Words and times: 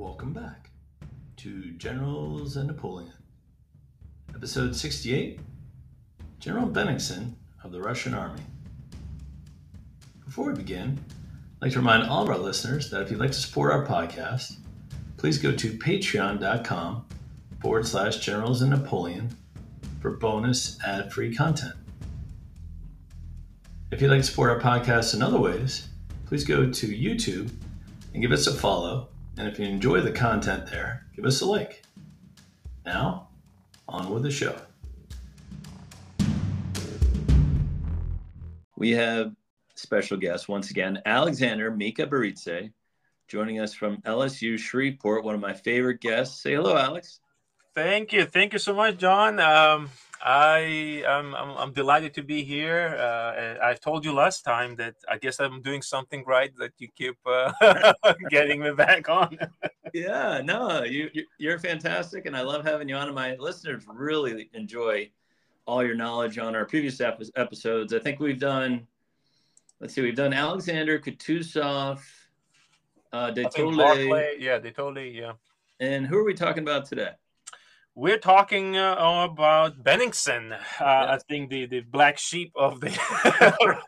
Welcome 0.00 0.32
back 0.32 0.70
to 1.36 1.72
Generals 1.72 2.56
and 2.56 2.68
Napoleon. 2.68 3.12
Episode 4.34 4.74
68 4.74 5.40
General 6.38 6.66
Bennigsen 6.66 7.34
of 7.62 7.70
the 7.70 7.82
Russian 7.82 8.14
Army. 8.14 8.40
Before 10.24 10.46
we 10.46 10.54
begin, 10.54 10.98
I'd 11.56 11.66
like 11.66 11.72
to 11.72 11.80
remind 11.80 12.08
all 12.08 12.22
of 12.22 12.30
our 12.30 12.38
listeners 12.38 12.88
that 12.88 13.02
if 13.02 13.10
you'd 13.10 13.20
like 13.20 13.32
to 13.32 13.38
support 13.38 13.72
our 13.72 13.86
podcast, 13.86 14.56
please 15.18 15.36
go 15.36 15.52
to 15.52 15.72
patreon.com 15.76 17.04
forward 17.60 17.86
slash 17.86 18.20
generals 18.20 18.62
and 18.62 18.70
Napoleon 18.70 19.36
for 20.00 20.12
bonus 20.12 20.78
ad 20.82 21.12
free 21.12 21.36
content. 21.36 21.74
If 23.90 24.00
you'd 24.00 24.10
like 24.10 24.22
to 24.22 24.26
support 24.26 24.48
our 24.48 24.60
podcast 24.60 25.12
in 25.14 25.20
other 25.20 25.38
ways, 25.38 25.88
please 26.24 26.44
go 26.44 26.70
to 26.70 26.86
YouTube 26.86 27.50
and 28.14 28.22
give 28.22 28.32
us 28.32 28.46
a 28.46 28.54
follow. 28.54 29.10
And 29.40 29.48
if 29.48 29.58
you 29.58 29.64
enjoy 29.64 30.02
the 30.02 30.12
content 30.12 30.66
there, 30.66 31.06
give 31.16 31.24
us 31.24 31.40
a 31.40 31.46
like. 31.46 31.82
Now, 32.84 33.28
on 33.88 34.10
with 34.10 34.22
the 34.22 34.30
show. 34.30 34.54
We 38.76 38.90
have 38.90 39.32
special 39.76 40.18
guest 40.18 40.50
once 40.50 40.70
again, 40.70 41.00
Alexander 41.06 41.72
Mikaberidze, 41.72 42.70
joining 43.28 43.60
us 43.60 43.72
from 43.72 44.02
LSU 44.02 44.58
Shreveport, 44.58 45.24
one 45.24 45.34
of 45.34 45.40
my 45.40 45.54
favorite 45.54 46.02
guests. 46.02 46.42
Say 46.42 46.52
hello, 46.52 46.76
Alex. 46.76 47.20
Thank 47.74 48.12
you. 48.12 48.26
Thank 48.26 48.52
you 48.52 48.58
so 48.58 48.74
much, 48.74 48.98
John. 48.98 49.40
Um, 49.40 49.88
I 50.22 51.02
am 51.06 51.34
I'm, 51.34 51.56
I'm, 51.56 51.72
delighted 51.72 52.12
to 52.14 52.22
be 52.22 52.44
here. 52.44 52.96
Uh, 52.98 53.64
I 53.64 53.74
told 53.74 54.04
you 54.04 54.12
last 54.12 54.42
time 54.42 54.76
that 54.76 54.94
I 55.08 55.16
guess 55.16 55.40
I'm 55.40 55.62
doing 55.62 55.80
something 55.80 56.24
right 56.26 56.52
that 56.58 56.72
you 56.78 56.88
keep 56.94 57.16
uh, 57.24 57.52
getting 58.30 58.60
me 58.60 58.72
back 58.72 59.08
on. 59.08 59.38
yeah, 59.94 60.42
no, 60.44 60.84
you 60.84 61.10
you're 61.38 61.58
fantastic, 61.58 62.26
and 62.26 62.36
I 62.36 62.42
love 62.42 62.66
having 62.66 62.88
you 62.88 62.96
on. 62.96 63.06
And 63.06 63.14
my 63.14 63.34
listeners 63.36 63.84
really 63.88 64.50
enjoy 64.52 65.10
all 65.66 65.82
your 65.82 65.94
knowledge 65.94 66.36
on 66.36 66.54
our 66.54 66.66
previous 66.66 67.00
episodes. 67.00 67.94
I 67.94 67.98
think 67.98 68.20
we've 68.20 68.40
done. 68.40 68.86
Let's 69.80 69.94
see, 69.94 70.02
we've 70.02 70.16
done 70.16 70.34
Alexander 70.34 70.98
Kutuzov, 70.98 72.00
uh, 73.14 73.30
De 73.30 73.44
Tolly. 73.44 74.36
Yeah, 74.38 74.58
De 74.58 74.70
Tolly, 74.70 75.16
yeah. 75.16 75.32
And 75.80 76.06
who 76.06 76.18
are 76.18 76.24
we 76.24 76.34
talking 76.34 76.62
about 76.62 76.84
today? 76.84 77.12
We're 78.00 78.18
talking 78.18 78.78
uh, 78.78 78.96
about 79.30 79.84
Bennigsen. 79.84 80.52
Uh, 80.52 80.56
yeah. 80.80 81.12
I 81.12 81.18
think 81.28 81.50
the, 81.50 81.66
the 81.66 81.80
black 81.80 82.16
sheep 82.16 82.50
of 82.56 82.80
the 82.80 82.88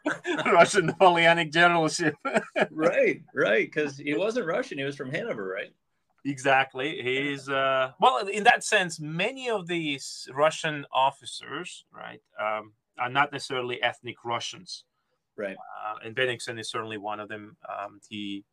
Russian 0.52 0.86
Napoleonic 0.86 1.50
generalship. 1.50 2.14
right, 2.70 3.22
right. 3.34 3.66
Because 3.66 3.96
he 3.96 4.14
wasn't 4.14 4.46
Russian; 4.46 4.76
he 4.76 4.84
was 4.84 4.96
from 4.96 5.10
Hanover, 5.10 5.48
right? 5.48 5.72
Exactly. 6.26 7.00
He's 7.02 7.48
uh, 7.48 7.92
well, 8.00 8.26
in 8.26 8.44
that 8.44 8.62
sense, 8.64 9.00
many 9.00 9.48
of 9.48 9.66
these 9.66 10.28
Russian 10.34 10.84
officers, 10.92 11.86
right, 11.90 12.20
um, 12.38 12.74
are 12.98 13.08
not 13.08 13.32
necessarily 13.32 13.82
ethnic 13.82 14.16
Russians. 14.26 14.84
Right. 15.38 15.56
Uh, 15.56 15.94
and 16.04 16.14
Bennigsen 16.14 16.60
is 16.60 16.70
certainly 16.70 16.98
one 16.98 17.18
of 17.18 17.30
them. 17.30 17.56
Um, 17.66 18.00
he 18.10 18.44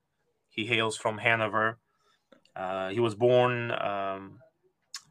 he 0.47 0.65
hails 0.65 0.95
from 0.95 1.17
Hanover. 1.17 1.79
Uh, 2.55 2.89
he 2.91 3.01
was 3.01 3.13
born. 3.13 3.71
Um, 3.71 4.39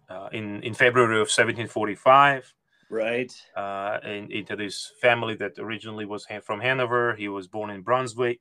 uh, 0.08 0.28
in 0.32 0.62
in 0.62 0.74
February 0.74 1.16
of 1.16 1.28
1745. 1.28 2.54
Right. 2.90 3.34
Uh, 3.54 3.98
in, 4.02 4.32
into 4.32 4.56
this 4.56 4.92
family 5.00 5.34
that 5.36 5.58
originally 5.58 6.06
was 6.06 6.26
from 6.42 6.60
Hanover. 6.60 7.14
He 7.16 7.28
was 7.28 7.46
born 7.46 7.68
in 7.70 7.82
Brunswick. 7.82 8.40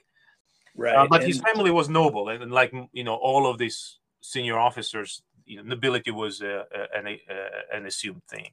Right. 0.76 0.96
Uh, 0.96 1.08
but 1.10 1.22
and 1.22 1.28
his 1.28 1.42
family 1.42 1.72
was 1.72 1.90
noble, 1.90 2.30
and, 2.30 2.44
and, 2.44 2.52
like 2.52 2.74
you 2.94 3.04
know, 3.04 3.16
all 3.16 3.48
of 3.48 3.58
these 3.58 3.98
senior 4.22 4.58
officers, 4.58 5.22
you 5.46 5.58
know, 5.58 5.64
nobility 5.64 6.12
was 6.12 6.42
uh, 6.42 6.64
an 6.96 7.18
an 7.74 7.86
assumed 7.86 8.24
thing. 8.30 8.52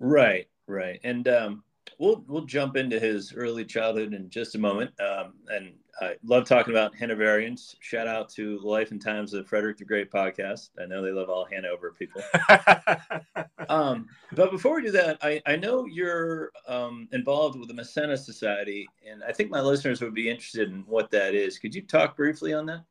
Right. 0.00 0.48
Right. 0.66 1.00
And 1.04 1.28
um, 1.28 1.62
we'll 1.98 2.24
we'll 2.26 2.44
jump 2.44 2.76
into 2.76 2.98
his 2.98 3.32
early 3.34 3.64
childhood 3.64 4.14
in 4.14 4.30
just 4.30 4.54
a 4.54 4.58
moment. 4.58 4.90
Um, 5.00 5.34
and 5.48 5.74
I 6.00 6.16
love 6.22 6.44
talking 6.44 6.74
about 6.74 6.94
Hanoverians. 6.94 7.76
Shout 7.80 8.06
out 8.06 8.28
to 8.30 8.58
the 8.58 8.66
Life 8.66 8.90
and 8.90 9.00
Times 9.00 9.32
of 9.32 9.46
Frederick 9.46 9.78
the 9.78 9.84
Great 9.84 10.10
podcast. 10.10 10.70
I 10.80 10.84
know 10.84 11.02
they 11.02 11.10
love 11.10 11.30
all 11.30 11.46
Hanover 11.50 11.92
people. 11.92 12.22
um, 13.68 14.06
but 14.32 14.50
before 14.50 14.76
we 14.76 14.82
do 14.82 14.90
that, 14.90 15.18
I, 15.22 15.40
I 15.46 15.56
know 15.56 15.86
you're 15.86 16.52
um, 16.68 17.08
involved 17.12 17.58
with 17.58 17.68
the 17.68 17.74
Massena 17.74 18.16
Society, 18.16 18.86
and 19.08 19.24
I 19.24 19.32
think 19.32 19.50
my 19.50 19.60
listeners 19.60 20.02
would 20.02 20.14
be 20.14 20.28
interested 20.28 20.70
in 20.70 20.84
what 20.86 21.10
that 21.12 21.34
is. 21.34 21.58
Could 21.58 21.74
you 21.74 21.82
talk 21.82 22.16
briefly 22.16 22.52
on 22.52 22.66
that? 22.66 22.84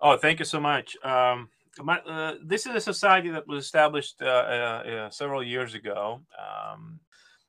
Oh, 0.00 0.16
thank 0.16 0.40
you 0.40 0.44
so 0.44 0.58
much. 0.58 0.96
Um, 1.04 1.48
my, 1.80 1.98
uh, 2.00 2.34
this 2.42 2.66
is 2.66 2.74
a 2.74 2.80
society 2.80 3.30
that 3.30 3.46
was 3.46 3.64
established 3.64 4.20
uh, 4.20 4.26
uh, 4.26 4.28
uh 4.28 5.10
several 5.10 5.42
years 5.44 5.74
ago. 5.74 6.20
Um, 6.36 6.98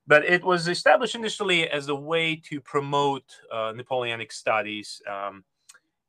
but 0.06 0.26
it 0.26 0.44
was 0.44 0.68
established 0.68 1.16
initially 1.16 1.70
as 1.70 1.88
a 1.90 1.96
way 1.96 2.36
to 2.36 2.60
promote 2.60 3.24
uh, 3.52 3.72
Napoleonic 3.76 4.32
studies. 4.32 5.02
Um, 5.10 5.44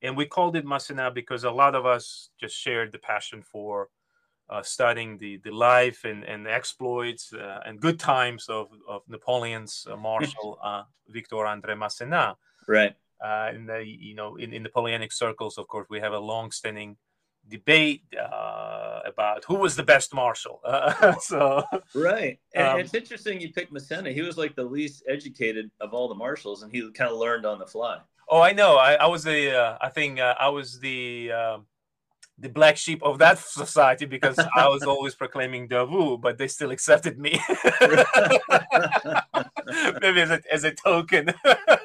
and 0.03 0.16
we 0.16 0.27
called 0.27 0.56
it 0.56 0.65
Massena 0.65 1.10
because 1.10 1.44
a 1.44 1.50
lot 1.50 1.75
of 1.75 1.87
us 1.87 2.31
just 2.38 2.56
shared 2.56 2.93
the 2.93 2.99
passion 2.99 3.43
for 3.43 3.88
uh, 4.50 4.62
studying 4.62 5.16
the, 5.19 5.38
the 5.38 5.50
life 5.50 6.04
and, 6.04 6.25
and 6.25 6.47
exploits 6.47 7.33
uh, 7.33 7.60
and 7.65 7.81
good 7.81 7.99
times 7.99 8.49
of, 8.49 8.69
of 8.87 9.03
Napoleon's 9.09 9.87
uh, 9.91 9.97
Marshal 9.97 10.59
uh, 10.65 10.83
Victor 11.09 11.37
André 11.37 11.77
Massena. 11.78 12.37
Right. 12.69 12.94
Uh, 13.25 13.53
in 13.54 13.65
the, 13.65 13.83
you 13.87 14.15
know, 14.15 14.37
in, 14.37 14.53
in 14.53 14.65
Napoleonic 14.65 15.12
circles, 15.12 15.56
of 15.56 15.66
course, 15.69 15.87
we 15.88 16.00
have 16.00 16.12
a 16.12 16.19
long-standing 16.19 16.97
debate 17.49 18.03
uh, 18.21 19.00
about 19.05 19.44
who 19.44 19.56
was 19.56 19.77
the 19.77 19.82
best 19.82 20.15
marshal. 20.15 20.60
Uh, 20.75 21.15
so 21.19 21.62
right, 21.94 22.38
and 22.55 22.66
um, 22.66 22.81
it's 22.81 22.94
interesting 22.94 23.41
you 23.41 23.53
picked 23.53 23.72
Massena. 23.72 24.10
He 24.10 24.22
was 24.22 24.37
like 24.37 24.55
the 24.56 24.65
least 24.65 25.03
educated 25.09 25.71
of 25.81 25.94
all 25.94 26.09
the 26.09 26.15
marshals, 26.15 26.62
and 26.62 26.72
he 26.72 26.81
kind 26.93 27.10
of 27.10 27.19
learned 27.19 27.47
on 27.47 27.59
the 27.59 27.66
fly. 27.66 27.99
Oh, 28.28 28.41
I 28.41 28.53
know. 28.53 28.77
I, 28.77 28.94
I 28.94 29.06
was 29.06 29.25
the. 29.25 29.56
Uh, 29.56 29.78
I 29.81 29.88
think 29.91 30.21
uh, 30.21 30.34
I 30.38 30.49
was 30.49 30.81
the. 30.81 31.33
Um, 31.33 31.66
the 32.38 32.49
black 32.49 32.77
sheep 32.77 33.00
of 33.03 33.19
that 33.19 33.38
society 33.60 34.06
because 34.06 34.38
I 34.38 34.69
was 34.69 34.83
always 34.87 35.15
proclaiming 35.15 35.69
Davout, 35.69 36.21
but 36.21 36.37
they 36.37 36.49
still 36.49 36.72
accepted 36.72 37.19
me. 37.19 37.41
Maybe 40.00 40.21
as 40.21 40.31
a, 40.31 40.41
as 40.53 40.65
a 40.65 40.72
token. 40.72 41.33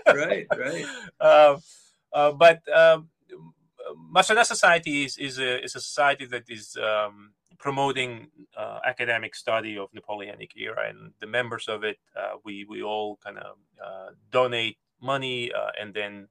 right, 0.08 0.48
right. 0.58 0.86
Um, 1.22 1.62
uh, 2.12 2.32
but 2.32 2.62
um, 2.76 3.10
Massena 3.98 4.46
Society 4.46 5.06
is, 5.06 5.18
is, 5.18 5.40
a, 5.40 5.64
is 5.64 5.76
a 5.76 5.82
society 5.82 6.26
that 6.26 6.44
is 6.50 6.78
um, 6.78 7.32
promoting 7.58 8.28
uh, 8.58 8.80
academic 8.86 9.36
study 9.36 9.78
of 9.78 9.90
Napoleonic 9.94 10.52
era, 10.56 10.90
and 10.90 11.12
the 11.20 11.28
members 11.28 11.68
of 11.68 11.84
it, 11.84 11.98
uh, 12.16 12.38
we, 12.46 12.66
we 12.70 12.82
all 12.82 13.18
kind 13.24 13.38
of 13.38 13.58
uh, 13.86 14.10
donate 14.32 14.78
money 15.02 15.52
uh, 15.52 15.72
and 15.80 15.94
then 15.94 16.28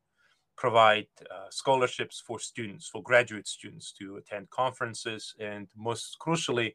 provide 0.56 1.06
uh, 1.30 1.46
scholarships 1.50 2.22
for 2.26 2.40
students, 2.40 2.88
for 2.88 3.02
graduate 3.02 3.46
students 3.46 3.92
to 3.92 4.16
attend 4.16 4.50
conferences, 4.50 5.34
and 5.38 5.68
most 5.76 6.16
crucially, 6.20 6.74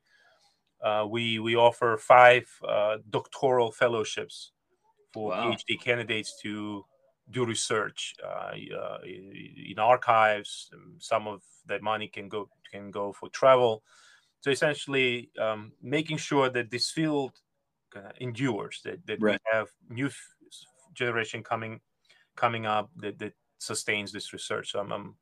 uh, 0.84 1.06
we, 1.10 1.40
we 1.40 1.56
offer 1.56 1.98
five 1.98 2.46
doctoral 3.10 3.72
fellowships 3.72 4.52
for 5.14 5.30
wow. 5.30 5.52
PhD 5.52 5.82
candidates 5.82 6.40
to 6.42 6.86
do 7.30 7.46
research 7.46 8.16
uh, 8.24 8.52
uh, 8.78 8.98
in 9.04 9.80
archives. 9.80 10.70
Um, 10.74 10.96
some 11.00 11.28
of 11.28 11.42
that 11.66 11.82
money 11.82 12.08
can 12.08 12.30
go 12.30 12.50
can 12.72 12.92
go 12.92 13.14
for 13.14 13.30
travel. 13.30 13.84
So 14.42 14.52
essentially, 14.52 15.30
um, 15.40 15.72
making 15.82 16.18
sure 16.18 16.50
that 16.50 16.70
this 16.70 16.92
field 16.92 17.32
uh, 17.96 18.12
endures, 18.20 18.82
that, 18.84 19.06
that 19.08 19.22
right. 19.22 19.40
we 19.54 19.58
have 19.58 19.70
new 19.90 20.08
f- 20.08 20.36
generation 20.94 21.44
coming 21.44 21.80
coming 22.36 22.66
up 22.66 22.90
that, 22.98 23.20
that 23.20 23.34
sustains 23.60 24.12
this 24.12 24.34
research. 24.34 24.72
So 24.72 24.80
I'm, 24.80 24.92
I'm 24.92 25.16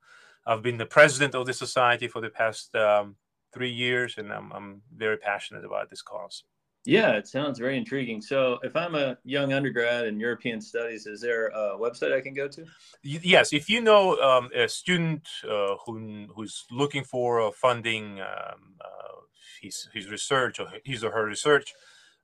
I've 0.44 0.62
been 0.62 0.78
the 0.78 0.86
president 0.86 1.34
of 1.34 1.46
the 1.46 1.52
society 1.52 2.08
for 2.08 2.20
the 2.20 2.30
past 2.30 2.74
um, 2.74 3.16
three 3.54 3.70
years, 3.70 4.18
and 4.18 4.32
I'm, 4.32 4.50
I'm 4.52 4.82
very 4.96 5.16
passionate 5.16 5.64
about 5.64 5.88
this 5.88 6.02
cause. 6.02 6.44
Yeah, 6.84 7.12
it 7.12 7.28
sounds 7.28 7.60
very 7.60 7.76
intriguing. 7.76 8.20
So, 8.20 8.58
if 8.64 8.74
I'm 8.74 8.96
a 8.96 9.16
young 9.24 9.52
undergrad 9.52 10.06
in 10.06 10.18
European 10.18 10.60
studies, 10.60 11.06
is 11.06 11.20
there 11.20 11.46
a 11.48 11.78
website 11.78 12.12
I 12.12 12.20
can 12.20 12.34
go 12.34 12.48
to? 12.48 12.66
Yes, 13.04 13.52
if 13.52 13.70
you 13.70 13.80
know 13.80 14.20
um, 14.20 14.50
a 14.52 14.68
student 14.68 15.28
uh, 15.48 15.76
who, 15.86 16.26
who's 16.34 16.64
looking 16.72 17.04
for 17.04 17.40
uh, 17.40 17.52
funding 17.52 18.20
um, 18.20 18.74
uh, 18.80 19.20
his, 19.60 19.88
his 19.94 20.10
research 20.10 20.58
or 20.58 20.66
his 20.84 21.04
or 21.04 21.12
her 21.12 21.24
research, 21.24 21.72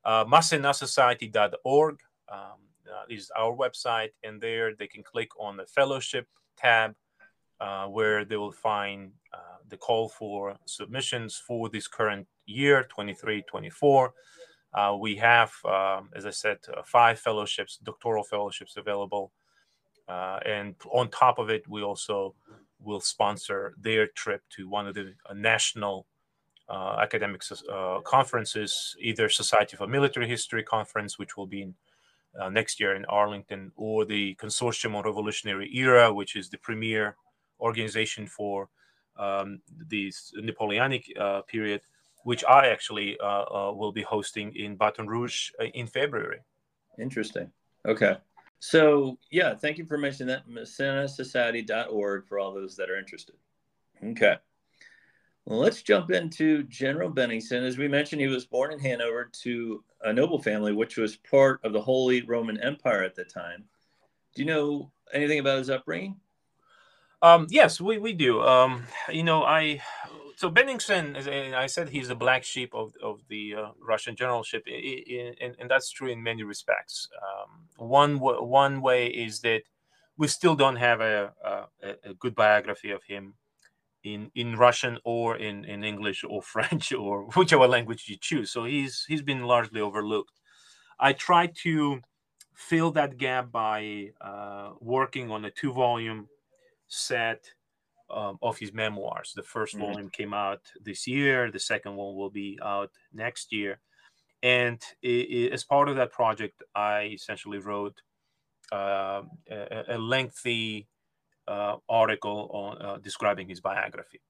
uh, 0.04 0.24
massenasociety.org 0.24 2.00
um, 2.32 2.38
uh, 2.38 3.04
is 3.08 3.30
our 3.36 3.54
website, 3.54 4.10
and 4.24 4.40
there 4.40 4.74
they 4.74 4.88
can 4.88 5.04
click 5.04 5.28
on 5.38 5.56
the 5.56 5.66
fellowship 5.66 6.26
tab 6.56 6.94
uh, 7.60 7.86
where 7.86 8.24
they 8.24 8.36
will 8.36 8.52
find 8.52 9.12
uh, 9.32 9.58
the 9.68 9.76
call 9.76 10.08
for 10.08 10.56
submissions 10.66 11.36
for 11.36 11.68
this 11.68 11.86
current 11.86 12.26
year 12.46 12.84
23 12.88 13.42
24 13.42 14.12
uh, 14.74 14.96
we 14.98 15.16
have, 15.16 15.52
um, 15.64 16.10
as 16.14 16.26
I 16.26 16.30
said, 16.30 16.58
uh, 16.76 16.82
five 16.84 17.18
fellowships, 17.18 17.78
doctoral 17.82 18.24
fellowships 18.24 18.76
available. 18.76 19.32
Uh, 20.08 20.38
and 20.44 20.74
on 20.90 21.10
top 21.10 21.38
of 21.38 21.50
it, 21.50 21.66
we 21.68 21.82
also 21.82 22.34
will 22.80 23.00
sponsor 23.00 23.74
their 23.80 24.06
trip 24.06 24.42
to 24.50 24.68
one 24.68 24.86
of 24.86 24.94
the 24.94 25.14
uh, 25.28 25.34
national 25.34 26.06
uh, 26.68 26.96
academic 27.00 27.42
uh, 27.72 28.00
conferences, 28.00 28.94
either 29.00 29.28
Society 29.28 29.76
for 29.76 29.86
Military 29.86 30.28
History 30.28 30.62
conference, 30.62 31.18
which 31.18 31.36
will 31.36 31.46
be 31.46 31.62
in, 31.62 31.74
next 32.52 32.78
year 32.78 32.94
in 32.94 33.04
Arlington, 33.06 33.72
or 33.74 34.04
the 34.04 34.34
Consortium 34.36 34.94
on 34.94 35.02
Revolutionary 35.02 35.68
Era, 35.74 36.12
which 36.12 36.36
is 36.36 36.48
the 36.48 36.58
premier 36.58 37.16
organization 37.58 38.28
for 38.28 38.68
um, 39.18 39.60
the 39.88 40.12
Napoleonic 40.34 41.10
period, 41.48 41.80
which 42.24 42.44
I 42.44 42.68
actually 42.68 43.18
uh, 43.20 43.72
will 43.72 43.92
be 43.92 44.02
hosting 44.02 44.54
in 44.54 44.76
Baton 44.76 45.06
Rouge 45.06 45.50
in 45.74 45.86
February. 45.86 46.40
Interesting. 46.98 47.50
Okay. 47.86 48.16
So, 48.60 49.18
yeah, 49.30 49.54
thank 49.54 49.78
you 49.78 49.86
for 49.86 49.96
mentioning 49.96 50.34
that. 50.34 50.48
MassenaSociety.org 50.48 52.26
for 52.26 52.38
all 52.38 52.52
those 52.52 52.76
that 52.76 52.90
are 52.90 52.98
interested. 52.98 53.36
Okay. 54.04 54.36
Well, 55.44 55.60
let's 55.60 55.82
jump 55.82 56.10
into 56.10 56.64
General 56.64 57.10
Bennigsen. 57.10 57.62
As 57.62 57.78
we 57.78 57.88
mentioned, 57.88 58.20
he 58.20 58.26
was 58.26 58.44
born 58.44 58.72
in 58.72 58.78
Hanover 58.80 59.30
to 59.44 59.82
a 60.02 60.12
noble 60.12 60.42
family, 60.42 60.72
which 60.72 60.96
was 60.96 61.16
part 61.16 61.60
of 61.64 61.72
the 61.72 61.80
Holy 61.80 62.22
Roman 62.22 62.60
Empire 62.60 63.02
at 63.02 63.14
the 63.14 63.24
time. 63.24 63.64
Do 64.34 64.42
you 64.42 64.46
know 64.46 64.90
anything 65.12 65.38
about 65.38 65.58
his 65.58 65.70
upbringing? 65.70 66.16
Um, 67.22 67.46
yes, 67.48 67.80
we, 67.80 67.98
we 67.98 68.12
do. 68.12 68.42
Um, 68.42 68.84
you 69.10 69.22
know, 69.22 69.42
I 69.42 69.80
so 70.38 70.48
Bennigsen, 70.48 71.16
I 71.52 71.66
said 71.66 71.88
he's 71.88 72.06
the 72.06 72.14
black 72.14 72.44
sheep 72.44 72.72
of, 72.72 72.94
of 73.02 73.22
the 73.28 73.56
uh, 73.56 73.70
Russian 73.80 74.14
generalship, 74.14 74.68
and, 74.68 75.56
and, 75.58 75.68
that's 75.68 75.90
true 75.90 76.12
in 76.12 76.22
many 76.22 76.44
respects. 76.44 77.08
Um, 77.20 77.66
one 77.88 78.20
one 78.20 78.80
way 78.80 79.08
is 79.08 79.40
that 79.40 79.62
we 80.16 80.28
still 80.28 80.54
don't 80.54 80.76
have 80.76 81.00
a, 81.00 81.32
a, 81.44 81.88
a, 82.04 82.14
good 82.14 82.36
biography 82.36 82.92
of 82.92 83.02
him 83.02 83.34
in 84.04 84.30
in 84.36 84.54
Russian 84.54 84.98
or 85.02 85.36
in, 85.36 85.64
in 85.64 85.82
English 85.82 86.22
or 86.22 86.40
French 86.54 86.92
or 86.92 87.24
whichever 87.34 87.66
language 87.66 88.04
you 88.06 88.16
choose. 88.20 88.52
So 88.52 88.64
he's 88.64 89.04
he's 89.08 89.22
been 89.22 89.42
largely 89.42 89.80
overlooked. 89.80 90.38
I 91.00 91.14
tried 91.14 91.56
to 91.64 92.00
fill 92.54 92.92
that 92.92 93.16
gap 93.16 93.50
by 93.50 94.10
uh, 94.20 94.74
working 94.80 95.32
on 95.32 95.44
a 95.46 95.50
two 95.50 95.72
volume 95.72 96.28
set 96.86 97.54
um, 98.10 98.38
of 98.42 98.58
his 98.58 98.72
memoirs. 98.72 99.32
The 99.34 99.42
1st 99.42 99.74
mm-hmm. 99.74 99.80
volume 99.80 100.10
came 100.10 100.34
out 100.34 100.60
this 100.82 101.06
year. 101.06 101.50
The 101.50 101.60
second 101.60 101.96
one 101.96 102.16
will 102.16 102.30
be 102.30 102.58
out 102.62 102.90
next 103.12 103.52
year. 103.52 103.80
And 104.42 104.80
it, 105.02 105.08
it, 105.08 105.52
as 105.52 105.64
part 105.64 105.88
of 105.88 105.96
that 105.96 106.12
project, 106.12 106.62
I 106.74 107.10
essentially 107.14 107.58
wrote 107.58 108.00
uh, 108.72 109.22
a, 109.50 109.84
a, 109.88 109.98
lengthy 109.98 110.86
uh, 111.48 111.76
article 111.88 112.50
on 112.52 112.82
uh, 112.82 112.98
describing 112.98 113.48
his 113.48 113.60
biography. 113.60 114.20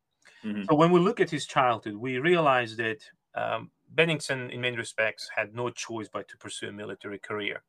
Mm-hmm. 0.44 0.62
So 0.68 0.76
when 0.76 0.92
we 0.92 1.00
look 1.00 1.20
at 1.20 1.28
his 1.28 1.46
childhood, 1.46 1.96
we 1.96 2.18
realize 2.18 2.76
that 2.76 2.98
um, 3.34 3.70
Bennigsen, 3.94 4.50
in 4.50 4.60
many 4.60 4.76
respects, 4.76 5.28
had 5.34 5.54
no 5.54 5.68
choice 5.70 6.08
but 6.10 6.28
to 6.28 6.38
pursue 6.38 6.68
a 6.68 6.72
military 6.72 7.18
career. 7.18 7.62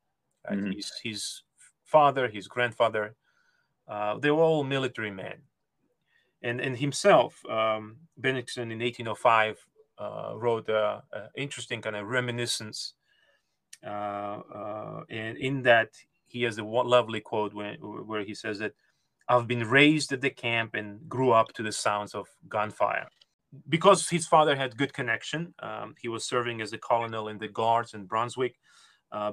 Right? 0.47 0.59
Mm-hmm. 0.59 0.71
His, 0.71 0.91
his, 1.03 1.41
father, 1.89 2.27
his 2.27 2.47
grandfather, 2.47 3.15
uh, 3.87 4.17
they 4.19 4.31
were 4.31 4.43
all 4.43 4.63
military 4.63 5.11
men 5.11 5.41
and 6.41 6.61
and 6.61 6.77
himself, 6.77 7.43
um, 7.49 7.97
Bennigsen 8.21 8.71
in 8.71 8.79
1805 8.79 9.57
uh, 9.97 10.33
wrote 10.35 10.69
an 10.69 11.01
interesting 11.35 11.81
kind 11.81 11.95
of 11.95 12.07
reminiscence, 12.07 12.93
uh, 13.85 13.89
uh, 14.53 15.01
and 15.09 15.37
in 15.37 15.63
that 15.63 15.89
he 16.27 16.43
has 16.43 16.57
a 16.57 16.63
lovely 16.63 17.19
quote 17.19 17.53
where, 17.53 17.73
where 17.75 18.23
he 18.23 18.35
says 18.35 18.59
that 18.59 18.73
I've 19.27 19.47
been 19.47 19.67
raised 19.67 20.13
at 20.13 20.21
the 20.21 20.29
camp 20.29 20.75
and 20.75 21.07
grew 21.09 21.31
up 21.31 21.53
to 21.53 21.63
the 21.63 21.71
sounds 21.71 22.13
of 22.13 22.27
gunfire. 22.47 23.07
Because 23.67 24.07
his 24.07 24.27
father 24.27 24.55
had 24.55 24.77
good 24.77 24.93
connection, 24.93 25.55
um, 25.59 25.95
he 25.99 26.07
was 26.07 26.23
serving 26.23 26.61
as 26.61 26.71
a 26.71 26.77
colonel 26.77 27.29
in 27.29 27.39
the 27.39 27.47
guards 27.47 27.95
in 27.95 28.05
Brunswick 28.05 28.55
uh, 29.11 29.31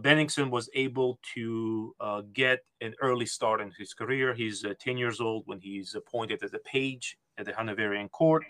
was 0.51 0.71
able 0.75 1.19
to 1.35 1.95
uh, 2.01 2.23
get 2.33 2.61
an 2.81 2.95
early 3.01 3.27
start 3.27 3.61
in 3.61 3.73
his 3.79 3.93
career. 3.95 4.35
He's 4.35 4.65
uh, 4.65 4.75
10 4.81 4.97
years 4.97 5.21
old 5.21 5.43
when 5.47 5.61
he's 5.61 5.95
appointed 5.95 6.43
as 6.43 6.55
a 6.55 6.59
page 6.61 7.19
at 7.39 7.47
the 7.47 7.53
Hanoverian 7.53 8.09
court. 8.09 8.45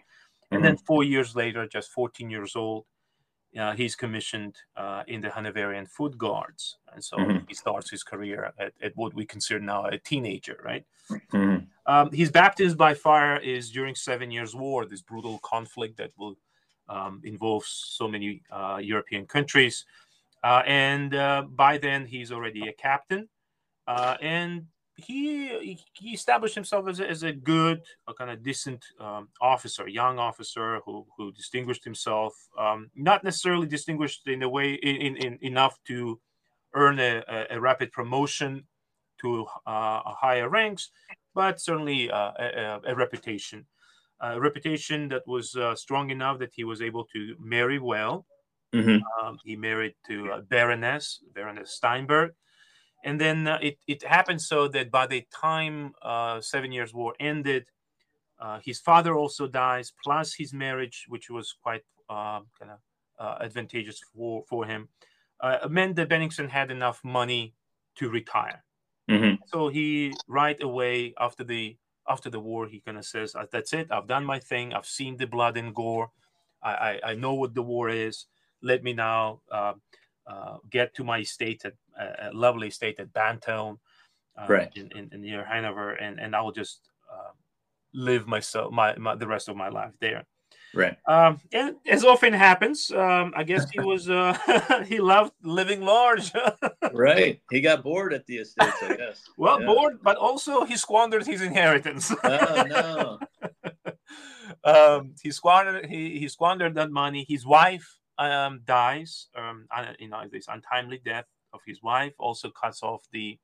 And 0.51 0.59
mm-hmm. 0.59 0.67
then 0.67 0.77
four 0.77 1.03
years 1.03 1.35
later, 1.35 1.67
just 1.67 1.91
14 1.91 2.31
years 2.31 2.55
old, 2.55 2.85
uh, 3.59 3.73
he's 3.73 3.97
commissioned 3.97 4.55
uh, 4.77 5.03
in 5.09 5.21
the 5.21 5.31
Hanoverian 5.31 5.87
Foot 5.87 6.17
Guards. 6.19 6.79
And 6.93 7.03
so 7.03 7.17
mm-hmm. 7.17 7.45
he 7.49 7.55
starts 7.55 7.91
his 7.91 8.03
career 8.03 8.53
at, 8.59 8.73
at, 8.83 8.93
what 8.97 9.15
we 9.15 9.25
consider 9.25 9.61
now 9.61 9.87
a 9.87 9.99
teenager, 9.99 10.61
right? 10.65 10.85
Mm-hmm. 11.11 11.65
Um, 11.87 12.13
his 12.13 12.31
baptism 12.31 12.77
by 12.77 12.95
fire 12.95 13.39
is 13.39 13.71
during 13.71 13.95
Seven 13.95 14.31
Years' 14.31 14.55
War, 14.55 14.85
this 14.85 15.01
brutal 15.01 15.39
conflict 15.43 15.97
that 15.97 16.11
will 16.19 16.37
um, 16.89 17.21
involve 17.25 17.65
so 17.65 18.07
many 18.07 18.43
uh, 18.51 18.79
European 18.83 19.27
countries. 19.27 19.85
Uh, 20.47 20.63
and 20.65 21.13
uh, 21.13 21.43
by 21.43 21.77
then, 21.77 22.07
he's 22.07 22.31
already 22.31 22.69
a 22.69 22.73
captain. 22.73 23.29
Uh, 23.89 24.17
and 24.23 24.67
he 24.95 25.77
he 25.93 26.11
established 26.11 26.55
himself 26.55 26.89
as 26.89 27.01
a, 27.01 27.11
as 27.11 27.25
a 27.25 27.33
good, 27.33 27.83
a 28.07 28.15
kind 28.15 28.31
of 28.31 28.45
decent 28.45 28.85
um, 29.01 29.27
officer, 29.41 29.89
young 29.89 30.21
officer 30.21 30.81
who 30.85 31.05
who 31.17 31.33
distinguished 31.33 31.83
himself, 31.83 32.33
um, 32.57 32.91
not 32.95 33.25
necessarily 33.25 33.67
distinguished 33.67 34.29
in 34.29 34.41
a 34.45 34.49
way 34.49 34.75
in, 34.75 35.17
in 35.17 35.37
enough 35.43 35.77
to 35.89 36.21
earn 36.75 37.01
a, 37.01 37.25
a, 37.51 37.61
rapid 37.61 37.91
promotion 37.91 38.65
to 39.21 39.47
uh, 39.67 40.01
higher 40.25 40.49
ranks, 40.49 40.91
but 41.35 41.61
certainly 41.61 42.09
uh, 42.09 42.33
a, 42.39 42.81
a, 42.87 42.95
reputation, 42.95 43.67
a 44.21 44.39
reputation 44.39 45.09
that 45.09 45.23
was 45.27 45.57
uh, 45.57 45.75
strong 45.75 46.11
enough 46.11 46.39
that 46.39 46.53
he 46.55 46.65
was 46.65 46.81
able 46.83 47.05
to 47.15 47.35
marry 47.41 47.81
well 47.81 48.27
Mm-hmm. 48.77 49.27
Um, 49.27 49.39
he 49.45 49.57
married 49.57 49.95
to 50.09 50.33
uh, 50.33 50.41
Baroness 50.41 51.23
Baroness 51.35 51.73
Steinberg, 51.73 52.33
and 53.05 53.21
then 53.21 53.47
uh, 53.47 53.59
it 53.63 53.79
it 53.87 54.03
happened 54.03 54.41
so 54.41 54.69
that 54.69 54.91
by 54.91 55.07
the 55.07 55.25
time 55.33 55.93
uh, 56.03 56.41
Seven 56.41 56.73
Years' 56.73 56.93
War 56.93 57.15
ended, 57.21 57.69
uh, 58.39 58.59
his 58.63 58.81
father 58.81 59.15
also 59.15 59.47
dies, 59.47 59.93
plus 60.03 60.35
his 60.35 60.53
marriage, 60.53 61.07
which 61.09 61.31
was 61.31 61.55
quite 61.63 61.85
um, 62.11 62.47
kind 62.59 62.73
of 62.73 62.79
uh, 63.19 63.45
advantageous 63.45 64.01
for 64.15 64.45
for 64.49 64.67
him, 64.67 64.89
uh, 65.41 65.69
meant 65.71 65.97
that 65.97 66.09
Bennigsen 66.09 66.49
had 66.49 66.71
enough 66.71 67.01
money 67.05 67.55
to 67.97 68.11
retire. 68.11 68.63
Mm-hmm. 69.11 69.37
So 69.47 69.69
he 69.69 70.13
right 70.29 70.61
away 70.63 71.15
after 71.19 71.45
the 71.45 71.77
after 72.09 72.31
the 72.31 72.41
war, 72.41 72.67
he 72.67 72.81
kind 72.81 72.99
of 72.99 73.05
says, 73.05 73.35
"That's 73.53 73.73
it. 73.73 73.89
I've 73.91 74.07
done 74.07 74.25
my 74.25 74.39
thing. 74.39 74.73
I've 74.73 74.87
seen 74.87 75.17
the 75.17 75.27
blood 75.27 75.57
and 75.57 75.75
gore. 75.75 76.11
I, 76.63 76.73
I, 76.73 77.01
I 77.11 77.15
know 77.15 77.35
what 77.35 77.55
the 77.55 77.63
war 77.63 77.89
is." 77.89 78.27
Let 78.63 78.83
me 78.83 78.93
now 78.93 79.41
uh, 79.51 79.75
uh, 80.27 80.59
get 80.71 80.95
to 80.95 81.05
my 81.05 81.19
estate 81.19 81.65
at 81.65 81.75
a 81.99 82.31
lovely 82.33 82.69
estate 82.69 83.01
at 83.01 83.13
Banteln, 83.13 83.79
uh, 84.37 84.47
right. 84.49 84.71
in, 84.77 84.91
in, 84.97 85.09
in, 85.13 85.23
near 85.23 85.45
Hanover, 85.45 85.93
and, 85.93 86.21
and 86.21 86.37
I 86.37 86.41
will 86.43 86.53
just 86.53 86.89
uh, 87.11 87.33
live 87.95 88.27
myself 88.27 88.73
my, 88.73 88.95
my 88.97 89.15
the 89.15 89.27
rest 89.27 89.49
of 89.49 89.57
my 89.57 89.69
life 89.69 89.93
there. 90.01 90.25
Right. 90.75 90.97
Um, 91.07 91.41
and 91.53 91.77
as 91.87 92.05
often 92.05 92.35
happens, 92.35 92.91
um, 92.91 93.33
I 93.35 93.45
guess 93.45 93.71
he 93.71 93.81
was 93.81 94.11
uh, 94.11 94.37
he 94.87 94.99
loved 94.99 95.33
living 95.43 95.81
large. 95.81 96.33
right. 96.93 97.41
He 97.51 97.61
got 97.61 97.83
bored 97.83 98.13
at 98.13 98.27
the 98.27 98.39
estate, 98.39 98.75
I 98.83 98.95
guess. 98.95 99.23
well, 99.39 99.61
yeah. 99.61 99.67
bored, 99.67 99.99
but 100.03 100.19
also 100.19 100.65
he 100.65 100.77
squandered 100.77 101.27
his 101.27 101.41
inheritance. 101.41 102.13
oh 102.23 102.65
no. 102.69 103.19
um, 104.65 105.15
he 105.23 105.31
squandered 105.31 105.87
he, 105.87 106.19
he 106.19 106.29
squandered 106.29 106.75
that 106.75 106.91
money. 106.91 107.25
His 107.27 107.47
wife 107.47 107.97
um, 108.19 108.61
dies, 108.65 109.29
um, 109.37 109.67
you 109.99 110.09
know, 110.09 110.23
this 110.31 110.47
untimely 110.49 111.01
death 111.05 111.27
of 111.53 111.61
his 111.67 111.83
wife 111.83 112.15
also 112.19 112.51
cuts 112.51 112.83
off 112.83 113.03
the 113.13 113.39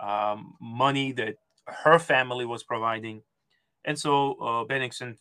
um, 0.00 0.54
money 0.60 1.12
that 1.12 1.36
her 1.66 1.98
family 1.98 2.46
was 2.46 2.62
providing, 2.62 3.22
and 3.84 3.98
so 3.98 4.32
uh, 4.34 4.64
Bennigsen 4.64 5.16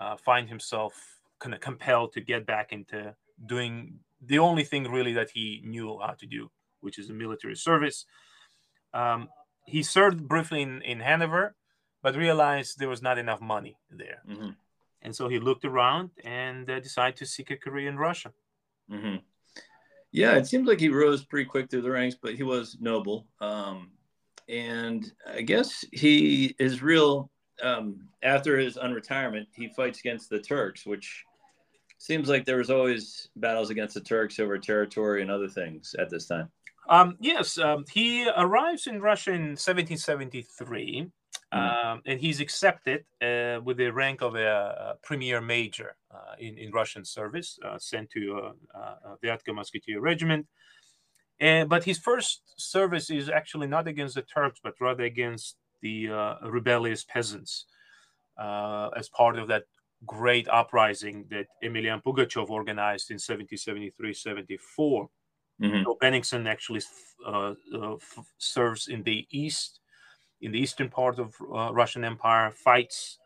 uh, 0.00 0.16
himself 0.46 0.94
kind 1.38 1.54
of 1.54 1.60
compelled 1.60 2.12
to 2.12 2.20
get 2.20 2.46
back 2.46 2.72
into 2.72 3.14
doing 3.46 4.00
the 4.20 4.38
only 4.38 4.64
thing 4.64 4.90
really 4.90 5.12
that 5.12 5.30
he 5.34 5.62
knew 5.64 5.98
how 6.00 6.14
to 6.14 6.26
do, 6.26 6.50
which 6.80 6.98
is 6.98 7.08
the 7.08 7.14
military 7.14 7.56
service. 7.56 8.06
Um, 8.92 9.28
he 9.66 9.82
served 9.82 10.28
briefly 10.28 10.62
in, 10.62 10.82
in 10.82 11.00
Hanover, 11.00 11.54
but 12.02 12.16
realized 12.16 12.78
there 12.78 12.88
was 12.88 13.02
not 13.02 13.18
enough 13.18 13.40
money 13.40 13.76
there. 13.90 14.22
Mm-hmm. 14.28 14.50
And 15.04 15.14
so 15.14 15.28
he 15.28 15.38
looked 15.38 15.64
around 15.64 16.10
and 16.24 16.68
uh, 16.68 16.80
decided 16.80 17.16
to 17.16 17.26
seek 17.26 17.50
a 17.50 17.56
career 17.56 17.88
in 17.88 17.98
Russia. 17.98 18.32
Mm-hmm. 18.90 19.16
Yeah, 20.12 20.36
it 20.36 20.46
seems 20.46 20.68
like 20.68 20.80
he 20.80 20.88
rose 20.88 21.24
pretty 21.24 21.44
quick 21.44 21.70
through 21.70 21.82
the 21.82 21.90
ranks, 21.90 22.16
but 22.20 22.34
he 22.34 22.42
was 22.42 22.76
noble. 22.80 23.26
Um, 23.40 23.90
and 24.48 25.10
I 25.26 25.42
guess 25.42 25.84
he 25.92 26.54
is 26.58 26.82
real. 26.82 27.30
Um, 27.62 28.08
after 28.22 28.58
his 28.58 28.76
unretirement, 28.76 29.46
he 29.54 29.68
fights 29.68 30.00
against 30.00 30.30
the 30.30 30.40
Turks, 30.40 30.86
which 30.86 31.24
seems 31.98 32.28
like 32.28 32.44
there 32.44 32.58
was 32.58 32.70
always 32.70 33.28
battles 33.36 33.70
against 33.70 33.94
the 33.94 34.00
Turks 34.00 34.38
over 34.38 34.58
territory 34.58 35.22
and 35.22 35.30
other 35.30 35.48
things 35.48 35.94
at 35.98 36.10
this 36.10 36.26
time. 36.26 36.48
Um, 36.88 37.16
yes, 37.20 37.58
um, 37.58 37.84
he 37.90 38.28
arrives 38.36 38.86
in 38.86 39.00
Russia 39.00 39.30
in 39.30 39.56
1773 39.56 41.00
Mm-hmm. 41.02 41.23
Um, 41.54 42.02
and 42.06 42.20
he's 42.20 42.40
accepted 42.40 43.04
uh, 43.22 43.60
with 43.62 43.76
the 43.76 43.90
rank 43.90 44.22
of 44.22 44.34
a, 44.34 44.96
premier 45.02 45.40
major 45.40 45.96
uh, 46.12 46.34
in, 46.38 46.58
in 46.58 46.72
Russian 46.72 47.04
service, 47.04 47.58
uh, 47.64 47.78
sent 47.78 48.10
to 48.10 48.52
uh, 48.74 48.94
Vyatka 49.22 49.54
Musketeer 49.54 50.00
Regiment. 50.00 50.46
And, 51.40 51.68
but 51.68 51.84
his 51.84 51.98
first 51.98 52.42
service 52.56 53.10
is 53.10 53.28
actually 53.28 53.66
not 53.66 53.86
against 53.86 54.14
the 54.14 54.22
Turks, 54.22 54.60
but 54.62 54.74
rather 54.80 55.04
against 55.04 55.56
the 55.82 56.08
rebellious 56.42 57.04
peasants 57.04 57.66
as 58.38 59.08
part 59.10 59.38
of 59.38 59.48
that 59.48 59.64
great 60.06 60.48
uprising 60.48 61.24
that 61.30 61.46
Emelian 61.62 62.02
Pugachev 62.02 62.50
organized 62.50 63.10
in 63.10 63.14
1773 63.14 64.12
74. 64.12 65.08
Mm-hmm. 65.62 65.82
So 65.84 65.96
Benningsen 66.02 66.48
actually 66.48 66.82
uh, 67.26 67.54
uh, 67.74 67.94
f- 67.94 68.24
serves 68.38 68.88
in 68.88 69.02
the 69.04 69.26
east, 69.30 69.80
in 70.44 70.52
the 70.52 70.58
eastern 70.58 70.88
part 70.88 71.18
of 71.18 71.34
uh, 71.54 71.72
Russian 71.72 72.04
Empire, 72.04 72.50
fights 72.50 73.18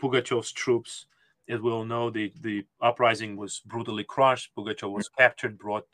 Pugachev's 0.00 0.52
troops. 0.52 1.06
As 1.48 1.60
we 1.60 1.70
all 1.70 1.84
know, 1.84 2.10
the, 2.10 2.32
the 2.40 2.64
uprising 2.80 3.36
was 3.36 3.60
brutally 3.64 4.04
crushed. 4.04 4.50
Pugachev 4.56 4.90
was 4.90 5.08
captured, 5.08 5.58
brought 5.58 5.86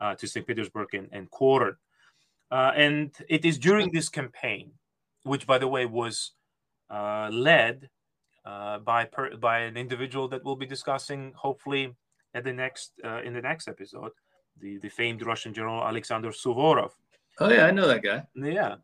uh, 0.00 0.14
to 0.14 0.26
St. 0.26 0.46
Petersburg, 0.46 0.94
and, 0.94 1.08
and 1.12 1.30
quartered. 1.30 1.76
Uh, 2.50 2.72
and 2.74 3.14
it 3.28 3.44
is 3.44 3.58
during 3.58 3.92
this 3.92 4.08
campaign, 4.08 4.72
which, 5.24 5.46
by 5.46 5.58
the 5.58 5.68
way, 5.68 5.84
was 5.84 6.32
uh, 6.88 7.28
led 7.30 7.90
by 8.44 9.04
per, 9.04 9.36
by 9.36 9.60
an 9.60 9.76
individual 9.76 10.26
that 10.28 10.42
we'll 10.44 10.56
be 10.56 10.66
discussing, 10.66 11.32
hopefully, 11.36 11.94
at 12.34 12.42
the 12.42 12.52
next 12.52 12.92
in 13.24 13.34
the 13.34 13.42
next 13.42 13.68
episode 13.68 14.12
the, 14.60 14.78
the 14.78 14.88
famed 14.88 15.22
Russian 15.22 15.52
general 15.52 15.82
Alexander 15.82 16.30
Suvorov. 16.30 16.90
Oh 17.38 17.50
yeah, 17.50 17.66
I 17.66 17.70
know 17.70 17.88
that 17.88 18.02
guy. 18.02 18.24
Yeah, 18.34 18.76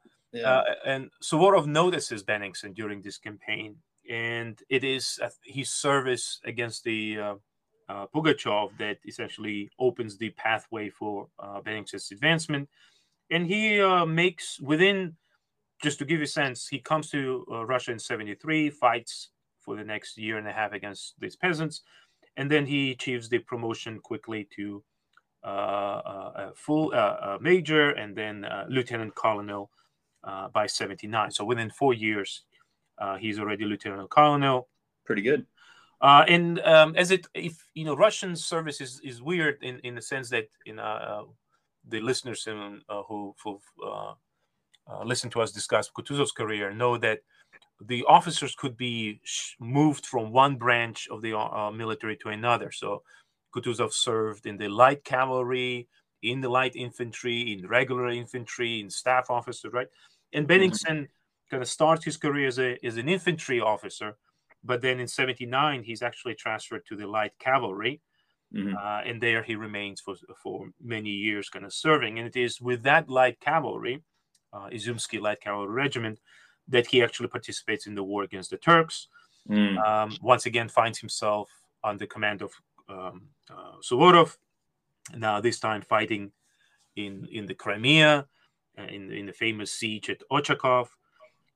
Uh, 0.45 0.63
and 0.85 1.11
Suvorov 1.23 1.67
notices 1.67 2.23
Benningsen 2.23 2.75
during 2.75 3.01
this 3.01 3.19
campaign, 3.19 3.77
and 4.11 4.61
it 4.69 4.85
is 4.85 5.19
his 5.45 5.71
service 5.71 6.41
against 6.45 6.85
the 6.85 7.19
uh, 7.19 7.35
uh, 7.89 8.07
Pugachev 8.15 8.77
that 8.79 8.99
essentially 9.07 9.71
opens 9.79 10.19
the 10.19 10.31
pathway 10.31 10.91
for 10.91 11.29
uh, 11.39 11.61
Benningsen's 11.61 12.11
advancement. 12.11 12.69
And 13.31 13.47
he 13.47 13.81
uh, 13.81 14.05
makes 14.07 14.61
within, 14.61 15.17
just 15.83 15.99
to 15.99 16.05
give 16.05 16.19
you 16.19 16.25
a 16.25 16.29
sense, 16.29 16.69
he 16.69 16.79
comes 16.79 17.11
to 17.11 17.47
uh, 17.51 17.65
Russia 17.65 17.93
in 17.93 17.99
'73, 17.99 18.71
fights 18.71 19.31
for 19.61 19.77
the 19.77 19.85
next 19.85 20.17
year 20.17 20.39
and 20.39 20.47
a 20.47 20.53
half 20.53 20.73
against 20.73 21.15
these 21.19 21.37
peasants, 21.37 21.83
and 22.37 22.51
then 22.51 22.67
he 22.67 22.93
achieves 22.93 23.29
the 23.29 23.39
promotion 23.39 23.99
quickly 24.01 24.47
to 24.55 24.83
uh, 25.45 25.49
uh, 25.49 26.33
a 26.37 26.55
full 26.55 26.93
uh, 26.93 27.39
major 27.41 27.91
and 27.91 28.17
then 28.17 28.45
lieutenant 28.69 29.15
colonel 29.15 29.71
by 30.53 30.67
79. 30.67 31.31
So 31.31 31.45
within 31.45 31.71
four 31.71 31.95
years, 31.95 32.43
he's 33.19 33.39
already 33.39 33.65
lieutenant 33.65 34.11
colonel. 34.11 34.69
Pretty 35.05 35.23
good. 35.23 35.47
Uh, 36.01 36.25
and 36.29 36.61
um, 36.61 36.95
as 36.97 37.11
it 37.11 37.27
if 37.33 37.67
you 37.73 37.83
know 37.83 37.97
russian 37.97 38.37
service 38.37 38.83
is, 38.83 39.01
is 39.03 39.23
weird 39.23 39.57
in, 39.63 39.79
in 39.79 39.95
the 39.95 40.03
sense 40.03 40.29
that 40.29 40.47
in 40.67 40.79
uh, 40.79 41.23
the 41.89 42.01
listeners 42.01 42.47
in, 42.47 42.83
uh, 42.91 43.03
who 43.09 43.35
who 43.43 43.59
listen 45.07 45.31
to 45.31 45.41
us 45.41 45.53
discuss 45.53 45.91
kutuzov's 45.91 46.33
career 46.33 46.71
know 46.71 46.99
that 46.99 47.21
the 47.87 48.05
officers 48.05 48.55
could 48.55 48.77
be 48.77 49.21
moved 49.59 50.05
from 50.05 50.33
one 50.33 50.57
branch 50.57 51.09
of 51.11 51.23
the 51.23 51.33
military 51.75 52.17
to 52.19 52.29
another 52.29 52.71
so 52.71 53.03
Kutuzov 53.57 53.93
served 53.93 54.47
in 54.47 54.57
the 54.57 54.69
light 54.69 55.03
cavalry, 55.05 55.89
in 56.23 56.41
the 56.41 56.49
light 56.49 56.77
infantry, 56.77 57.53
in 57.53 57.67
regular 57.67 58.09
infantry, 58.09 58.81
in 58.81 58.91
staff 58.91 59.31
officer, 59.31 59.71
right? 59.71 59.89
And 60.33 60.47
mm-hmm. 60.47 60.63
Benningsen 60.63 61.09
kind 61.51 61.63
of 61.63 61.69
starts 61.69 62.05
his 62.05 62.17
career 62.17 62.49
as, 62.49 62.59
a, 62.59 62.79
as 62.85 62.97
an 62.97 63.09
infantry 63.09 63.61
officer, 63.61 64.17
but 64.65 64.83
then 64.83 65.01
in 65.01 65.09
79, 65.09 65.83
he's 65.85 66.03
actually 66.03 66.35
transferred 66.35 66.85
to 66.87 66.97
the 66.97 67.07
light 67.07 67.33
cavalry. 67.39 68.01
Mm-hmm. 68.55 68.77
Uh, 68.77 69.01
and 69.05 69.21
there 69.21 69.43
he 69.43 69.57
remains 69.57 70.01
for, 70.01 70.15
for 70.43 70.69
many 70.83 71.11
years, 71.11 71.49
kind 71.49 71.65
of 71.65 71.73
serving. 71.73 72.19
And 72.19 72.29
it 72.29 72.37
is 72.37 72.61
with 72.61 72.83
that 72.85 73.09
light 73.09 73.41
cavalry, 73.41 74.03
uh, 74.53 74.69
Izumsky 74.73 75.21
Light 75.21 75.41
Cavalry 75.41 75.73
Regiment, 75.73 76.21
that 76.69 76.87
he 76.87 77.03
actually 77.03 77.29
participates 77.29 77.87
in 77.87 77.95
the 77.95 78.05
war 78.05 78.23
against 78.23 78.51
the 78.51 78.57
Turks. 78.57 79.09
Mm. 79.49 79.79
Um, 79.85 80.17
once 80.23 80.47
again, 80.47 80.69
finds 80.69 80.99
himself 80.99 81.51
under 81.85 82.07
command 82.07 82.43
of 82.43 82.53
um, 82.89 83.23
uh, 83.51 83.77
Suvorov. 83.83 84.37
Now 85.15 85.41
this 85.41 85.61
time 85.61 85.83
fighting 85.83 86.33
in 86.97 87.29
in 87.31 87.47
the 87.47 87.55
Crimea, 87.55 88.27
in 88.79 89.13
in 89.13 89.27
the 89.27 89.33
famous 89.33 89.73
siege 89.73 90.11
at 90.11 90.23
Ochakov, 90.31 90.89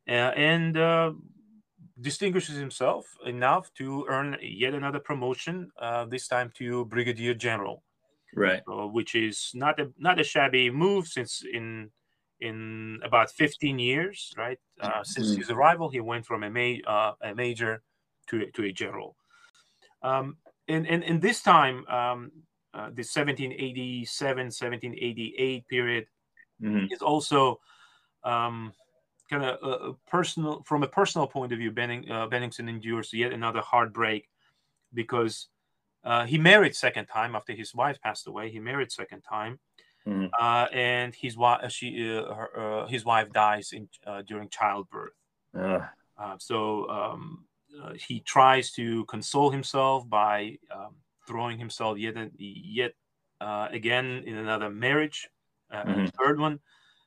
uh, 0.08 0.32
and 0.36 1.14
distinguishes 2.00 2.56
himself 2.56 3.06
enough 3.26 3.70
to 3.74 4.06
earn 4.08 4.36
yet 4.40 4.74
another 4.74 5.00
promotion. 5.00 5.70
this 6.08 6.28
time 6.28 6.50
to 6.56 6.84
brigadier 6.86 7.34
general 7.34 7.82
right 8.34 8.62
uh, 8.68 8.86
which 8.86 9.14
is 9.14 9.50
not 9.54 9.80
a 9.80 9.90
not 9.98 10.20
a 10.20 10.24
shabby 10.24 10.70
move 10.70 11.06
since 11.06 11.42
in 11.52 11.90
in 12.40 13.00
about 13.04 13.28
15 13.32 13.78
years 13.78 14.32
right 14.36 14.58
uh, 14.80 15.02
since 15.02 15.28
mm-hmm. 15.30 15.40
his 15.40 15.50
arrival 15.50 15.90
he 15.90 16.00
went 16.00 16.24
from 16.24 16.44
a, 16.44 16.50
ma- 16.50 16.84
uh, 16.86 17.12
a 17.22 17.34
major 17.34 17.82
to, 18.28 18.46
to 18.52 18.64
a 18.64 18.72
general 18.72 19.16
um, 20.02 20.36
and, 20.68 20.86
and, 20.86 21.04
and 21.04 21.20
this 21.20 21.42
time, 21.42 21.86
um, 21.88 22.30
uh, 22.72 22.88
the 22.94 23.02
1787, 23.02 24.44
1788 24.46 25.68
period 25.68 26.06
mm-hmm. 26.62 26.92
is 26.92 27.02
also 27.02 27.60
um, 28.24 28.72
kind 29.28 29.44
of 29.44 29.58
a, 29.62 29.66
a, 29.66 29.94
personal, 30.08 30.62
from 30.64 30.82
a 30.82 30.88
personal 30.88 31.26
point 31.26 31.52
of 31.52 31.58
view, 31.58 31.70
Benning, 31.70 32.10
uh, 32.10 32.28
Benningsen 32.28 32.68
endures 32.68 33.12
yet 33.12 33.32
another 33.32 33.60
heartbreak 33.60 34.28
because 34.92 35.48
uh, 36.04 36.24
he 36.26 36.38
married 36.38 36.74
second 36.74 37.06
time 37.06 37.34
after 37.34 37.52
his 37.52 37.74
wife 37.74 38.00
passed 38.00 38.26
away. 38.26 38.50
He 38.50 38.58
married 38.58 38.90
second 38.90 39.22
time. 39.22 39.58
Mm-hmm. 40.06 40.26
Uh, 40.38 40.66
and 40.72 41.14
his 41.14 41.36
wife, 41.36 41.70
she, 41.70 42.16
uh, 42.16 42.34
her, 42.34 42.82
uh, 42.82 42.86
his 42.86 43.04
wife 43.04 43.30
dies 43.32 43.72
in 43.72 43.88
during 44.26 44.48
childbirth. 44.48 45.12
so 46.38 46.88
um, 46.88 47.44
uh, 47.82 47.92
he 47.94 48.20
tries 48.20 48.72
to 48.72 49.04
console 49.06 49.50
himself 49.50 50.08
by 50.08 50.58
um, 50.74 50.96
throwing 51.26 51.58
himself 51.58 51.98
yet 51.98 52.16
yet 52.36 52.92
uh, 53.40 53.68
again 53.70 54.22
in 54.26 54.36
another 54.36 54.70
marriage, 54.70 55.28
uh, 55.72 55.84
mm-hmm. 55.84 56.06
third 56.06 56.40
one, 56.40 56.60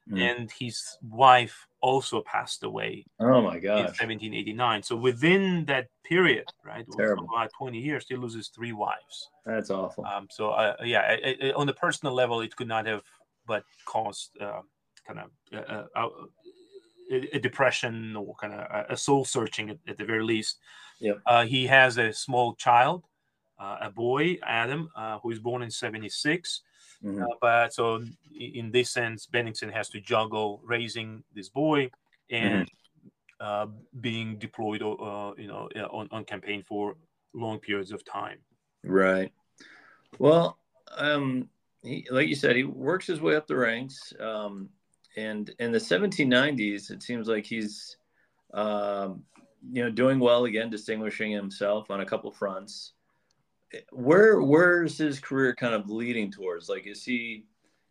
mm-hmm. 0.09 0.17
and 0.17 0.51
his 0.51 0.97
wife 1.01 1.67
also 1.81 2.21
passed 2.21 2.63
away. 2.63 3.05
Oh 3.19 3.41
my 3.41 3.59
god! 3.59 3.79
In 3.79 3.85
1789. 3.85 4.83
So 4.83 4.95
within 4.95 5.65
that 5.65 5.87
period, 6.03 6.45
right, 6.65 6.85
about 6.93 7.51
20 7.57 7.77
years, 7.77 8.05
he 8.07 8.15
loses 8.15 8.49
three 8.49 8.73
wives. 8.73 9.29
That's 9.45 9.69
awful. 9.69 10.05
Um, 10.05 10.27
so 10.29 10.51
uh, 10.51 10.75
yeah, 10.83 11.11
it, 11.11 11.37
it, 11.41 11.55
on 11.55 11.67
the 11.67 11.73
personal 11.73 12.13
level, 12.13 12.41
it 12.41 12.55
could 12.55 12.67
not 12.67 12.85
have 12.85 13.01
but 13.45 13.63
caused 13.85 14.31
uh, 14.41 14.61
kind 15.05 15.19
of 15.19 15.29
uh, 15.69 15.83
uh, 15.95 16.09
a, 17.33 17.39
depression 17.39 18.15
or 18.15 18.35
kind 18.35 18.53
of 18.53 18.85
a 18.89 18.97
soul 18.97 19.25
searching 19.25 19.69
at, 19.69 19.77
at, 19.87 19.97
the 19.97 20.05
very 20.05 20.23
least. 20.23 20.59
Yep. 20.99 21.19
Uh, 21.25 21.45
he 21.45 21.67
has 21.67 21.97
a 21.97 22.13
small 22.13 22.55
child, 22.55 23.03
uh, 23.59 23.77
a 23.81 23.89
boy, 23.89 24.37
Adam, 24.43 24.89
uh, 24.95 25.19
who 25.19 25.31
is 25.31 25.39
born 25.39 25.61
in 25.61 25.71
76. 25.71 26.61
Mm-hmm. 27.03 27.23
Uh, 27.23 27.35
but 27.41 27.73
so, 27.73 28.03
in 28.33 28.71
this 28.71 28.89
sense, 28.89 29.27
Benningsen 29.31 29.71
has 29.71 29.89
to 29.89 29.99
juggle 29.99 30.61
raising 30.63 31.23
this 31.35 31.49
boy 31.49 31.91
and 32.29 32.69
mm-hmm. 33.41 33.71
being 33.99 34.37
deployed, 34.37 34.81
uh, 34.81 35.33
you 35.37 35.47
know, 35.47 35.69
on, 35.91 36.07
on 36.11 36.23
campaign 36.23 36.63
for 36.63 36.95
long 37.33 37.59
periods 37.59 37.91
of 37.91 38.05
time. 38.05 38.37
Right. 38.83 39.31
Well, 40.19 40.57
um, 40.95 41.49
he, 41.83 42.07
like 42.09 42.27
you 42.27 42.35
said, 42.35 42.55
he 42.55 42.63
works 42.63 43.07
his 43.07 43.21
way 43.21 43.35
up 43.35 43.47
the 43.47 43.55
ranks. 43.55 44.13
Um, 44.19 44.69
and 45.15 45.51
in 45.59 45.71
the 45.71 45.79
1790s, 45.79 46.91
it 46.91 47.03
seems 47.03 47.27
like 47.27 47.45
he's, 47.45 47.97
um, 48.53 49.23
you 49.71 49.83
know, 49.83 49.89
doing 49.89 50.19
well 50.19 50.45
again, 50.45 50.69
distinguishing 50.69 51.31
himself 51.31 51.91
on 51.91 52.01
a 52.01 52.05
couple 52.05 52.31
fronts. 52.31 52.93
Where 53.91 54.41
where's 54.41 54.97
his 54.97 55.19
career 55.19 55.55
kind 55.55 55.73
of 55.73 55.89
leading 55.89 56.31
towards? 56.31 56.69
Like, 56.69 56.87
is 56.87 57.03
he? 57.03 57.45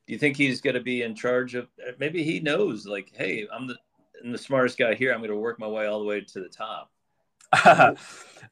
Do 0.07 0.13
you 0.13 0.19
think 0.19 0.37
he's 0.37 0.61
going 0.61 0.75
to 0.75 0.81
be 0.81 1.03
in 1.03 1.15
charge 1.15 1.55
of? 1.55 1.69
Maybe 1.99 2.23
he 2.23 2.41
knows, 2.41 2.87
like, 2.87 3.13
hey, 3.15 3.47
I'm 3.53 3.67
the 3.67 3.77
I'm 4.23 4.33
the 4.33 4.39
smartest 4.39 4.79
guy 4.79 4.95
here. 4.95 5.13
I'm 5.13 5.21
going 5.21 5.31
to 5.31 5.37
work 5.37 5.59
my 5.59 5.67
way 5.67 5.87
all 5.87 6.01
the 6.01 6.07
way 6.07 6.21
to 6.21 6.41
the 6.41 6.49
top. 6.49 6.91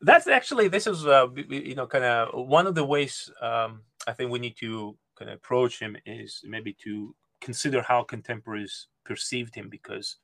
That's 0.03 0.27
actually 0.27 0.69
this 0.69 0.87
is 0.87 1.07
uh, 1.07 1.29
you 1.49 1.75
know 1.75 1.87
kind 1.87 2.05
of 2.05 2.49
one 2.49 2.67
of 2.67 2.75
the 2.75 2.85
ways 2.85 3.31
um, 3.41 3.83
I 4.07 4.13
think 4.13 4.31
we 4.31 4.39
need 4.39 4.57
to 4.59 4.97
kind 5.17 5.31
of 5.31 5.37
approach 5.37 5.79
him 5.79 5.97
is 6.07 6.41
maybe 6.45 6.77
to 6.85 7.15
consider 7.41 7.83
how 7.83 8.03
contemporaries 8.03 8.89
perceived 9.05 9.55
him 9.55 9.69
because 9.69 10.17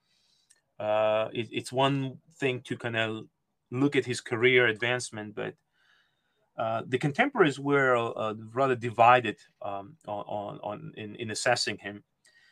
uh, 0.78 1.28
it, 1.32 1.48
it's 1.50 1.72
one 1.72 2.18
thing 2.38 2.60
to 2.64 2.76
kind 2.76 2.96
of 2.96 3.24
look 3.70 3.96
at 3.96 4.04
his 4.04 4.20
career 4.20 4.66
advancement, 4.66 5.34
but 5.34 5.54
uh, 6.58 6.82
the 6.86 6.98
contemporaries 6.98 7.58
were 7.58 7.96
uh, 7.96 8.34
rather 8.52 8.74
divided 8.74 9.36
um, 9.62 9.96
on, 10.06 10.58
on, 10.62 10.92
in, 10.96 11.14
in 11.16 11.30
assessing 11.30 11.76
him. 11.78 12.02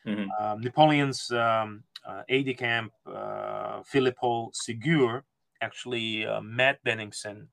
Mm-hmm. 0.06 0.30
Um, 0.38 0.61
Napoleon's 0.61 1.30
um, 1.30 1.82
uh, 2.06 2.23
aide 2.28 2.46
de 2.46 2.54
camp, 2.54 2.92
uh, 3.06 3.82
Philippe 3.82 4.18
Ségur, 4.20 5.23
actually 5.62 6.26
uh, 6.26 6.40
met 6.42 6.84
Benningsen 6.84 7.46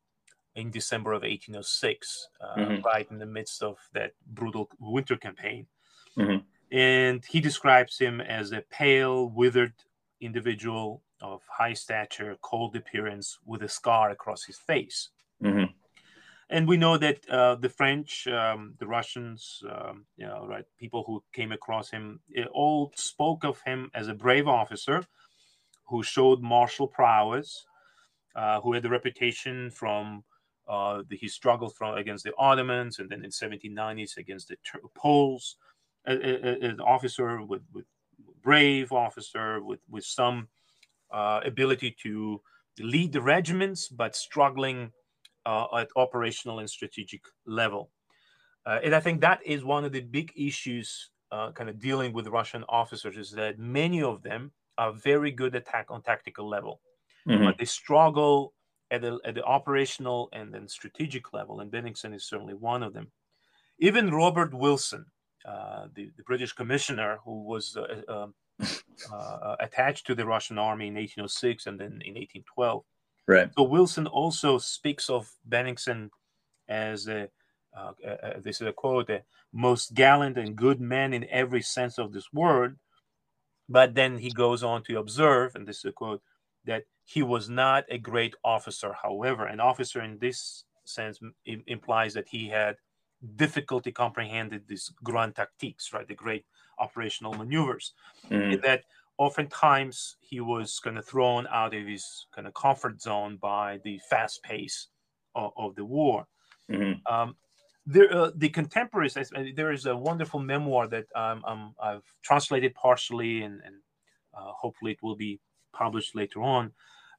in 0.55 0.69
December 0.69 1.13
of 1.13 1.21
1806, 1.21 2.27
uh, 2.41 2.55
mm-hmm. 2.59 2.81
right 2.85 3.09
in 3.09 3.19
the 3.19 3.25
midst 3.25 3.63
of 3.63 3.77
that 3.93 4.11
brutal 4.27 4.69
winter 4.79 5.15
campaign. 5.15 5.65
Mm-hmm. 6.17 6.75
And 6.75 7.23
he 7.25 7.39
describes 7.39 7.97
him 7.97 8.19
as 8.19 8.51
a 8.51 8.63
pale, 8.69 9.29
withered 9.29 9.73
individual 10.19 11.03
of 11.21 11.41
high 11.49 11.73
stature, 11.73 12.37
cold 12.41 12.75
appearance, 12.75 13.37
with 13.45 13.63
a 13.63 13.69
scar 13.69 14.09
across 14.09 14.43
his 14.43 14.57
face. 14.57 15.09
Mm-hmm. 15.43 15.71
And 16.51 16.67
we 16.67 16.75
know 16.75 16.97
that 16.97 17.27
uh, 17.29 17.55
the 17.55 17.69
French, 17.69 18.27
um, 18.27 18.75
the 18.77 18.85
Russians, 18.85 19.63
um, 19.71 20.05
you 20.17 20.27
know, 20.27 20.45
right, 20.45 20.65
people 20.77 21.03
who 21.07 21.23
came 21.33 21.53
across 21.53 21.89
him, 21.89 22.19
all 22.53 22.91
spoke 22.95 23.45
of 23.45 23.61
him 23.61 23.89
as 23.95 24.09
a 24.09 24.13
brave 24.13 24.49
officer 24.49 25.01
who 25.87 26.03
showed 26.03 26.41
martial 26.41 26.87
prowess, 26.87 27.65
uh, 28.35 28.59
who 28.59 28.73
had 28.73 28.83
the 28.83 28.89
reputation 28.89 29.71
from 29.71 30.25
uh, 30.67 31.03
the, 31.09 31.17
his 31.17 31.33
struggle 31.33 31.69
from 31.69 31.97
against 31.97 32.25
the 32.25 32.33
Ottomans, 32.37 32.99
and 32.99 33.09
then 33.09 33.23
in 33.23 33.31
1790s 33.31 34.17
against 34.17 34.49
the 34.49 34.57
Poles, 34.93 35.55
an 36.05 36.81
officer 36.81 37.41
with, 37.43 37.61
with 37.73 37.85
brave 38.41 38.91
officer 38.91 39.61
with 39.61 39.79
with 39.89 40.03
some 40.03 40.47
uh, 41.11 41.39
ability 41.45 41.95
to 42.03 42.41
lead 42.79 43.11
the 43.13 43.21
regiments, 43.21 43.87
but 43.87 44.15
struggling 44.15 44.91
uh, 45.45 45.65
at 45.77 45.89
operational 45.95 46.59
and 46.59 46.69
strategic 46.69 47.21
level. 47.45 47.89
Uh, 48.65 48.79
and 48.83 48.93
I 48.93 48.99
think 48.99 49.21
that 49.21 49.39
is 49.45 49.63
one 49.63 49.85
of 49.85 49.91
the 49.91 50.01
big 50.01 50.31
issues, 50.35 51.09
uh, 51.31 51.51
kind 51.51 51.69
of 51.69 51.79
dealing 51.79 52.13
with 52.13 52.27
Russian 52.27 52.63
officers, 52.69 53.17
is 53.17 53.31
that 53.31 53.57
many 53.57 54.03
of 54.03 54.21
them 54.21 54.51
are 54.77 54.93
very 54.93 55.31
good 55.31 55.55
at 55.55 55.63
attack 55.63 55.87
on 55.89 56.01
tactical 56.01 56.47
level, 56.47 56.79
mm-hmm. 57.27 57.43
but 57.43 57.57
they 57.57 57.65
struggle 57.65 58.53
at 58.91 59.01
the, 59.01 59.19
at 59.25 59.35
the 59.35 59.43
operational 59.43 60.29
and 60.33 60.53
then 60.53 60.67
strategic 60.67 61.33
level. 61.33 61.61
And 61.61 61.71
Benningsen 61.71 62.13
is 62.13 62.25
certainly 62.25 62.53
one 62.53 62.83
of 62.83 62.93
them. 62.93 63.11
Even 63.79 64.11
Robert 64.11 64.53
Wilson, 64.53 65.05
uh, 65.45 65.87
the, 65.95 66.11
the, 66.17 66.23
British 66.23 66.53
commissioner 66.53 67.17
who 67.25 67.43
was 67.43 67.75
uh, 67.75 68.13
um, 68.13 68.33
uh, 69.13 69.55
attached 69.59 70.05
to 70.05 70.13
the 70.13 70.25
Russian 70.25 70.59
army 70.59 70.87
in 70.87 70.93
1806 70.93 71.65
and 71.65 71.79
then 71.79 71.93
in 72.05 72.13
1812. 72.13 72.83
Right. 73.27 73.49
So 73.57 73.63
Wilson 73.63 74.07
also 74.07 74.57
speaks 74.57 75.09
of 75.09 75.31
Benningsen 75.47 76.09
as 76.67 77.07
a, 77.07 77.29
uh, 77.77 77.91
uh, 78.05 78.39
this 78.41 78.61
is 78.61 78.67
a 78.67 78.73
quote, 78.73 79.09
a 79.09 79.23
most 79.53 79.93
gallant 79.93 80.37
and 80.37 80.55
good 80.55 80.81
man 80.81 81.13
in 81.13 81.25
every 81.29 81.61
sense 81.61 81.97
of 81.97 82.13
this 82.13 82.33
word. 82.33 82.77
But 83.69 83.95
then 83.95 84.17
he 84.17 84.31
goes 84.31 84.63
on 84.63 84.83
to 84.83 84.99
observe, 84.99 85.55
and 85.55 85.67
this 85.67 85.79
is 85.79 85.85
a 85.85 85.91
quote, 85.91 86.21
that 86.65 86.83
he 87.05 87.23
was 87.23 87.49
not 87.49 87.85
a 87.89 87.97
great 87.97 88.35
officer. 88.43 88.93
However, 89.01 89.45
an 89.45 89.59
officer 89.59 90.01
in 90.01 90.17
this 90.19 90.65
sense 90.85 91.19
implies 91.45 92.13
that 92.13 92.27
he 92.27 92.49
had 92.49 92.75
difficulty 93.35 93.91
comprehended 93.91 94.67
these 94.67 94.91
grand 95.03 95.35
tactics, 95.35 95.93
right? 95.93 96.07
The 96.07 96.15
great 96.15 96.45
operational 96.79 97.33
maneuvers. 97.33 97.93
Mm. 98.29 98.61
That 98.61 98.83
oftentimes 99.21 100.17
he 100.19 100.39
was 100.39 100.79
kind 100.83 100.97
of 100.97 101.05
thrown 101.05 101.45
out 101.51 101.75
of 101.75 101.85
his 101.85 102.25
kind 102.33 102.47
of 102.47 102.55
comfort 102.55 102.99
zone 102.99 103.37
by 103.39 103.77
the 103.83 103.99
fast 104.09 104.41
pace 104.41 104.87
of, 105.35 105.51
of 105.55 105.75
the 105.75 105.85
war. 105.85 106.25
Mm-hmm. 106.71 107.13
Um, 107.13 107.35
there, 107.85 108.11
uh, 108.11 108.31
the 108.35 108.49
contemporaries. 108.49 109.15
There 109.55 109.71
is 109.71 109.85
a 109.85 109.95
wonderful 109.95 110.39
memoir 110.39 110.87
that 110.87 111.05
um, 111.15 111.43
um, 111.45 111.75
I've 111.79 112.07
translated 112.23 112.73
partially, 112.73 113.43
and, 113.43 113.61
and 113.63 113.75
uh, 114.35 114.53
hopefully 114.59 114.93
it 114.93 115.03
will 115.03 115.15
be 115.15 115.39
published 115.71 116.15
later 116.15 116.41
on 116.41 116.71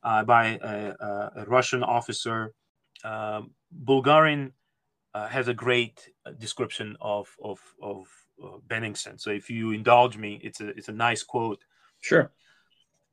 uh, 0.03 0.25
by 0.25 0.59
a, 0.61 1.31
a, 1.37 1.45
Russian 1.47 1.85
officer. 1.85 2.53
Um, 3.05 3.53
Bulgarin 3.85 4.53
uh, 5.15 5.29
has 5.29 5.47
a 5.47 5.55
great 5.55 6.09
uh, 6.27 6.33
description 6.33 6.97
of 7.01 7.29
of 7.43 7.61
of 7.81 8.07
uh, 8.43 8.59
Benningsen. 8.67 9.21
So 9.21 9.31
if 9.31 9.49
you 9.51 9.71
indulge 9.71 10.17
me, 10.17 10.41
it's 10.43 10.61
a 10.61 10.69
it's 10.71 10.89
a 10.89 10.99
nice 11.09 11.23
quote. 11.23 11.63
Sure. 12.03 12.31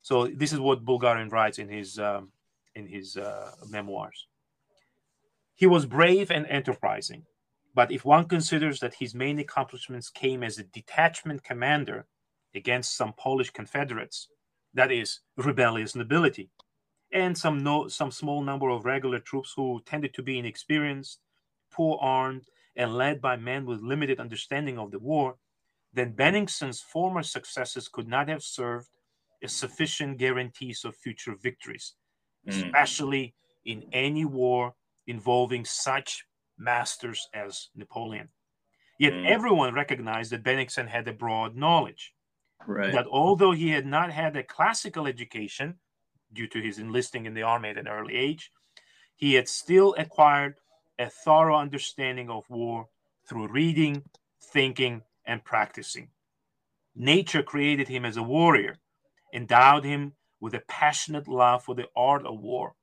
So 0.02 0.28
this 0.28 0.52
is 0.52 0.60
what 0.60 0.84
Bulgarin 0.84 1.32
writes 1.32 1.60
in 1.60 1.70
his 1.70 1.98
um, 1.98 2.32
in 2.76 2.86
his 2.88 3.16
uh, 3.16 3.52
memoirs. 3.70 4.28
He 5.56 5.68
was 5.68 5.86
brave 5.86 6.32
and 6.32 6.46
enterprising, 6.48 7.24
but 7.74 7.92
if 7.92 8.04
one 8.04 8.26
considers 8.26 8.80
that 8.82 8.96
his 8.96 9.16
main 9.16 9.40
accomplishments 9.40 10.10
came 10.10 10.44
as 10.44 10.58
a 10.58 10.64
detachment 10.64 11.44
commander 11.44 12.06
against 12.54 12.98
some 12.98 13.14
Polish 13.14 13.52
Confederates, 13.52 14.28
that 14.74 14.92
is 14.92 15.22
rebellious 15.38 15.96
nobility, 15.96 16.50
and 17.12 17.38
some 17.38 17.64
no, 17.64 17.88
some 17.88 18.12
small 18.12 18.42
number 18.42 18.70
of 18.70 18.86
regular 18.86 19.20
troops 19.20 19.54
who 19.56 19.82
tended 19.86 20.14
to 20.14 20.24
be 20.24 20.40
inexperienced 20.40 21.20
poor 21.72 21.98
armed, 22.02 22.46
and 22.76 22.96
led 22.96 23.22
by 23.22 23.36
men 23.36 23.66
with 23.66 23.82
limited 23.82 24.20
understanding 24.20 24.78
of 24.78 24.92
the 24.92 25.00
war, 25.00 25.36
then 25.94 26.14
Benningsen's 26.14 26.82
former 26.82 27.24
successes 27.24 27.88
could 27.88 28.08
not 28.08 28.30
have 28.30 28.44
served 28.44 28.88
as 29.42 29.52
sufficient 29.52 30.18
guarantees 30.18 30.84
of 30.86 30.96
future 30.96 31.36
victories, 31.42 31.94
mm. 32.48 32.66
especially 32.66 33.34
in 33.66 33.84
any 33.92 34.26
war 34.26 34.74
involving 35.08 35.66
such 35.66 36.26
masters 36.58 37.28
as 37.34 37.70
Napoleon. 37.76 38.30
Yet 39.00 39.14
mm. 39.14 39.26
everyone 39.28 39.74
recognized 39.74 40.32
that 40.32 40.44
Benningsen 40.44 40.88
had 40.88 41.08
a 41.08 41.14
broad 41.14 41.56
knowledge. 41.56 42.14
Right. 42.68 42.92
That 42.92 43.08
although 43.10 43.54
he 43.54 43.70
had 43.70 43.86
not 43.86 44.12
had 44.12 44.36
a 44.36 44.44
classical 44.44 45.08
education 45.08 45.80
due 46.34 46.48
to 46.48 46.62
his 46.62 46.78
enlisting 46.78 47.26
in 47.26 47.34
the 47.34 47.42
army 47.42 47.70
at 47.70 47.78
an 47.78 47.88
early 47.88 48.16
age, 48.16 48.52
he 49.16 49.34
had 49.34 49.48
still 49.48 49.96
acquired 49.98 50.56
a 51.00 51.10
thorough 51.10 51.58
understanding 51.58 52.30
of 52.30 52.44
war 52.50 52.88
through 53.28 53.48
reading, 53.48 54.04
thinking, 54.52 55.02
and 55.30 55.46
practicing. 55.46 56.10
Nature 56.96 57.44
created 57.44 57.88
him 57.88 58.04
as 58.04 58.18
a 58.18 58.24
warrior, 58.24 58.80
endowed 59.34 59.86
him 59.86 60.14
with 60.42 60.56
a 60.56 60.64
passionate 60.68 61.28
love 61.28 61.64
for 61.64 61.76
the 61.76 61.88
art 61.96 62.26
of 62.26 62.40
war, 62.40 62.74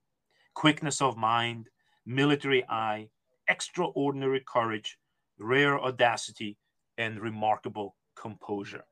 quickness 0.54 1.02
of 1.02 1.16
mind, 1.16 1.68
military 2.06 2.64
eye, 2.68 3.08
extraordinary 3.48 4.42
courage, 4.46 4.96
rare 5.38 5.78
audacity, 5.78 6.56
and 6.96 7.20
remarkable 7.20 7.96
composure. 8.14 8.84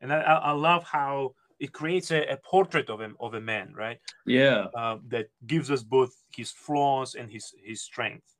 And 0.00 0.12
I, 0.12 0.20
I 0.20 0.52
love 0.52 0.82
how 0.84 1.34
it 1.58 1.72
creates 1.72 2.10
a, 2.10 2.26
a, 2.26 2.36
portrait 2.38 2.90
of 2.90 3.00
him 3.00 3.16
of 3.18 3.32
a 3.32 3.40
man 3.40 3.72
right 3.74 3.98
yeah 4.26 4.66
uh, 4.76 4.98
that 5.08 5.26
gives 5.46 5.70
us 5.70 5.82
both 5.82 6.12
his 6.36 6.50
flaws 6.50 7.14
and 7.14 7.30
his 7.30 7.54
his 7.64 7.80
strength 7.80 8.36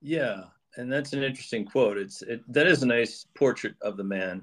yeah 0.00 0.44
and 0.76 0.92
that's 0.92 1.12
an 1.12 1.22
interesting 1.22 1.64
quote. 1.64 1.98
It's 1.98 2.22
it, 2.22 2.42
that 2.52 2.66
is 2.66 2.82
a 2.82 2.86
nice 2.86 3.26
portrait 3.34 3.74
of 3.82 3.96
the 3.96 4.04
man 4.04 4.42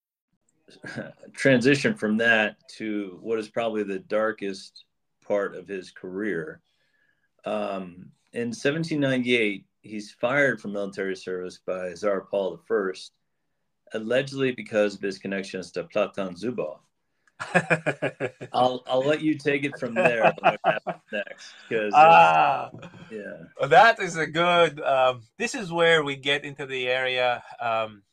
transition 1.33 1.95
from 1.95 2.17
that 2.17 2.55
to 2.77 3.17
what 3.21 3.39
is 3.39 3.49
probably 3.49 3.83
the 3.83 3.99
darkest 3.99 4.85
part 5.25 5.55
of 5.55 5.67
his 5.67 5.91
career. 5.91 6.61
Um, 7.45 8.11
in 8.33 8.49
1798, 8.49 9.65
he's 9.81 10.11
fired 10.11 10.61
from 10.61 10.73
military 10.73 11.15
service 11.15 11.59
by 11.65 11.93
Tsar 11.93 12.21
Paul 12.21 12.59
I, 12.69 12.91
allegedly 13.93 14.51
because 14.51 14.95
of 14.95 15.01
his 15.01 15.19
connections 15.19 15.71
to 15.71 15.83
Platon 15.83 16.35
Zubov. 16.35 16.79
I'll 18.53 18.83
I'll 18.87 19.03
let 19.03 19.21
you 19.21 19.35
take 19.35 19.63
it 19.63 19.77
from 19.79 19.95
there. 19.95 20.31
next, 21.11 21.53
because 21.67 21.93
uh, 21.93 21.97
ah, 21.97 22.69
yeah, 23.09 23.67
that 23.67 23.99
is 23.99 24.15
a 24.15 24.27
good. 24.27 24.79
Um, 24.81 25.23
this 25.37 25.55
is 25.55 25.71
where 25.71 26.03
we 26.03 26.15
get 26.15 26.45
into 26.45 26.67
the 26.67 26.87
area. 26.87 27.43
Um, 27.59 28.03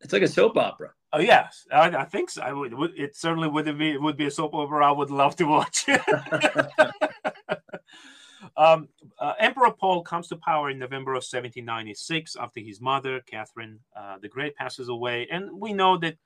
it's 0.00 0.12
like 0.12 0.22
a 0.22 0.28
soap 0.28 0.56
opera. 0.56 0.90
Oh 1.14 1.20
yes, 1.20 1.66
I, 1.70 1.90
I 1.90 2.04
think 2.04 2.30
so. 2.30 2.40
I 2.40 2.52
would, 2.52 2.72
it 2.96 3.14
certainly 3.14 3.48
would 3.48 3.78
be 3.78 3.98
would 3.98 4.16
be 4.16 4.26
a 4.26 4.30
soap 4.30 4.54
opera. 4.54 4.86
I 4.86 4.92
would 4.92 5.10
love 5.10 5.36
to 5.36 5.44
watch. 5.44 5.86
um, 8.56 8.88
uh, 9.18 9.34
Emperor 9.38 9.72
Paul 9.72 10.02
comes 10.02 10.28
to 10.28 10.36
power 10.36 10.70
in 10.70 10.78
November 10.78 11.12
of 11.12 11.24
1796 11.24 12.36
after 12.40 12.60
his 12.60 12.80
mother 12.80 13.20
Catherine 13.26 13.80
uh, 13.94 14.16
the 14.22 14.28
Great 14.28 14.56
passes 14.56 14.88
away, 14.88 15.28
and 15.30 15.50
we 15.52 15.74
know 15.74 15.98
that 15.98 16.16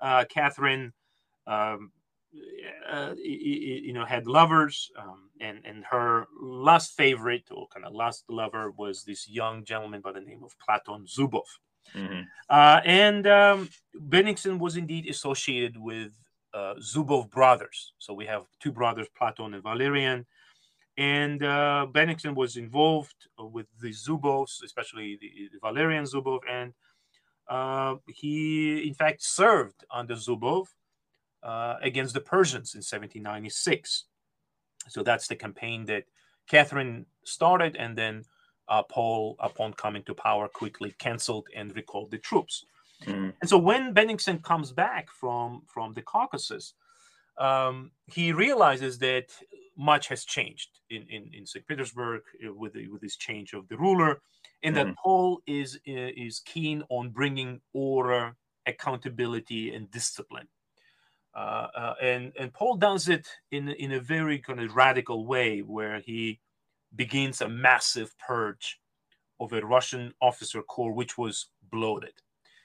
uh, 0.00 0.24
Catherine, 0.28 0.92
um, 1.46 1.92
uh, 2.90 3.14
you 3.16 3.92
know, 3.92 4.04
had 4.04 4.26
lovers, 4.26 4.90
um, 5.00 5.30
and 5.40 5.60
and 5.64 5.84
her 5.88 6.26
last 6.42 6.96
favorite 6.96 7.44
or 7.52 7.68
kind 7.68 7.86
of 7.86 7.94
last 7.94 8.24
lover 8.28 8.72
was 8.72 9.04
this 9.04 9.28
young 9.28 9.64
gentleman 9.64 10.00
by 10.00 10.10
the 10.10 10.20
name 10.20 10.42
of 10.42 10.56
Platon 10.58 11.06
Zubov. 11.06 11.44
Mm-hmm. 11.94 12.22
Uh, 12.48 12.80
and 12.84 13.26
um, 13.26 13.68
Bennigsen 14.08 14.58
was 14.58 14.76
indeed 14.76 15.08
associated 15.08 15.76
with 15.76 16.12
uh, 16.52 16.74
Zubov 16.80 17.30
brothers. 17.30 17.92
So 17.98 18.14
we 18.14 18.26
have 18.26 18.44
two 18.60 18.72
brothers, 18.72 19.08
Platon 19.16 19.54
and 19.54 19.62
Valerian. 19.62 20.26
And 20.96 21.42
uh, 21.42 21.86
Bennigsen 21.90 22.34
was 22.34 22.56
involved 22.56 23.28
with 23.38 23.66
the 23.80 23.90
Zubovs, 23.90 24.62
especially 24.64 25.18
the, 25.20 25.48
the 25.52 25.58
Valerian 25.60 26.04
Zubov, 26.04 26.40
and 26.48 26.72
uh, 27.48 27.96
he, 28.06 28.86
in 28.86 28.94
fact, 28.94 29.22
served 29.22 29.84
under 29.90 30.14
Zubov 30.14 30.66
uh, 31.42 31.76
against 31.82 32.14
the 32.14 32.20
Persians 32.20 32.74
in 32.74 32.78
1796. 32.78 34.04
So 34.88 35.02
that's 35.02 35.26
the 35.26 35.36
campaign 35.36 35.84
that 35.86 36.04
Catherine 36.48 37.06
started, 37.24 37.76
and 37.76 37.98
then 37.98 38.24
uh, 38.68 38.82
Paul, 38.82 39.36
upon 39.40 39.74
coming 39.74 40.02
to 40.04 40.14
power, 40.14 40.48
quickly 40.48 40.94
canceled 40.98 41.48
and 41.54 41.74
recalled 41.76 42.10
the 42.10 42.18
troops. 42.18 42.64
Mm. 43.04 43.34
And 43.40 43.50
so 43.50 43.58
when 43.58 43.94
Bennigsen 43.94 44.42
comes 44.42 44.72
back 44.72 45.10
from 45.10 45.62
from 45.66 45.92
the 45.92 46.02
Caucasus, 46.02 46.74
um, 47.38 47.90
he 48.06 48.32
realizes 48.32 48.98
that 48.98 49.26
much 49.76 50.08
has 50.08 50.24
changed 50.24 50.68
in, 50.90 51.02
in, 51.10 51.30
in 51.34 51.46
St. 51.46 51.66
Petersburg 51.66 52.22
uh, 52.46 52.52
with 52.54 52.74
the, 52.74 52.86
with 52.88 53.00
this 53.00 53.16
change 53.16 53.52
of 53.52 53.66
the 53.68 53.76
ruler, 53.76 54.22
and 54.62 54.74
mm. 54.74 54.78
that 54.84 54.96
Paul 54.96 55.40
is 55.46 55.76
uh, 55.88 56.12
is 56.16 56.40
keen 56.40 56.82
on 56.88 57.10
bringing 57.10 57.60
order, 57.72 58.36
accountability, 58.66 59.74
and 59.74 59.90
discipline. 59.90 60.48
Uh, 61.34 61.66
uh, 61.76 61.94
and 62.00 62.32
and 62.38 62.52
Paul 62.52 62.76
does 62.76 63.08
it 63.08 63.28
in 63.50 63.68
in 63.68 63.92
a 63.92 64.00
very 64.00 64.38
kind 64.38 64.60
of 64.60 64.76
radical 64.76 65.26
way, 65.26 65.60
where 65.60 66.00
he 66.00 66.40
begins 66.94 67.40
a 67.40 67.48
massive 67.48 68.16
purge 68.18 68.80
of 69.40 69.52
a 69.52 69.60
Russian 69.60 70.12
officer 70.20 70.62
corps, 70.62 70.92
which 70.92 71.18
was 71.18 71.48
bloated. 71.70 72.14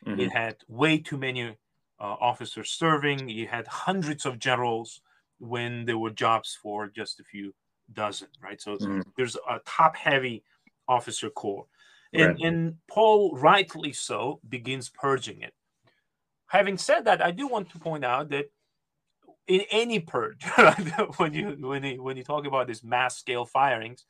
Mm-hmm. 0.06 0.20
It 0.20 0.32
had 0.32 0.58
way 0.68 0.98
too 1.00 1.18
many 1.18 1.44
uh, 1.44 1.54
officers 2.00 2.70
serving. 2.72 3.30
You 3.30 3.48
had 3.48 3.68
hundreds 3.68 4.26
of 4.26 4.40
generals 4.40 5.02
when 5.40 5.86
there 5.86 5.98
were 5.98 6.12
jobs 6.12 6.58
for 6.62 6.88
just 6.88 7.20
a 7.20 7.24
few 7.24 7.54
dozen, 7.94 8.28
right? 8.42 8.62
So 8.62 8.76
mm-hmm. 8.76 9.02
there's 9.18 9.36
a 9.36 9.60
top 9.66 9.96
heavy 9.96 10.44
officer 10.88 11.30
corps. 11.30 11.66
And, 12.14 12.28
right. 12.28 12.40
and 12.42 12.76
Paul, 12.90 13.36
rightly 13.36 13.94
so, 13.94 14.40
begins 14.48 14.90
purging 14.90 15.42
it. 15.42 15.54
Having 16.48 16.80
said 16.80 17.06
that, 17.06 17.24
I 17.24 17.32
do 17.32 17.48
want 17.48 17.70
to 17.72 17.80
point 17.80 18.04
out 18.04 18.30
that 18.30 18.52
in 19.50 19.62
any 19.72 20.00
purge, 20.00 20.46
when 21.18 21.34
you 21.34 21.58
when 21.60 21.84
you, 21.84 22.04
when 22.04 22.16
you 22.16 22.24
talk 22.24 22.46
about 22.46 22.68
these 22.68 22.84
mass 22.84 23.18
scale 23.18 23.46
firings, 23.46 24.06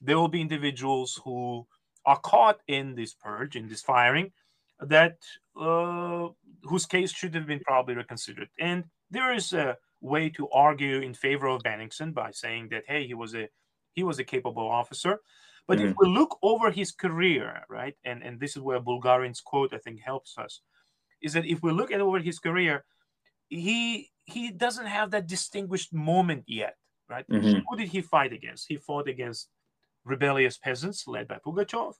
there 0.00 0.18
will 0.18 0.28
be 0.28 0.40
individuals 0.40 1.20
who 1.24 1.66
are 2.04 2.18
caught 2.18 2.58
in 2.66 2.94
this 2.96 3.14
purge, 3.14 3.54
in 3.54 3.68
this 3.68 3.82
firing, 3.82 4.32
that 4.80 5.18
uh, 5.58 6.28
whose 6.64 6.86
case 6.86 7.12
should 7.12 7.34
have 7.34 7.46
been 7.46 7.60
probably 7.60 7.94
reconsidered. 7.94 8.48
And 8.58 8.84
there 9.10 9.32
is 9.32 9.52
a 9.52 9.76
way 10.00 10.28
to 10.30 10.48
argue 10.50 10.98
in 11.00 11.14
favor 11.14 11.46
of 11.46 11.62
Bennigsen 11.62 12.12
by 12.12 12.32
saying 12.32 12.68
that 12.70 12.82
hey, 12.88 13.06
he 13.06 13.14
was 13.14 13.34
a 13.34 13.48
he 13.94 14.02
was 14.02 14.18
a 14.18 14.24
capable 14.24 14.68
officer. 14.68 15.20
But 15.68 15.78
mm-hmm. 15.78 15.88
if 15.88 15.96
we 16.00 16.08
look 16.08 16.36
over 16.42 16.72
his 16.72 16.90
career, 16.90 17.62
right, 17.68 17.94
and 18.04 18.24
and 18.24 18.40
this 18.40 18.56
is 18.56 18.62
where 18.62 18.80
Bulgarin's 18.80 19.40
quote 19.40 19.72
I 19.72 19.78
think 19.78 20.00
helps 20.00 20.36
us, 20.36 20.62
is 21.22 21.34
that 21.34 21.46
if 21.46 21.62
we 21.62 21.70
look 21.70 21.92
at 21.92 22.00
over 22.00 22.18
his 22.18 22.40
career, 22.40 22.84
he 23.48 24.10
he 24.32 24.50
doesn't 24.50 24.86
have 24.86 25.10
that 25.12 25.26
distinguished 25.26 25.92
moment 25.92 26.44
yet, 26.46 26.76
right? 27.08 27.26
Mm-hmm. 27.28 27.60
Who 27.68 27.76
did 27.76 27.88
he 27.88 28.00
fight 28.00 28.32
against? 28.32 28.66
He 28.68 28.76
fought 28.76 29.08
against 29.08 29.48
rebellious 30.04 30.58
peasants 30.58 31.06
led 31.06 31.28
by 31.28 31.38
Pugachev. 31.44 31.94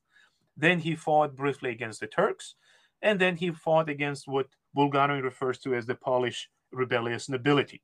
Then 0.57 0.81
he 0.81 0.95
fought 0.97 1.37
briefly 1.37 1.71
against 1.71 2.01
the 2.01 2.07
Turks, 2.07 2.55
and 3.03 3.21
then 3.21 3.37
he 3.37 3.51
fought 3.51 3.88
against 3.88 4.29
what 4.29 4.47
Bulgarin 4.77 5.23
refers 5.23 5.59
to 5.61 5.75
as 5.75 5.87
the 5.87 5.95
Polish 5.95 6.49
rebellious 6.73 7.29
nobility. 7.29 7.83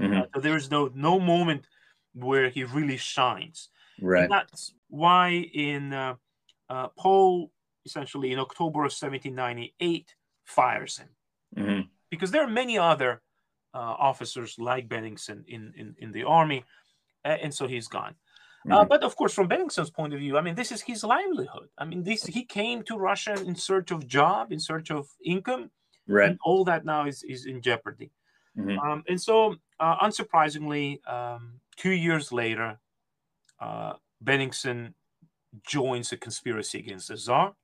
Mm-hmm. 0.00 0.20
Uh, 0.20 0.24
so 0.34 0.40
there 0.40 0.56
is 0.56 0.70
no 0.70 0.90
no 0.94 1.20
moment 1.20 1.66
where 2.14 2.48
he 2.48 2.64
really 2.64 2.96
shines. 2.96 3.68
Right. 4.00 4.24
And 4.24 4.32
that's 4.32 4.74
why 4.88 5.30
in 5.30 5.92
uh, 5.92 6.14
uh, 6.68 6.88
Paul, 6.98 7.50
essentially 7.84 8.32
in 8.32 8.38
October 8.38 8.80
of 8.80 8.92
1798, 8.92 10.14
fires 10.44 10.98
him. 10.98 11.08
Mm-hmm 11.56 11.80
because 12.14 12.30
there 12.30 12.44
are 12.44 12.48
many 12.62 12.78
other 12.78 13.22
officers 13.78 14.56
like 14.58 14.88
Bennigsen 14.88 15.44
in, 15.48 15.72
in, 15.76 15.94
in 15.98 16.12
the 16.12 16.24
army, 16.24 16.64
and 17.24 17.52
so 17.52 17.66
he's 17.66 17.88
gone. 17.88 18.14
Uh, 18.64 18.68
mm-hmm. 18.68 18.72
Uh, 18.72 18.84
but 18.84 19.02
of 19.02 19.14
course, 19.16 19.34
from 19.34 19.48
Bennigsen's 19.48 19.90
point 19.90 20.14
of 20.14 20.20
view, 20.20 20.38
I 20.38 20.40
mean, 20.40 20.54
this 20.54 20.72
is 20.72 20.80
his 20.80 21.04
livelihood. 21.04 21.68
I 21.76 21.84
mean, 21.84 22.02
this 22.02 22.24
he 22.24 22.44
came 22.44 22.82
to 22.84 22.96
Russia 22.96 23.34
in 23.34 23.54
search 23.54 23.90
of 23.90 24.06
job, 24.06 24.52
in 24.52 24.58
search 24.58 24.90
of 24.90 25.06
income, 25.24 25.70
right? 26.08 26.30
And 26.30 26.38
all 26.44 26.64
that 26.64 26.84
now 26.84 27.06
is 27.06 27.22
is 27.24 27.44
in 27.46 27.60
jeopardy. 27.60 28.10
Mm-hmm. 28.56 28.78
Um, 28.78 29.04
and 29.08 29.20
so, 29.20 29.56
uh, 29.80 29.96
unsurprisingly, 29.98 31.06
um, 31.08 31.60
two 31.76 31.90
years 31.90 32.32
later, 32.32 32.78
uh, 33.60 33.94
joins 35.66 36.12
a 36.12 36.16
conspiracy 36.16 36.78
against 36.78 37.08
the 37.08 37.16
Tsar, 37.16 37.54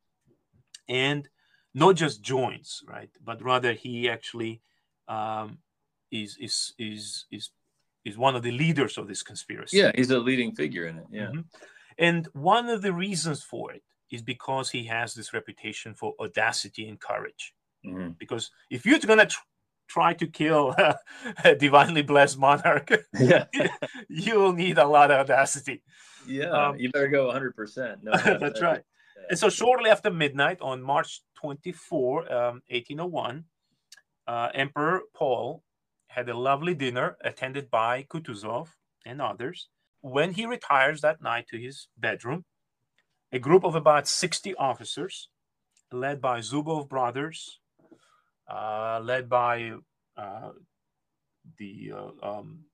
and 0.88 1.28
not 1.74 1.96
just 1.96 2.22
joins, 2.22 2.82
right? 2.86 3.10
But 3.24 3.42
rather 3.42 3.72
he 3.72 4.08
actually 4.10 4.60
um, 5.08 5.58
is 6.10 6.36
is 6.40 6.72
is 6.78 7.26
is 7.30 7.50
is 8.04 8.16
one 8.16 8.34
of 8.36 8.42
the 8.42 8.50
leaders 8.50 8.98
of 8.98 9.08
this 9.08 9.22
conspiracy. 9.22 9.78
Yeah, 9.78 9.92
he's 9.94 10.10
a 10.10 10.18
leading 10.18 10.54
figure 10.54 10.86
in 10.86 10.98
it. 10.98 11.06
Yeah, 11.10 11.26
mm-hmm. 11.26 11.40
and 11.98 12.28
one 12.32 12.68
of 12.68 12.82
the 12.82 12.92
reasons 12.92 13.42
for 13.42 13.72
it 13.72 13.82
is 14.10 14.22
because 14.22 14.70
he 14.70 14.84
has 14.84 15.14
this 15.14 15.32
reputation 15.32 15.94
for 15.94 16.14
audacity 16.20 16.88
and 16.88 17.00
courage. 17.00 17.54
Mm-hmm. 17.86 18.10
Because 18.18 18.50
if 18.70 18.84
you're 18.84 18.98
gonna 18.98 19.26
tr- 19.26 19.40
try 19.88 20.14
to 20.14 20.26
kill 20.26 20.74
a 21.44 21.54
divinely 21.58 22.02
blessed 22.02 22.38
monarch, 22.38 22.90
yeah. 23.18 23.44
you 24.08 24.38
will 24.38 24.52
need 24.52 24.78
a 24.78 24.86
lot 24.86 25.10
of 25.10 25.18
audacity. 25.18 25.82
Yeah, 26.26 26.50
um, 26.50 26.76
you 26.76 26.90
better 26.90 27.08
go 27.08 27.26
100. 27.26 27.56
percent 27.56 28.02
No, 28.02 28.12
that's 28.12 28.60
right. 28.60 28.82
And 29.28 29.38
so 29.38 29.48
shortly 29.48 29.90
after 29.90 30.10
midnight 30.10 30.58
on 30.60 30.82
March 30.82 31.22
24, 31.36 32.32
um, 32.32 32.62
1801, 32.68 33.44
uh, 34.26 34.48
Emperor 34.54 35.02
Paul 35.14 35.62
had 36.10 36.28
a 36.28 36.36
lovely 36.36 36.74
dinner 36.74 37.16
attended 37.22 37.70
by 37.70 38.02
Kutuzov 38.02 38.68
and 39.06 39.22
others. 39.22 39.68
When 40.00 40.32
he 40.32 40.44
retires 40.44 41.00
that 41.00 41.22
night 41.22 41.46
to 41.50 41.56
his 41.56 41.86
bedroom, 41.96 42.44
a 43.32 43.38
group 43.38 43.64
of 43.64 43.76
about 43.76 44.08
60 44.08 44.54
officers, 44.56 45.28
led 45.92 46.20
by 46.20 46.40
Zubov 46.40 46.88
brothers, 46.88 47.60
uh, 48.50 49.00
led 49.02 49.28
by 49.28 49.72
uh, 50.16 50.50
the 51.58 51.92
uh, 51.94 52.38
um, 52.38 52.64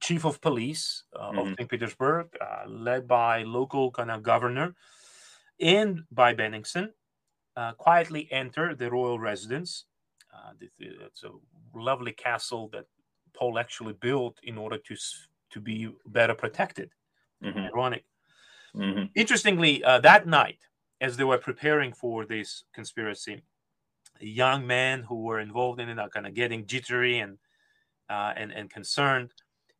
chief 0.00 0.24
of 0.24 0.40
police 0.40 1.04
uh, 1.14 1.30
mm-hmm. 1.30 1.38
of 1.38 1.48
St. 1.56 1.68
Petersburg, 1.68 2.28
uh, 2.40 2.68
led 2.68 3.06
by 3.06 3.42
local 3.42 3.90
kind 3.90 4.10
of 4.10 4.22
governor, 4.22 4.74
and 5.60 6.00
by 6.10 6.34
Bennigsen, 6.34 6.88
uh, 7.56 7.72
quietly 7.72 8.26
enter 8.30 8.74
the 8.74 8.90
royal 8.90 9.18
residence. 9.18 9.84
Uh, 10.34 10.52
it's 10.78 11.24
a 11.24 11.30
lovely 11.74 12.12
castle 12.12 12.68
that 12.72 12.86
Paul 13.36 13.58
actually 13.58 13.94
built 13.94 14.38
in 14.42 14.58
order 14.58 14.78
to 14.78 14.96
to 15.50 15.60
be 15.60 15.88
better 16.06 16.34
protected. 16.34 16.90
Mm-hmm. 17.42 17.58
Ironic. 17.58 18.04
Mm-hmm. 18.74 19.04
Interestingly, 19.14 19.84
uh, 19.84 20.00
that 20.00 20.26
night, 20.26 20.58
as 21.00 21.16
they 21.16 21.24
were 21.24 21.38
preparing 21.38 21.92
for 21.92 22.26
this 22.26 22.64
conspiracy, 22.74 23.42
young 24.20 24.66
men 24.66 25.02
who 25.02 25.22
were 25.22 25.40
involved 25.40 25.80
in 25.80 25.88
it 25.88 25.98
are 25.98 26.08
kind 26.08 26.26
of 26.26 26.34
getting 26.34 26.66
jittery 26.66 27.20
and 27.20 27.38
uh, 28.08 28.32
and 28.36 28.52
and 28.52 28.70
concerned. 28.70 29.30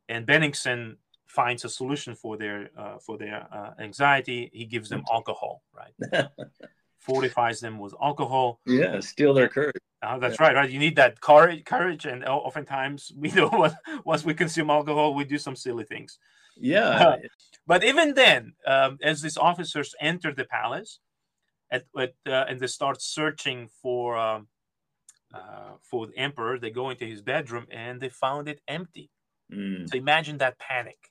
And 0.08 0.26
Bennigsen 0.26 0.96
finds 1.26 1.64
a 1.64 1.68
solution 1.68 2.14
for 2.14 2.36
their 2.36 2.70
uh, 2.78 2.98
for 2.98 3.18
their 3.18 3.46
uh, 3.52 3.70
anxiety. 3.80 4.50
He 4.52 4.64
gives 4.64 4.88
them 4.88 5.04
alcohol, 5.12 5.62
right? 5.72 6.26
Fortifies 6.98 7.60
them 7.60 7.78
with 7.78 7.94
alcohol. 8.00 8.60
Yeah, 8.66 9.00
steel 9.00 9.34
their 9.34 9.48
courage. 9.48 9.76
Uh, 10.04 10.18
that's 10.18 10.38
yeah. 10.38 10.46
right, 10.46 10.56
right. 10.56 10.70
You 10.70 10.78
need 10.78 10.96
that 10.96 11.20
courage, 11.20 11.64
courage, 11.64 12.04
and 12.04 12.24
oftentimes 12.24 13.12
we 13.16 13.30
know 13.32 13.48
what 13.48 13.76
once 14.04 14.24
we 14.24 14.34
consume 14.34 14.70
alcohol, 14.70 15.14
we 15.14 15.24
do 15.24 15.38
some 15.38 15.56
silly 15.56 15.84
things. 15.84 16.18
Yeah. 16.56 17.16
but 17.66 17.82
even 17.82 18.14
then, 18.14 18.52
um, 18.66 18.98
as 19.02 19.22
these 19.22 19.36
officers 19.36 19.94
enter 20.00 20.32
the 20.32 20.44
palace, 20.44 21.00
at, 21.70 21.84
at 21.98 22.14
uh, 22.26 22.44
and 22.48 22.60
they 22.60 22.66
start 22.66 23.02
searching 23.02 23.68
for 23.82 24.16
um, 24.16 24.46
uh, 25.34 25.72
for 25.82 26.06
the 26.06 26.16
emperor, 26.16 26.58
they 26.58 26.70
go 26.70 26.90
into 26.90 27.06
his 27.06 27.22
bedroom 27.22 27.66
and 27.70 28.00
they 28.00 28.08
found 28.08 28.48
it 28.48 28.60
empty. 28.68 29.10
Mm. 29.52 29.90
So 29.90 29.96
imagine 29.96 30.38
that 30.38 30.58
panic 30.58 31.10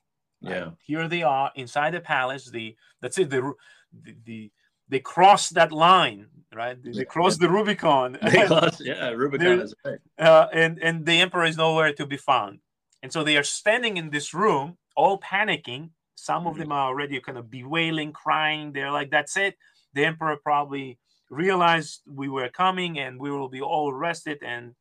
yeah. 0.50 0.70
here 0.80 1.08
they 1.08 1.22
are 1.22 1.50
inside 1.54 1.94
the 1.94 2.00
palace. 2.00 2.50
The 2.50 2.76
that's 3.00 3.18
it. 3.18 3.30
The 3.30 3.52
the 3.92 4.16
the, 4.24 4.50
they 4.88 5.00
cross 5.00 5.48
that 5.50 5.72
line, 5.72 6.26
right? 6.54 6.80
They, 6.82 6.92
they 6.92 7.04
cross 7.04 7.36
the 7.38 7.48
Rubicon. 7.48 8.18
They 8.22 8.46
cross, 8.46 8.80
yeah, 8.80 9.08
Rubicon 9.10 9.60
is 9.60 9.74
right. 9.84 9.98
Uh, 10.18 10.46
and 10.52 10.78
and 10.82 11.06
the 11.06 11.20
emperor 11.20 11.44
is 11.44 11.56
nowhere 11.56 11.92
to 11.94 12.06
be 12.06 12.16
found, 12.16 12.60
and 13.02 13.12
so 13.12 13.24
they 13.24 13.36
are 13.36 13.42
standing 13.44 13.96
in 13.96 14.10
this 14.10 14.34
room, 14.34 14.76
all 14.96 15.18
panicking. 15.20 15.90
Some 16.16 16.46
of 16.46 16.54
Mm-hmm. 16.54 16.62
them 16.62 16.72
are 16.72 16.88
already 16.88 17.20
kind 17.20 17.38
of 17.38 17.50
bewailing, 17.50 18.12
crying. 18.12 18.72
They're 18.72 18.92
like, 18.92 19.10
"That's 19.10 19.36
it." 19.36 19.56
The 19.94 20.04
emperor 20.04 20.36
probably 20.42 20.98
realized 21.30 22.02
we 22.06 22.28
were 22.28 22.48
coming, 22.48 22.98
and 22.98 23.18
we 23.20 23.30
will 23.30 23.48
be 23.48 23.60
all 23.60 23.90
arrested 23.90 24.38
and 24.42 24.74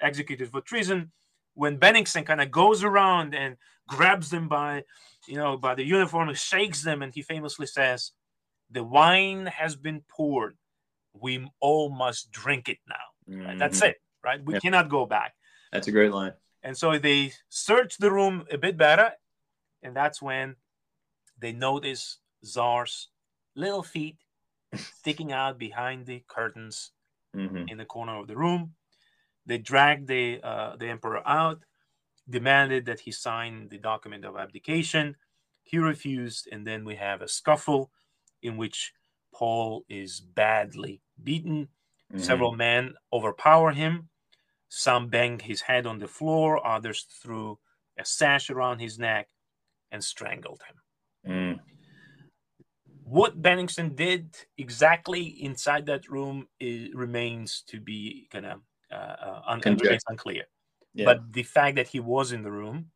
executed 0.00 0.50
for 0.50 0.60
treason. 0.60 1.12
When 1.54 1.78
Benningsen 1.78 2.24
kind 2.24 2.40
of 2.40 2.50
goes 2.50 2.84
around 2.84 3.34
and 3.34 3.56
grabs 3.88 4.30
them 4.30 4.48
by, 4.48 4.84
you 5.26 5.36
know, 5.36 5.56
by 5.56 5.74
the 5.74 5.84
uniform, 5.84 6.28
and 6.28 6.38
shakes 6.38 6.82
them, 6.82 7.02
and 7.02 7.12
he 7.14 7.22
famously 7.22 7.66
says, 7.66 8.12
"The 8.70 8.84
wine 8.84 9.46
has 9.46 9.76
been 9.76 10.02
poured. 10.02 10.58
We 11.12 11.50
all 11.60 11.90
must 11.90 12.30
drink 12.30 12.68
it 12.68 12.78
now. 12.86 13.06
Right? 13.26 13.58
That's 13.58 13.80
Mhm. 13.80 13.88
it. 13.88 14.02
Right? 14.22 14.42
We 14.44 14.54
Yeah. 14.54 14.60
cannot 14.60 14.88
go 14.88 15.06
back." 15.06 15.34
That's 15.72 15.88
a 15.88 15.92
great 15.92 16.12
line. 16.12 16.34
And 16.62 16.76
so 16.76 16.98
they 16.98 17.32
search 17.48 17.98
the 17.98 18.10
room 18.10 18.46
a 18.50 18.58
bit 18.58 18.76
better, 18.76 19.12
and 19.82 19.94
that's 19.94 20.20
when 20.20 20.56
they 21.38 21.52
notice 21.52 22.18
Czar's 22.44 23.10
little 23.54 23.82
feet 23.82 24.18
sticking 24.74 25.32
out 25.32 25.58
behind 25.58 26.06
the 26.06 26.20
curtains 26.26 26.92
hmm 27.32 27.68
in 27.68 27.78
the 27.78 27.84
corner 27.84 28.16
of 28.18 28.26
the 28.26 28.36
room. 28.36 28.74
They 29.46 29.58
dragged 29.58 30.08
the 30.08 30.42
uh, 30.42 30.76
the 30.76 30.88
emperor 30.88 31.22
out, 31.26 31.64
demanded 32.28 32.86
that 32.86 33.00
he 33.00 33.12
sign 33.12 33.68
the 33.68 33.78
document 33.78 34.24
of 34.24 34.36
abdication. 34.36 35.16
He 35.62 35.78
refused, 35.78 36.48
and 36.50 36.66
then 36.66 36.84
we 36.84 36.96
have 36.96 37.22
a 37.22 37.28
scuffle 37.28 37.90
in 38.42 38.56
which 38.56 38.92
Paul 39.34 39.84
is 39.88 40.20
badly 40.20 41.00
beaten. 41.22 41.68
Mm-hmm. 42.12 42.22
Several 42.22 42.54
men 42.54 42.94
overpower 43.12 43.72
him. 43.72 44.08
Some 44.68 45.08
bang 45.08 45.38
his 45.38 45.62
head 45.62 45.86
on 45.86 45.98
the 45.98 46.08
floor, 46.08 46.64
others 46.66 47.06
threw 47.22 47.58
a 47.98 48.04
sash 48.04 48.50
around 48.50 48.80
his 48.80 48.98
neck 48.98 49.28
and 49.90 50.04
strangled 50.04 50.62
him. 50.68 50.76
Mm. 51.32 51.60
What 53.02 53.40
Benningsen 53.40 53.96
did 53.96 54.36
exactly 54.58 55.24
inside 55.42 55.86
that 55.86 56.08
room 56.10 56.46
is, 56.60 56.90
remains 56.94 57.62
to 57.68 57.80
be 57.80 58.28
kind 58.30 58.44
of 58.44 58.60
uh, 58.92 58.94
uh, 58.94 59.42
un- 59.46 59.62
unclear. 60.08 60.44
Yeah. 60.92 61.06
But 61.06 61.32
the 61.32 61.42
fact 61.42 61.76
that 61.76 61.88
he 61.88 62.00
was 62.00 62.32
in 62.32 62.42
the 62.42 62.52
room, 62.52 62.90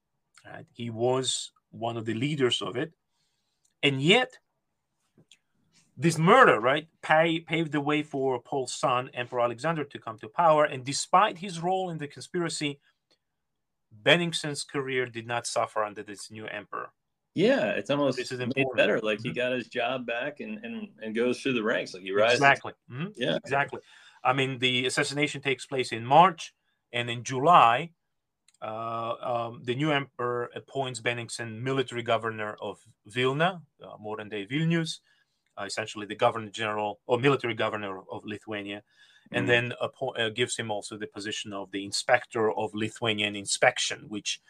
right, 0.44 0.66
he 0.74 0.90
was 0.90 1.52
one 1.70 1.96
of 1.96 2.04
the 2.04 2.14
leaders 2.14 2.60
of 2.60 2.76
it, 2.76 2.92
and 3.82 4.02
yet 4.02 4.38
this 5.96 6.18
murder, 6.18 6.60
right, 6.60 6.88
pay, 7.02 7.40
paved 7.40 7.72
the 7.72 7.80
way 7.80 8.02
for 8.02 8.40
Paul's 8.40 8.72
son, 8.72 9.10
Emperor 9.14 9.40
Alexander, 9.40 9.84
to 9.84 9.98
come 9.98 10.18
to 10.18 10.28
power. 10.28 10.64
And 10.64 10.84
despite 10.84 11.38
his 11.38 11.60
role 11.60 11.90
in 11.90 11.98
the 11.98 12.08
conspiracy, 12.08 12.80
Benningsen's 14.02 14.64
career 14.64 15.06
did 15.06 15.26
not 15.26 15.46
suffer 15.46 15.84
under 15.84 16.02
this 16.02 16.30
new 16.30 16.46
emperor. 16.46 16.90
yeah, 17.34 17.70
it's 17.70 17.88
almost 17.90 18.18
This 18.18 18.30
is 18.32 18.40
made 18.40 18.66
better. 18.76 19.00
Like 19.00 19.20
he 19.22 19.30
Mhm. 19.30 19.34
got 19.36 19.52
his 19.52 19.68
job 19.68 20.06
back 20.06 20.40
and, 20.40 20.62
and, 20.64 20.88
and 21.02 21.14
goes 21.14 21.40
through 21.40 21.54
the 21.54 21.62
ranks. 21.62 21.94
Like 21.94 22.02
he 22.02 22.12
rises. 22.12 22.40
Exactly. 22.40 22.72
Mhm. 22.90 23.12
Yeah. 23.16 23.36
Exactly. 23.36 23.80
I 24.24 24.32
mean, 24.34 24.58
the 24.58 24.86
assassination 24.86 25.40
takes 25.40 25.64
place 25.66 25.92
in 25.92 26.04
March, 26.04 26.52
and 26.92 27.08
in 27.10 27.24
July, 27.24 27.92
uh, 28.62 29.14
um, 29.20 29.62
the 29.64 29.74
new 29.74 29.90
emperor 29.90 30.50
appoints 30.54 31.00
Benningsen 31.00 31.60
military 31.62 32.02
governor 32.02 32.54
of 32.60 32.84
Vilna, 33.06 33.62
uh, 33.82 33.96
modern 33.98 34.28
day 34.28 34.46
Vilnius, 34.46 35.00
essentially 35.60 36.06
the 36.06 36.14
governor 36.14 36.50
general 36.50 37.00
or 37.06 37.18
military 37.18 37.54
governor 37.54 38.00
of, 38.10 38.24
Lithuania, 38.24 38.82
and 39.32 39.46
Mhm. 39.46 39.48
then 39.48 39.72
uh, 39.80 40.28
gives 40.30 40.56
him 40.56 40.70
also 40.70 40.96
the 40.96 41.06
position 41.06 41.52
of 41.52 41.70
the 41.70 41.84
inspector 41.84 42.52
of 42.52 42.74
Lithuanian 42.74 43.36
inspection, 43.36 44.08
which 44.08 44.40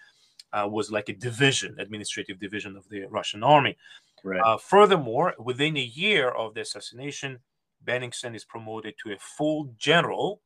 uh, 0.52 0.68
was 0.70 0.90
like 0.90 1.08
a 1.08 1.14
division, 1.14 1.78
administrative 1.78 2.38
division 2.38 2.76
of 2.76 2.88
the 2.88 3.06
Russian 3.06 3.42
army. 3.42 3.76
Right. 4.22 4.40
Uh, 4.40 4.58
furthermore, 4.58 5.34
within 5.38 5.76
a 5.76 5.80
year 5.80 6.28
of 6.28 6.54
the 6.54 6.60
assassination, 6.60 7.40
Benningsen 7.84 8.34
is 8.34 8.44
promoted 8.44 8.94
to 9.02 9.12
a 9.12 9.18
full 9.18 9.74
general, 9.78 10.42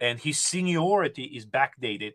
and 0.00 0.20
his 0.20 0.38
seniority 0.38 1.24
is 1.24 1.46
backdated 1.46 2.14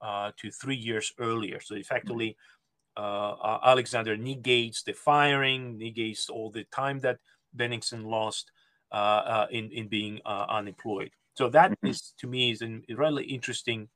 uh, 0.00 0.32
to 0.36 0.50
three 0.50 0.76
years 0.76 1.12
earlier. 1.18 1.60
So 1.60 1.74
effectively, 1.74 2.30
uh, 2.30 2.34
uh, 2.34 2.59
Alexander 2.96 4.16
negates 4.16 4.82
the 4.82 4.92
firing, 4.92 5.78
negates 5.78 6.28
all 6.28 6.50
the 6.50 6.64
time 6.64 7.00
that 7.00 7.18
Benningsen 7.56 8.04
lost 8.04 8.52
uh, 8.92 8.94
uh, 8.94 9.46
in 9.50 9.70
in 9.72 9.88
being 9.88 10.20
uh, 10.24 10.46
unemployed. 10.48 11.10
So 11.34 11.48
that 11.50 11.72
is 11.84 12.00
Mhm. 12.02 12.16
to 12.18 12.26
me 12.26 12.50
is 12.50 12.62
a 12.62 12.80
really 12.94 13.24
interesting 13.24 13.88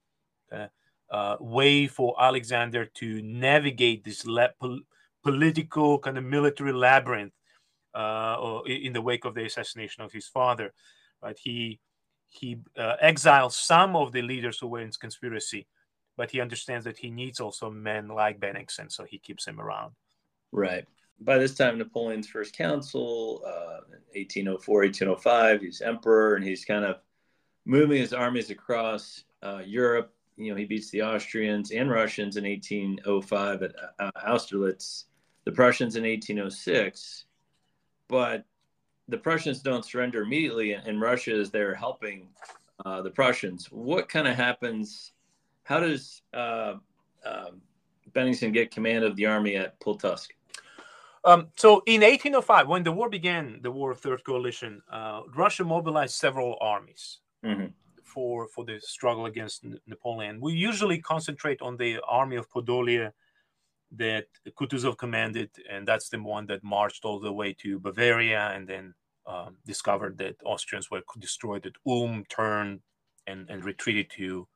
uh, 0.52 0.68
uh, 1.10 1.36
way 1.40 1.86
for 1.86 2.14
Alexander 2.20 2.86
to 2.86 3.22
navigate 3.22 4.04
this 4.04 4.24
pol- 4.60 4.80
political 5.22 5.98
kind 5.98 6.18
of 6.18 6.24
military 6.24 6.72
labyrinth 6.72 7.32
uh, 7.94 8.36
or 8.40 8.68
in 8.68 8.92
the 8.92 9.02
wake 9.02 9.24
of 9.24 9.34
the 9.34 9.44
assassination 9.44 10.02
of 10.04 10.12
his 10.12 10.28
father. 10.28 10.72
Right, 11.22 11.38
he 11.38 11.80
he 12.28 12.58
uh, 12.76 12.96
exiles 13.00 13.56
some 13.56 13.96
of 13.96 14.12
the 14.12 14.22
leaders 14.22 14.58
who 14.58 14.66
were 14.68 14.80
in 14.80 14.90
conspiracy, 14.92 15.66
but 16.16 16.30
he 16.30 16.40
understands 16.40 16.84
that 16.84 16.98
he 16.98 17.10
needs 17.10 17.40
also 17.40 17.70
men 17.70 18.08
like 18.08 18.40
Benningsen, 18.40 18.90
so 18.90 19.04
he 19.04 19.18
keeps 19.18 19.46
him 19.46 19.60
around. 19.60 19.92
Right. 20.52 20.84
By 21.20 21.38
this 21.38 21.54
time, 21.54 21.78
Napoleon's 21.78 22.28
first 22.28 22.56
consul, 22.56 23.42
uh, 23.46 23.80
1804, 24.14 24.82
1805, 24.82 25.60
he's 25.60 25.80
emperor, 25.80 26.34
and 26.34 26.44
he's 26.44 26.64
kind 26.64 26.84
of 26.84 26.96
moving 27.64 28.00
his 28.00 28.12
armies 28.12 28.50
across 28.50 29.24
uh, 29.42 29.62
Europe. 29.64 30.12
You 30.36 30.50
know, 30.50 30.56
he 30.56 30.64
beats 30.64 30.90
the 30.90 31.02
Austrians 31.02 31.70
and 31.70 31.90
Russians 31.90 32.36
in 32.36 32.44
1805 32.44 33.62
at 33.62 33.74
uh, 33.98 34.10
Austerlitz, 34.26 35.04
the 35.44 35.52
Prussians 35.52 35.96
in 35.96 36.02
1806. 36.02 37.24
But 38.08 38.44
the 39.08 39.18
Prussians 39.18 39.60
don't 39.60 39.84
surrender 39.84 40.22
immediately, 40.22 40.72
and 40.72 41.00
Russia 41.00 41.38
is 41.38 41.50
there 41.50 41.74
helping 41.74 42.28
uh, 42.84 43.02
the 43.02 43.10
Prussians. 43.10 43.70
What 43.70 44.08
kind 44.08 44.26
of 44.26 44.34
happens? 44.34 45.12
How 45.64 45.80
does 45.80 46.22
uh, 46.32 46.74
um 47.24 47.60
Bennigsen 48.12 48.52
get 48.52 48.70
command 48.70 49.04
of 49.04 49.16
the 49.16 49.26
army 49.26 49.56
at 49.56 49.78
Pultusk? 49.80 50.28
Um, 51.24 51.48
so 51.56 51.82
in 51.86 52.02
1805, 52.02 52.68
when 52.68 52.84
the 52.84 52.92
war 52.92 53.08
began, 53.08 53.58
the 53.62 53.70
War 53.72 53.90
of 53.90 53.98
Third 53.98 54.22
Coalition, 54.24 54.82
uh, 54.92 55.22
Russia 55.34 55.64
mobilized 55.64 56.14
several 56.14 56.58
armies 56.60 57.20
Mhm. 57.42 57.72
for 58.04 58.46
for 58.48 58.64
the 58.64 58.78
struggle 58.80 59.24
against 59.26 59.64
N- 59.64 59.80
Napoleon. 59.86 60.38
We 60.40 60.52
usually 60.52 61.00
concentrate 61.00 61.60
on 61.62 61.76
the 61.78 61.98
army 62.06 62.36
of 62.36 62.48
Podolia 62.50 63.12
that 63.92 64.26
Kutuzov 64.58 64.96
commanded, 64.98 65.50
and 65.70 65.88
that's 65.88 66.08
the 66.10 66.20
one 66.22 66.46
that 66.46 66.62
marched 66.62 67.04
all 67.06 67.18
the 67.20 67.32
way 67.32 67.54
to 67.62 67.78
Bavaria 67.78 68.50
and 68.54 68.68
then 68.68 68.94
um, 69.26 69.56
discovered 69.64 70.18
that 70.18 70.36
Austrians 70.44 70.90
were 70.90 71.02
destroyed 71.18 71.64
at 71.64 71.72
Ulm, 71.86 72.24
turned 72.28 72.82
and, 73.26 73.48
and 73.48 73.64
retreated 73.64 74.10
to 74.10 74.46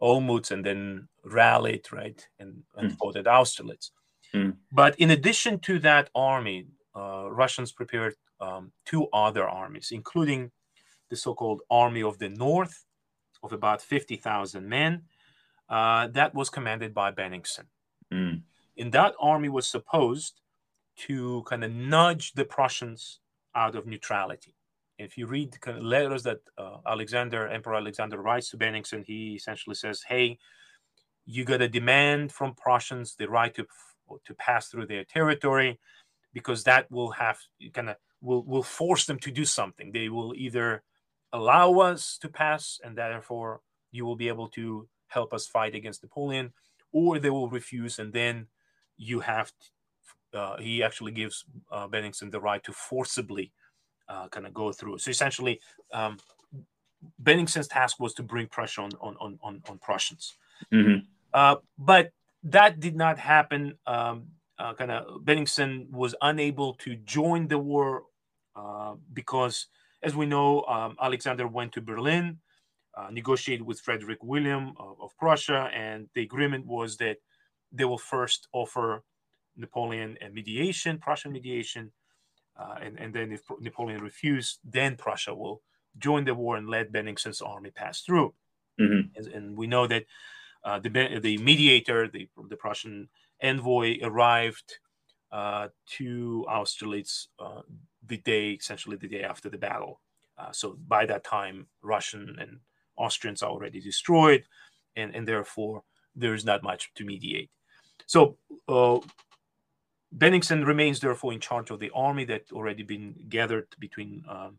Olmutz, 0.00 0.50
and 0.50 0.64
then 0.64 1.08
rallied, 1.24 1.90
right, 1.92 2.26
and, 2.38 2.62
and 2.76 2.90
Mm. 2.90 2.96
fought 2.98 3.16
at 3.16 3.26
Austerlitz. 3.26 3.90
Mm. 4.34 4.56
But 4.72 4.98
in 4.98 5.10
addition 5.10 5.58
to 5.60 5.78
that 5.80 6.10
army, 6.14 6.66
uh, 6.94 7.28
Russians 7.30 7.72
prepared 7.72 8.14
um, 8.40 8.72
two 8.84 9.08
other 9.12 9.48
armies, 9.48 9.90
including 9.92 10.50
the 11.08 11.16
so-called 11.16 11.62
Army 11.70 12.02
of 12.02 12.18
the 12.18 12.28
North, 12.28 12.84
of 13.42 13.52
about 13.52 13.80
50,000 13.80 14.68
men. 14.68 15.04
Uh, 15.68 16.08
that 16.08 16.34
was 16.34 16.50
commanded 16.50 16.92
by 16.92 17.12
Benningsen. 17.12 17.66
Mm. 18.12 18.42
And 18.76 18.92
that 18.92 19.14
army 19.20 19.48
was 19.48 19.66
supposed 19.66 20.40
to 21.06 21.42
kind 21.46 21.64
of 21.64 21.72
nudge 21.72 22.32
the 22.34 22.44
Prussians 22.44 23.20
out 23.54 23.74
of 23.74 23.86
neutrality. 23.86 24.54
If 24.98 25.18
you 25.18 25.26
read 25.26 25.60
kind 25.60 25.78
of 25.78 25.84
letters 25.84 26.22
that 26.22 26.38
uh, 26.56 26.78
Alexander, 26.86 27.48
Emperor 27.48 27.74
Alexander 27.74 28.18
writes 28.20 28.50
to 28.50 28.56
Benningsen, 28.56 29.04
he 29.04 29.34
essentially 29.34 29.74
says, 29.74 30.02
"Hey, 30.02 30.38
you 31.26 31.44
got 31.44 31.58
to 31.58 31.68
demand 31.68 32.32
from 32.32 32.54
Prussians 32.54 33.14
the 33.14 33.28
right 33.28 33.54
to 33.54 33.66
to 34.24 34.34
pass 34.34 34.68
through 34.68 34.86
their 34.86 35.04
territory, 35.04 35.78
because 36.32 36.64
that 36.64 36.90
will 36.90 37.10
have 37.10 37.38
kind 37.74 37.90
of 37.90 37.96
will 38.22 38.42
will 38.44 38.62
force 38.62 39.04
them 39.04 39.18
to 39.18 39.30
do 39.30 39.44
something. 39.44 39.92
They 39.92 40.08
will 40.08 40.34
either 40.34 40.82
allow 41.32 41.78
us 41.80 42.16
to 42.18 42.28
pass, 42.28 42.80
and 42.82 42.96
therefore 42.96 43.60
you 43.90 44.06
will 44.06 44.16
be 44.16 44.28
able 44.28 44.48
to 44.48 44.88
help 45.08 45.34
us 45.34 45.46
fight 45.46 45.74
against 45.74 46.02
Napoleon, 46.02 46.52
or 46.92 47.18
they 47.18 47.30
will 47.30 47.50
refuse, 47.50 47.98
and 47.98 48.12
then 48.12 48.46
you 48.96 49.20
have." 49.20 49.52
To, 49.52 50.38
uh, 50.38 50.58
he 50.58 50.82
actually 50.82 51.12
gives 51.12 51.44
uh, 51.70 51.86
Benningsen 51.88 52.30
the 52.30 52.40
right 52.40 52.62
to 52.64 52.72
forcibly 52.72 53.52
uh, 54.08 54.28
kind 54.28 54.46
of 54.46 54.54
go 54.54 54.72
through. 54.72 54.98
So 54.98 55.10
essentially, 55.10 55.60
um, 55.92 56.18
Benningsen's 57.22 57.68
task 57.68 58.00
was 58.00 58.14
to 58.14 58.22
bring 58.22 58.46
pressure 58.46 58.82
on 58.82 58.90
on 59.00 59.16
on, 59.20 59.38
on, 59.42 59.62
on 59.68 59.78
Prussians. 59.78 60.34
Mhm. 60.72 61.06
Uh, 61.32 61.56
but 61.78 62.10
that 62.42 62.80
did 62.80 62.96
not 62.96 63.18
happen. 63.18 63.78
Um, 63.86 64.28
uh, 64.58 64.72
kind 64.74 64.90
of 64.90 65.22
Benningsen 65.22 65.90
was 65.90 66.14
unable 66.22 66.74
to 66.74 66.96
join 66.96 67.48
the 67.48 67.58
war 67.58 68.04
uh, 68.54 68.94
because, 69.12 69.66
as 70.02 70.16
we 70.16 70.26
know, 70.26 70.62
um, 70.62 70.96
Alexander 71.00 71.46
went 71.46 71.72
to 71.72 71.82
Berlin, 71.82 72.38
uh, 72.96 73.08
negotiated 73.10 73.66
with 73.66 73.80
Frederick 73.80 74.22
William 74.22 74.72
of, 74.78 74.96
of, 75.02 75.16
Prussia, 75.18 75.70
and 75.74 76.08
the 76.14 76.22
agreement 76.22 76.66
was 76.66 76.96
that 76.96 77.18
they 77.70 77.84
will 77.84 77.98
first 77.98 78.48
offer 78.52 79.02
Napoleon 79.56 80.16
a 80.22 80.30
mediation, 80.30 80.98
Prussian 80.98 81.32
mediation, 81.32 81.92
uh, 82.58 82.76
and, 82.80 82.98
and 82.98 83.14
then 83.14 83.32
if 83.32 83.42
Napoleon 83.60 84.02
refused, 84.02 84.58
then 84.64 84.96
Prussia 84.96 85.34
will 85.34 85.62
join 85.98 86.24
the 86.24 86.34
war 86.34 86.56
and 86.56 86.68
let 86.68 86.92
Bennigsen's 86.92 87.40
army 87.40 87.70
pass 87.70 88.00
through. 88.00 88.34
Mm-hmm. 88.80 89.16
And, 89.16 89.26
and, 89.28 89.56
we 89.56 89.66
know 89.66 89.86
that 89.86 90.04
uh, 90.64 90.78
the, 90.78 91.18
the 91.22 91.38
mediator, 91.38 92.08
the, 92.08 92.28
the 92.48 92.56
Prussian 92.56 93.08
envoy, 93.40 93.98
arrived 94.02 94.74
uh, 95.32 95.68
to 95.96 96.44
Austerlitz 96.48 97.28
uh, 97.38 97.62
the 98.06 98.18
day, 98.18 98.50
essentially 98.50 98.96
the 98.96 99.08
day 99.08 99.22
after 99.22 99.48
the 99.48 99.58
battle. 99.58 100.00
Uh, 100.38 100.52
so 100.52 100.78
by 100.86 101.06
that 101.06 101.24
time, 101.24 101.66
Russian 101.82 102.36
and 102.38 102.58
Austrians 102.98 103.42
are 103.42 103.50
already 103.50 103.80
destroyed, 103.80 104.44
and, 104.94 105.14
and 105.14 105.26
therefore 105.26 105.82
there 106.14 106.34
is 106.34 106.44
not 106.44 106.62
much 106.62 106.92
to 106.94 107.04
mediate. 107.04 107.50
So 108.06 108.36
uh, 108.68 108.98
Bennigsen 110.14 110.66
remains 110.66 111.00
therefore 111.00 111.32
in 111.32 111.40
charge 111.40 111.70
of 111.70 111.80
the 111.80 111.90
army 111.94 112.24
that 112.26 112.52
already 112.52 112.82
been 112.82 113.14
gathered 113.28 113.68
between 113.78 114.24
um, 114.28 114.58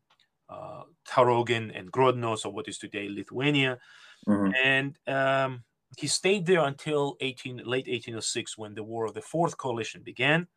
uh, 0.49 0.83
Tauroggen 1.07 1.77
and 1.77 1.91
Grodno, 1.91 2.38
so 2.38 2.49
what 2.49 2.67
is 2.67 2.77
today 2.77 3.07
Lithuania, 3.10 3.79
mm-hmm. 4.27 4.51
and 4.63 4.97
um, 5.07 5.63
he 5.97 6.07
stayed 6.07 6.45
there 6.45 6.65
until 6.65 7.17
18 7.21 7.57
late 7.57 7.88
1806 7.88 8.57
when 8.57 8.73
the 8.73 8.83
War 8.83 9.05
of 9.05 9.13
the 9.13 9.21
Fourth 9.21 9.57
Coalition 9.57 10.01
began, 10.03 10.47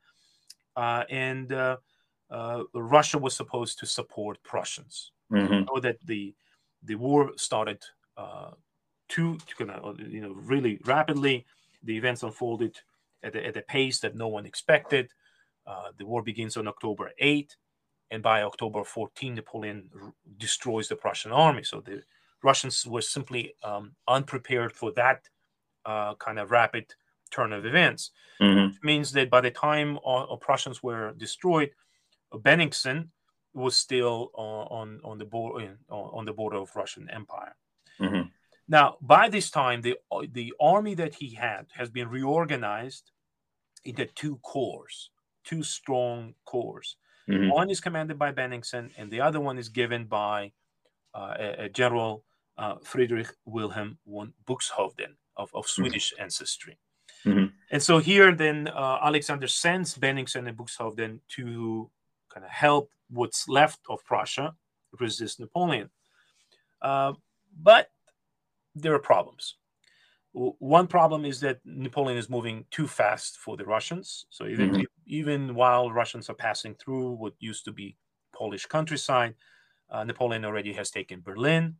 uh, 0.76 1.04
and 1.08 1.52
uh, 1.52 1.76
uh, 2.30 2.62
Russia 2.74 3.18
was 3.18 3.34
supposed 3.36 3.78
to 3.78 3.86
support 3.86 4.42
Prussians. 4.42 5.12
Mm-hmm. 5.32 5.64
know 5.64 5.80
that 5.80 5.98
the 6.04 6.34
the 6.82 6.96
war 6.96 7.30
started 7.36 7.82
uh, 8.16 8.50
too, 9.08 9.38
you 9.58 10.20
know, 10.20 10.32
really 10.34 10.80
rapidly. 10.84 11.46
The 11.84 11.96
events 11.96 12.22
unfolded 12.22 12.78
at 13.22 13.36
a, 13.36 13.46
at 13.46 13.56
a 13.56 13.62
pace 13.62 14.00
that 14.00 14.16
no 14.16 14.28
one 14.28 14.46
expected. 14.46 15.10
Uh, 15.66 15.90
the 15.98 16.06
war 16.06 16.22
begins 16.22 16.56
on 16.56 16.66
October 16.66 17.10
8, 17.18 17.56
and 18.10 18.22
by 18.22 18.42
October 18.42 18.82
14, 18.84 19.34
Napoleon 19.34 19.88
r- 20.00 20.14
destroys 20.38 20.88
the 20.88 20.96
Prussian 20.96 21.32
army. 21.32 21.62
So 21.62 21.80
the 21.80 22.02
Russians 22.42 22.86
were 22.86 23.02
simply 23.02 23.54
um, 23.62 23.92
unprepared 24.08 24.72
for 24.72 24.92
that 24.92 25.28
uh, 25.86 26.14
kind 26.14 26.38
of 26.38 26.50
rapid 26.50 26.86
turn 27.30 27.52
of 27.52 27.66
events. 27.66 28.10
Mm-hmm. 28.40 28.68
Which 28.68 28.82
means 28.82 29.12
that 29.12 29.30
by 29.30 29.40
the 29.40 29.50
time 29.50 29.98
uh, 30.04 30.34
Prussians 30.36 30.82
were 30.82 31.12
destroyed, 31.12 31.70
Bennigsen 32.32 33.08
was 33.52 33.76
still 33.76 34.30
on 34.34 35.00
on 35.04 35.18
the 35.18 35.24
border 35.24 35.76
on 35.88 36.24
the 36.24 36.32
border 36.32 36.58
of 36.58 36.74
Russian 36.76 37.08
Empire. 37.10 37.56
Mm-hmm. 38.00 38.28
Now, 38.70 38.98
by 39.00 39.28
this 39.28 39.50
time, 39.50 39.82
the 39.82 39.96
the 40.32 40.54
army 40.60 40.94
that 40.94 41.16
he 41.16 41.34
had 41.34 41.66
has 41.74 41.90
been 41.90 42.08
reorganized 42.08 43.10
into 43.84 44.06
two 44.06 44.36
corps, 44.36 45.10
two 45.44 45.64
strong 45.64 46.34
corps. 46.44 46.96
Mm-hmm. 47.28 47.50
One 47.50 47.68
is 47.68 47.80
commanded 47.80 48.16
by 48.16 48.30
Bennigsen, 48.30 48.90
and 48.96 49.10
the 49.10 49.20
other 49.20 49.40
one 49.40 49.58
is 49.58 49.68
given 49.68 50.04
by 50.04 50.52
uh, 51.14 51.34
a, 51.38 51.64
a, 51.64 51.68
general 51.68 52.24
uh, 52.58 52.76
Friedrich 52.84 53.28
Wilhelm 53.44 53.98
von 54.06 54.32
Buxhoevden 54.46 55.16
of, 55.36 55.50
of 55.52 55.64
mm-hmm. 55.64 55.82
Swedish 55.82 56.12
mm-hmm. 56.12 56.22
ancestry. 56.22 56.78
Mm-hmm. 57.26 57.46
And 57.72 57.82
so 57.82 57.98
here, 57.98 58.32
then 58.32 58.68
uh, 58.68 58.98
Alexander 59.02 59.48
sends 59.48 59.98
Bennigsen 59.98 60.46
and 60.46 60.56
Buxhoevden 60.56 61.18
to 61.36 61.90
kind 62.32 62.44
of 62.46 62.52
help 62.52 62.90
what's 63.08 63.48
left 63.48 63.80
of 63.88 64.04
Prussia 64.04 64.54
resist 65.00 65.40
Napoleon. 65.40 65.90
Uh, 66.80 67.14
but 67.60 67.90
there 68.74 68.94
are 68.94 69.00
problems. 69.00 69.56
One 70.32 70.86
problem 70.86 71.24
is 71.24 71.40
that 71.40 71.58
Napoleon 71.64 72.16
is 72.16 72.30
moving 72.30 72.64
too 72.70 72.86
fast 72.86 73.38
for 73.38 73.56
the 73.56 73.64
Russians. 73.64 74.26
So 74.30 74.46
even 74.46 74.70
mm-hmm. 74.70 74.82
even 75.06 75.54
while 75.56 75.90
Russians 75.90 76.30
are 76.30 76.34
passing 76.34 76.74
through 76.76 77.12
what 77.12 77.34
used 77.40 77.64
to 77.64 77.72
be 77.72 77.96
Polish 78.32 78.66
countryside, 78.66 79.34
uh, 79.90 80.04
Napoleon 80.04 80.44
already 80.44 80.72
has 80.74 80.90
taken 80.90 81.20
Berlin 81.20 81.76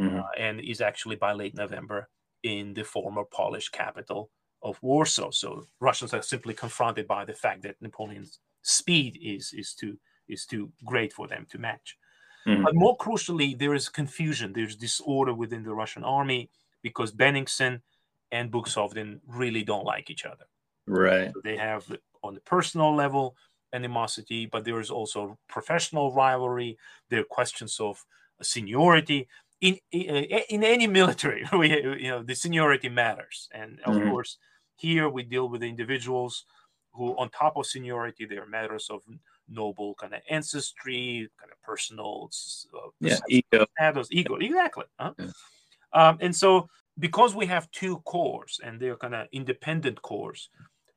mm-hmm. 0.00 0.18
uh, 0.18 0.22
and 0.36 0.60
is 0.60 0.80
actually 0.80 1.14
by 1.16 1.32
late 1.32 1.54
November 1.54 2.08
in 2.42 2.74
the 2.74 2.82
former 2.82 3.22
Polish 3.24 3.68
capital 3.68 4.30
of 4.62 4.78
Warsaw. 4.82 5.30
So 5.30 5.66
Russians 5.80 6.12
are 6.12 6.22
simply 6.22 6.54
confronted 6.54 7.06
by 7.06 7.24
the 7.24 7.34
fact 7.34 7.62
that 7.62 7.76
Napoleon's 7.80 8.40
speed 8.62 9.18
is 9.22 9.52
is 9.52 9.74
too 9.74 9.96
is 10.28 10.46
too 10.46 10.72
great 10.84 11.12
for 11.12 11.28
them 11.28 11.46
to 11.50 11.58
match. 11.58 11.96
Mm-hmm. 12.46 12.64
But 12.64 12.74
more 12.74 12.96
crucially, 12.96 13.56
there 13.58 13.74
is 13.74 13.88
confusion. 13.88 14.52
There's 14.52 14.76
disorder 14.76 15.34
within 15.34 15.62
the 15.62 15.74
Russian 15.74 16.04
army 16.04 16.50
because 16.82 17.12
Bennigsen 17.12 17.80
and 18.32 18.50
Buxhoevden 18.50 19.20
really 19.26 19.62
don't 19.62 19.84
like 19.84 20.10
each 20.10 20.24
other. 20.24 20.44
Right. 20.86 21.30
So 21.32 21.40
they 21.44 21.56
have 21.56 21.84
on 22.24 22.34
the 22.34 22.40
personal 22.40 22.94
level 22.94 23.36
animosity, 23.72 24.46
but 24.46 24.64
there 24.64 24.80
is 24.80 24.90
also 24.90 25.38
professional 25.48 26.12
rivalry. 26.12 26.78
There 27.08 27.20
are 27.20 27.24
questions 27.24 27.78
of 27.80 28.04
seniority. 28.40 29.28
In, 29.60 29.78
in, 29.92 30.24
in 30.50 30.64
any 30.64 30.86
military, 30.86 31.46
we, 31.56 31.70
you 31.70 32.08
know, 32.08 32.22
the 32.22 32.34
seniority 32.34 32.88
matters. 32.88 33.48
And 33.52 33.78
of 33.84 33.94
mm-hmm. 33.94 34.10
course, 34.10 34.38
here 34.74 35.08
we 35.08 35.22
deal 35.22 35.48
with 35.48 35.62
individuals 35.62 36.44
who, 36.92 37.16
on 37.16 37.30
top 37.30 37.56
of 37.56 37.66
seniority, 37.66 38.26
there 38.26 38.42
are 38.42 38.48
matters 38.48 38.88
of 38.90 39.02
noble 39.52 39.94
kind 39.94 40.14
of 40.14 40.20
ancestry, 40.30 41.28
kind 41.38 41.52
of 41.52 41.60
personal, 41.62 42.30
uh, 42.74 42.88
yeah, 43.00 43.18
ego, 43.28 43.66
status, 43.76 44.08
ego, 44.10 44.36
exactly. 44.36 44.84
Huh? 44.98 45.12
Yeah. 45.18 45.26
Um, 45.92 46.18
and 46.20 46.34
so, 46.34 46.68
because 46.98 47.34
we 47.34 47.46
have 47.46 47.70
two 47.70 47.98
corps 47.98 48.58
and 48.64 48.80
they're 48.80 48.96
kind 48.96 49.14
of 49.14 49.26
independent 49.32 50.00
corps, 50.02 50.48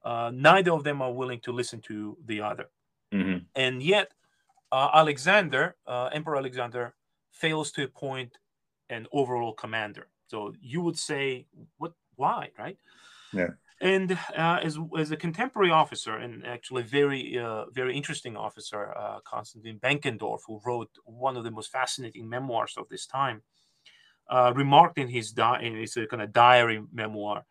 uh, 0.04 0.32
neither 0.34 0.72
of 0.72 0.84
them 0.84 1.02
are 1.02 1.12
willing 1.12 1.39
to 1.41 1.52
listen 1.52 1.82
to 1.82 2.18
the 2.26 2.41
other. 2.41 2.70
Mm-hmm. 3.13 3.39
And 3.56 3.84
yet, 3.84 4.12
uh, 4.72 4.89
Alexander, 4.94 5.76
uh, 5.88 6.10
Emperor 6.13 6.38
Alexander, 6.38 6.94
fails 7.32 7.72
to 7.72 7.84
appoint 7.84 8.38
an 8.89 9.08
overall 9.12 9.54
commander. 9.54 10.08
So 10.28 10.54
you 10.62 10.82
would 10.82 10.98
say, 10.98 11.46
what? 11.78 11.94
Why? 12.15 12.50
Right? 12.58 12.78
Yeah. 13.34 13.50
And 13.82 14.14
uh, 14.38 14.60
as, 14.64 14.78
as 14.98 15.12
a 15.12 15.18
contemporary 15.18 15.72
officer, 15.72 16.16
and 16.16 16.46
actually 16.46 16.84
very 16.84 17.38
uh, 17.38 17.66
very 17.72 17.96
interesting 17.96 18.38
officer, 18.38 18.98
uh, 18.98 19.20
Konstantin 19.26 19.80
Benckendorff, 19.80 20.42
who 20.48 20.62
wrote 20.66 20.90
one 21.04 21.36
of 21.36 21.44
the 21.44 21.52
most 21.52 21.72
fascinating 21.72 22.30
memoirs 22.30 22.76
of 22.78 22.88
this 22.88 23.06
time, 23.06 23.42
uh, 24.30 24.54
remarked 24.56 24.98
in 24.98 25.10
his 25.10 25.34
di- 25.34 25.62
in 25.62 25.76
his 25.76 25.98
uh, 25.98 26.06
kind 26.10 26.22
of 26.22 26.32
diary 26.32 26.82
memoir, 26.94 27.44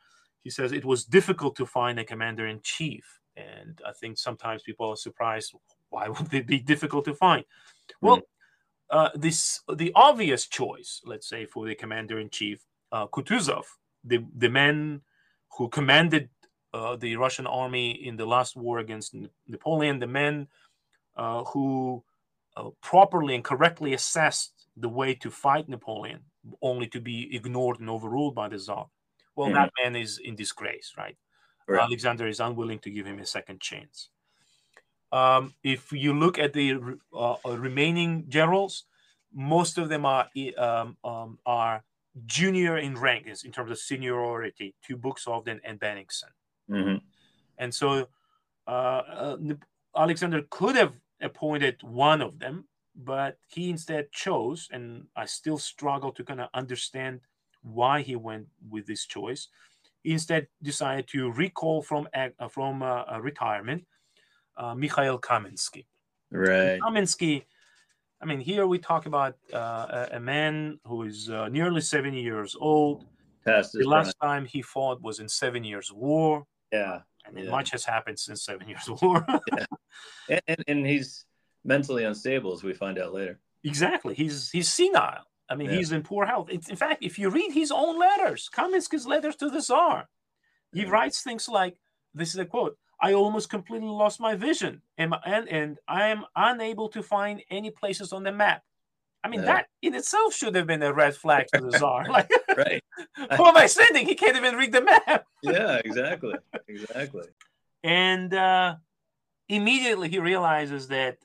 he 0.43 0.51
says 0.51 0.73
it 0.73 0.85
was 0.85 1.05
difficult 1.05 1.57
to 1.57 1.67
find 1.67 1.99
a 1.99 2.05
commander 2.05 2.47
in 2.47 2.61
chief, 2.63 3.05
and 3.37 3.79
I 3.87 3.93
think 3.93 4.17
sometimes 4.17 4.63
people 4.63 4.89
are 4.89 4.97
surprised 4.97 5.53
why 5.91 6.09
would 6.09 6.33
it 6.33 6.47
be 6.47 6.59
difficult 6.59 7.05
to 7.05 7.15
find? 7.15 7.45
Well, 8.01 8.23
mm. 8.91 9.11
this 9.15 9.61
the 9.71 9.93
obvious 9.95 10.47
choice, 10.47 11.03
let's 11.05 11.29
say, 11.29 11.45
for 11.45 11.67
the 11.67 11.75
commander 11.75 12.19
in 12.19 12.31
chief, 12.31 12.65
Kutuzov, 12.91 13.65
the 14.03 14.25
the 14.35 14.49
man 14.49 15.03
who 15.57 15.69
commanded 15.69 16.29
uh, 16.73 16.97
the 16.97 17.17
Russian 17.17 17.47
army 17.47 17.91
in 17.93 18.17
the 18.17 18.27
last 18.27 18.57
war 18.57 18.79
against 18.79 19.15
Napoleon, 19.47 19.99
the 20.01 20.07
men 20.07 20.49
uh, 21.17 21.45
who 21.45 22.03
uh, 22.57 22.71
properly 22.81 23.35
and 23.35 23.45
correctly 23.45 23.95
assessed 23.95 24.67
the 24.77 24.89
way 24.89 25.15
to 25.15 25.31
fight 25.31 25.69
Napoleon, 25.69 26.21
only 26.61 26.89
to 26.89 27.01
be 27.01 27.35
ignored 27.35 27.79
and 27.81 27.89
overruled 27.89 28.35
by 28.35 28.49
the 28.49 28.59
Tsar. 28.59 28.87
Well, 29.37 29.49
mm-hmm. 29.49 29.55
that 29.55 29.71
man 29.83 29.97
is 29.97 30.19
in 30.19 30.35
disgrace, 30.35 30.93
right? 30.99 31.17
right? 31.69 31.83
Alexander 31.83 32.27
is 32.27 32.41
unwilling 32.41 32.81
to 32.81 32.91
give 32.91 33.07
him 33.07 33.21
a 33.21 33.27
second 33.27 33.61
chance. 33.61 34.09
Um, 35.13 35.55
if 35.63 35.93
you 35.93 36.13
look 36.13 36.41
at 36.41 36.53
the 36.53 36.99
uh, 37.17 37.37
remaining 37.47 38.25
generals, 38.29 38.85
most 39.33 39.79
of 39.79 39.89
them 39.89 40.05
are 40.05 40.29
um, 40.59 40.97
um, 41.05 41.39
are 41.47 41.85
junior 42.27 42.79
in 42.79 42.97
rank 42.97 43.27
in 43.27 43.53
terms 43.53 43.71
of 43.71 43.79
seniority 43.79 44.75
to 44.87 44.97
Buxhoevden 44.97 45.61
and 45.65 45.81
Bennigsen. 45.81 46.33
Mm-hmm. 46.71 46.97
And 47.59 47.75
so 47.75 48.09
uh, 48.67 48.71
uh, 48.71 49.37
Alexander 49.97 50.43
could 50.51 50.77
have 50.77 50.93
appointed 51.21 51.83
one 51.83 52.23
of 52.23 52.39
them, 52.39 52.65
but 52.95 53.39
he 53.49 53.71
instead 53.71 54.11
chose, 54.13 54.69
and 54.73 55.07
I 55.17 55.27
still 55.27 55.59
struggle 55.59 56.13
to 56.13 56.25
kind 56.25 56.41
of 56.41 56.49
understand 56.55 57.21
why 57.63 58.03
he 58.03 58.17
went 58.17 58.47
with 58.71 58.87
this 58.87 59.07
choice. 59.07 59.49
He 60.03 60.13
instead 60.13 60.47
decided 60.63 61.09
to 61.09 61.33
recall 61.33 61.83
from 61.83 62.09
uh, 62.15 62.49
from 62.49 62.83
uh, 62.83 63.19
retirement 63.21 63.85
uh, 64.57 64.75
Mikhail 64.75 65.19
Kamensky. 65.19 65.87
Right. 66.31 66.79
Kamensky 66.81 67.45
I 68.21 68.27
mean, 68.27 68.41
here 68.41 68.67
we 68.67 68.79
talk 68.79 69.07
about 69.07 69.37
uh, 69.53 70.07
a, 70.13 70.17
a, 70.17 70.21
man 70.21 70.79
who 70.87 71.03
is 71.03 71.29
uh, 71.29 71.49
nearly 71.49 71.81
70 71.81 72.21
years 72.21 72.57
old. 72.59 73.05
Past 73.45 73.73
the 73.73 73.87
last 73.87 74.17
time 74.23 74.47
he 74.47 74.63
fought 74.63 75.03
was 75.03 75.21
in 75.21 75.29
Seven 75.29 75.65
Years' 75.65 75.93
War. 75.93 76.47
Yeah. 76.73 77.01
I 77.27 77.31
mean, 77.31 77.45
yeah. 77.45 77.51
much 77.51 77.71
has 77.73 77.85
happened 77.85 78.19
since 78.19 78.45
Seven 78.45 78.69
Years' 78.69 78.89
War. 79.03 79.27
yeah. 79.29 79.67
And, 80.29 80.41
and, 80.49 80.65
and, 80.67 80.87
he's 80.87 81.27
mentally 81.65 82.05
unstable, 82.05 82.55
as 82.55 82.63
we 82.63 82.73
find 82.73 82.99
out 82.99 83.13
later. 83.13 83.41
Exactly. 83.63 84.15
He's 84.15 84.51
he's 84.51 84.73
senile. 84.73 85.25
I 85.49 85.57
mean, 85.57 85.71
yeah. 85.71 85.77
he's 85.77 85.93
in 85.93 86.03
poor 86.03 86.25
health. 86.25 86.49
It's, 86.51 86.71
in 86.71 86.77
fact, 86.77 87.03
if 87.03 87.19
you 87.19 87.29
read 87.29 87.53
his 87.53 87.71
own 87.71 87.99
letters, 87.99 88.49
Kamensky's 88.55 89.07
letters 89.07 89.37
to 89.37 89.51
the 89.51 89.61
Tsar, 89.61 90.09
he 90.73 90.87
writes 90.87 91.23
things 91.23 91.49
like, 91.49 91.77
"This 92.15 92.31
is 92.31 92.39
a 92.39 92.47
quote: 92.47 92.79
I 93.05 93.13
almost 93.13 93.51
completely 93.51 93.89
lost 93.89 94.19
my 94.19 94.35
vision, 94.35 94.81
and 94.97 95.15
and, 95.27 95.47
and 95.47 95.79
I 95.87 96.07
am 96.07 96.25
unable 96.35 96.89
to 96.89 97.03
find 97.03 97.43
any 97.51 97.71
places 97.71 98.15
on 98.15 98.23
the 98.23 98.33
map. 98.33 98.63
I 99.23 99.29
mean, 99.29 99.41
yeah. 99.41 99.47
that 99.47 99.67
in 99.83 99.95
itself 99.95 100.35
should 100.35 100.55
have 100.55 100.67
been 100.67 100.83
a 100.83 100.91
red 100.91 101.15
flag 101.15 101.45
to 101.53 101.61
the 101.61 101.79
czar. 101.79 102.07
Like, 102.17 102.31
right? 102.57 102.83
who 103.37 103.45
am 103.45 103.59
I 103.59 103.67
sending? 103.67 104.07
He 104.07 104.15
can't 104.15 104.37
even 104.37 104.55
read 104.57 104.73
the 104.73 104.81
map. 104.81 105.27
yeah, 105.43 105.83
exactly, 105.85 106.33
exactly. 106.67 107.27
And 107.83 108.33
uh, 108.33 108.77
immediately 109.51 110.09
he 110.09 110.19
realizes 110.19 110.89
that, 110.89 111.19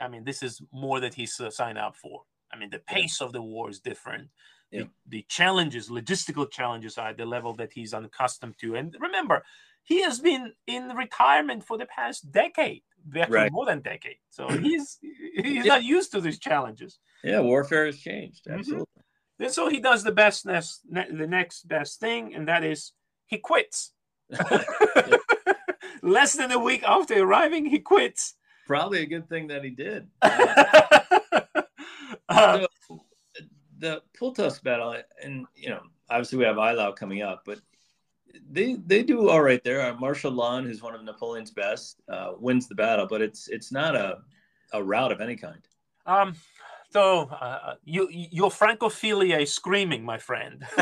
I 0.00 0.08
mean, 0.08 0.24
this 0.24 0.42
is 0.42 0.62
more 0.72 1.00
that 1.00 1.12
he's 1.12 1.38
uh, 1.38 1.50
signed 1.50 1.76
up 1.76 1.96
for. 1.96 2.22
I 2.50 2.56
mean, 2.56 2.70
the 2.70 2.78
pace 2.78 3.18
yeah. 3.20 3.26
of 3.26 3.34
the 3.34 3.42
war 3.42 3.68
is 3.68 3.80
different. 3.80 4.28
Yeah. 4.70 4.84
The, 4.84 5.18
the 5.18 5.26
challenges, 5.28 5.90
logistical 5.90 6.50
challenges, 6.50 6.96
are 6.96 7.08
at 7.08 7.18
the 7.18 7.26
level 7.26 7.52
that 7.56 7.74
he's 7.74 7.92
unaccustomed 7.92 8.56
to. 8.60 8.76
And 8.76 8.96
remember, 8.98 9.44
he 9.84 10.02
has 10.02 10.18
been 10.18 10.52
in 10.66 10.88
retirement 10.88 11.64
for 11.64 11.78
the 11.78 11.86
past 11.86 12.32
decade, 12.32 12.82
actually 13.16 13.34
right. 13.34 13.52
more 13.52 13.66
than 13.66 13.80
decade. 13.80 14.16
So 14.30 14.48
he's 14.62 14.98
he's 15.00 15.64
yeah. 15.64 15.74
not 15.74 15.84
used 15.84 16.10
to 16.12 16.20
these 16.20 16.38
challenges. 16.38 16.98
Yeah, 17.22 17.40
warfare 17.40 17.86
has 17.86 17.98
changed 17.98 18.46
mm-hmm. 18.46 18.58
absolutely. 18.58 18.84
Mm-hmm. 18.84 19.44
And 19.44 19.52
so 19.52 19.68
he 19.68 19.80
does 19.80 20.04
the 20.04 20.12
best 20.12 20.46
next, 20.46 20.80
the 20.90 21.26
next 21.26 21.68
best 21.68 22.00
thing, 22.00 22.34
and 22.34 22.48
that 22.48 22.64
is 22.64 22.92
he 23.26 23.38
quits. 23.38 23.92
Less 26.02 26.34
than 26.34 26.52
a 26.52 26.58
week 26.58 26.82
after 26.84 27.22
arriving, 27.22 27.66
he 27.66 27.78
quits. 27.78 28.34
Probably 28.66 29.00
a 29.02 29.06
good 29.06 29.28
thing 29.28 29.48
that 29.48 29.64
he 29.64 29.70
did. 29.70 30.08
Uh, 32.26 32.66
uh, 32.88 32.96
the 33.78 34.02
Pultusk 34.18 34.62
battle, 34.62 34.96
and 35.22 35.46
you 35.54 35.68
know, 35.68 35.80
obviously 36.08 36.38
we 36.38 36.44
have 36.44 36.56
Eylau 36.56 36.96
coming 36.96 37.20
up, 37.20 37.42
but 37.44 37.60
they 38.50 38.74
they 38.86 39.02
do 39.02 39.28
all 39.28 39.42
right 39.42 39.62
there. 39.64 39.82
Uh, 39.82 39.94
Marshal 39.94 40.32
Lannes, 40.32 40.66
who's 40.66 40.82
one 40.82 40.94
of 40.94 41.02
Napoleon's 41.02 41.50
best, 41.50 42.02
uh, 42.08 42.32
wins 42.38 42.68
the 42.68 42.74
battle, 42.74 43.06
but 43.06 43.20
it's 43.20 43.48
it's 43.48 43.72
not 43.72 43.94
a 43.94 44.18
a 44.72 44.82
rout 44.82 45.12
of 45.12 45.20
any 45.20 45.36
kind. 45.36 45.60
Um, 46.06 46.34
so 46.90 47.22
uh, 47.40 47.74
you 47.84 48.08
your 48.10 48.50
Francophilia 48.50 49.42
is 49.42 49.52
screaming, 49.52 50.04
my 50.04 50.18
friend. 50.18 50.64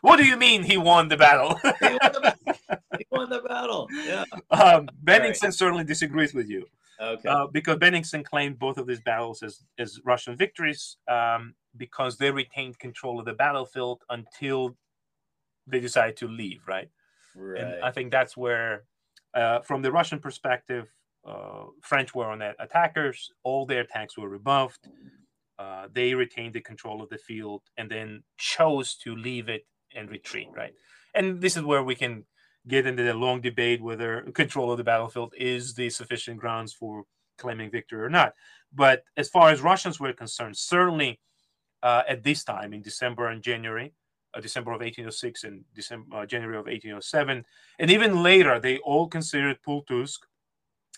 what 0.00 0.16
do 0.16 0.24
you 0.24 0.36
mean 0.36 0.62
he 0.62 0.76
won 0.76 1.08
the 1.08 1.16
battle? 1.16 1.54
he, 1.80 1.98
won 2.00 2.12
the 2.12 2.20
battle. 2.22 2.78
he 2.98 3.06
won 3.10 3.30
the 3.30 3.40
battle. 3.40 3.88
Yeah. 3.92 4.24
Um, 4.50 4.88
Bennigsen 5.04 5.42
right. 5.42 5.54
certainly 5.54 5.84
disagrees 5.84 6.32
with 6.34 6.48
you. 6.48 6.66
Okay. 7.00 7.28
Uh, 7.28 7.46
because 7.48 7.76
Bennigsen 7.76 8.24
claimed 8.24 8.58
both 8.58 8.78
of 8.78 8.86
these 8.86 9.00
battles 9.00 9.42
as, 9.42 9.64
as 9.78 10.00
Russian 10.04 10.36
victories 10.36 10.96
um, 11.08 11.54
because 11.76 12.16
they 12.16 12.30
retained 12.30 12.78
control 12.78 13.18
of 13.18 13.26
the 13.26 13.32
battlefield 13.32 14.02
until 14.08 14.76
they 15.66 15.80
decided 15.80 16.16
to 16.18 16.28
leave, 16.28 16.62
right? 16.66 16.88
Right. 17.34 17.60
And 17.60 17.84
I 17.84 17.90
think 17.90 18.10
that's 18.10 18.36
where, 18.36 18.84
uh, 19.34 19.60
from 19.60 19.82
the 19.82 19.92
Russian 19.92 20.18
perspective, 20.18 20.92
uh, 21.24 21.64
French 21.82 22.14
were 22.14 22.26
on 22.26 22.40
that 22.40 22.56
attackers. 22.58 23.30
All 23.42 23.64
their 23.66 23.84
tanks 23.84 24.18
were 24.18 24.28
rebuffed. 24.28 24.88
Uh, 25.58 25.86
they 25.92 26.14
retained 26.14 26.54
the 26.54 26.60
control 26.60 27.02
of 27.02 27.08
the 27.08 27.18
field 27.18 27.62
and 27.76 27.90
then 27.90 28.22
chose 28.36 28.96
to 28.96 29.14
leave 29.14 29.48
it 29.48 29.66
and 29.94 30.10
retreat, 30.10 30.48
right? 30.54 30.74
And 31.14 31.40
this 31.40 31.56
is 31.56 31.62
where 31.62 31.82
we 31.82 31.94
can 31.94 32.24
get 32.66 32.86
into 32.86 33.02
the 33.02 33.14
long 33.14 33.40
debate 33.40 33.82
whether 33.82 34.22
control 34.34 34.70
of 34.70 34.78
the 34.78 34.84
battlefield 34.84 35.34
is 35.36 35.74
the 35.74 35.90
sufficient 35.90 36.38
grounds 36.38 36.72
for 36.72 37.04
claiming 37.38 37.70
victory 37.70 38.00
or 38.00 38.08
not. 38.08 38.34
But 38.72 39.04
as 39.16 39.28
far 39.28 39.50
as 39.50 39.60
Russians 39.60 40.00
were 40.00 40.12
concerned, 40.12 40.56
certainly 40.56 41.20
uh, 41.82 42.02
at 42.08 42.22
this 42.22 42.44
time 42.44 42.72
in 42.72 42.82
December 42.82 43.28
and 43.28 43.42
January, 43.42 43.92
uh, 44.34 44.40
December 44.40 44.72
of 44.72 44.80
1806 44.80 45.44
and 45.44 45.64
December, 45.74 46.16
uh, 46.16 46.26
January 46.26 46.56
of 46.56 46.66
1807. 46.66 47.44
And 47.78 47.90
even 47.90 48.22
later, 48.22 48.58
they 48.58 48.78
all 48.78 49.08
considered 49.08 49.58
Pultusk 49.66 50.18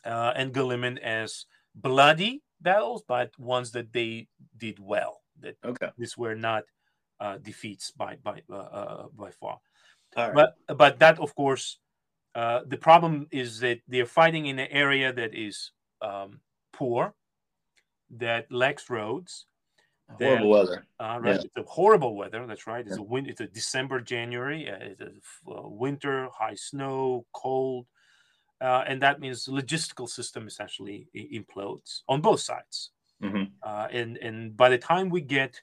uh, 0.04 0.32
and 0.36 0.52
Golymin 0.52 0.98
as 1.00 1.46
bloody 1.74 2.42
battles, 2.60 3.02
but 3.06 3.36
ones 3.38 3.70
that 3.72 3.92
they 3.92 4.28
did 4.56 4.78
well. 4.78 5.20
That 5.40 5.56
okay. 5.64 5.90
these 5.98 6.16
were 6.16 6.36
not 6.36 6.64
uh, 7.20 7.38
defeats 7.38 7.90
by 7.90 8.16
by 8.22 8.42
uh, 8.50 8.56
uh, 8.56 9.06
by 9.16 9.30
far. 9.30 9.58
But 10.14 10.54
but 10.76 10.98
that 11.00 11.18
of 11.18 11.34
course, 11.34 11.78
the 12.34 12.78
problem 12.80 13.26
is 13.32 13.58
that 13.60 13.80
they're 13.88 14.06
fighting 14.06 14.46
in 14.46 14.58
an 14.58 14.68
area 14.70 15.12
that 15.12 15.34
is 15.34 15.72
um, 16.02 16.40
poor, 16.72 17.14
that 18.10 18.50
lacks 18.52 18.90
roads, 18.90 19.46
horrible 20.12 20.50
weather. 20.50 20.86
Uh, 21.00 21.18
right, 21.20 21.34
yeah. 21.36 21.42
it's 21.42 21.56
a 21.56 21.62
horrible 21.62 22.16
weather. 22.16 22.46
That's 22.46 22.66
right. 22.66 22.86
It's 22.86 22.96
yeah. 22.96 23.02
a 23.02 23.06
wind. 23.06 23.28
It's 23.28 23.40
a 23.40 23.46
December, 23.46 24.00
January. 24.00 24.68
Uh, 24.70 24.76
it's 24.80 25.00
a 25.00 25.50
uh, 25.50 25.68
winter, 25.68 26.28
high 26.32 26.54
snow, 26.54 27.26
cold, 27.32 27.86
uh, 28.60 28.84
and 28.86 29.02
that 29.02 29.20
means 29.20 29.44
the 29.44 29.52
logistical 29.52 30.08
system 30.08 30.46
essentially 30.46 31.08
implodes 31.14 32.00
on 32.08 32.20
both 32.20 32.40
sides. 32.40 32.90
Mm-hmm. 33.22 33.44
Uh, 33.62 33.88
and 33.90 34.16
and 34.18 34.56
by 34.56 34.68
the 34.68 34.78
time 34.78 35.08
we 35.08 35.20
get 35.20 35.60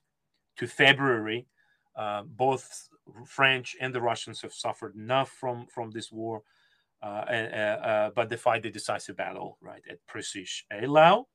to 0.58 0.68
February, 0.68 1.48
uh, 1.96 2.24
both 2.24 2.90
French 3.26 3.76
and 3.80 3.94
the 3.94 4.02
Russians 4.02 4.42
have 4.42 4.54
suffered 4.54 4.96
enough 4.96 5.30
from 5.30 5.68
from 5.68 5.92
this 5.92 6.12
war. 6.12 6.44
And, 7.04 8.14
but 8.14 8.30
they 8.30 8.38
fight 8.38 8.62
the 8.62 8.70
decisive 8.70 9.18
battle 9.18 9.58
right 9.60 9.82
at 9.90 9.98
Preussisch 10.08 10.66
Eylau 10.72 11.26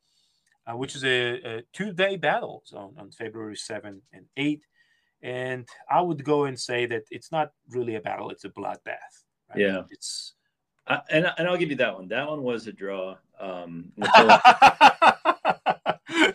uh, 0.67 0.77
which 0.77 0.97
is 0.97 1.05
a, 1.05 1.59
a 1.59 1.62
two-day 1.73 2.17
battle 2.17 2.62
on, 2.75 2.95
on 2.99 3.11
February 3.11 3.57
7 3.57 4.03
and 4.12 4.27
8. 4.37 4.62
And 5.23 5.69
I 5.91 6.01
would 6.01 6.25
go 6.25 6.45
and 6.45 6.59
say 6.59 6.87
that 6.87 7.05
it's 7.11 7.33
not 7.33 7.53
really 7.71 7.95
a 7.95 8.01
battle; 8.01 8.31
it's 8.31 8.45
a 8.45 8.51
bloodbath. 8.51 9.25
Right? 9.49 9.59
Yeah, 9.59 9.83
it's 9.91 10.35
I, 10.87 11.01
and 11.11 11.33
and 11.39 11.49
I'll 11.49 11.57
give 11.57 11.71
you 11.71 11.77
that 11.77 11.95
one. 11.95 12.09
That 12.09 12.29
one 12.29 12.43
was 12.43 12.67
a 12.67 12.73
draw. 12.73 13.17
Um, 13.41 13.93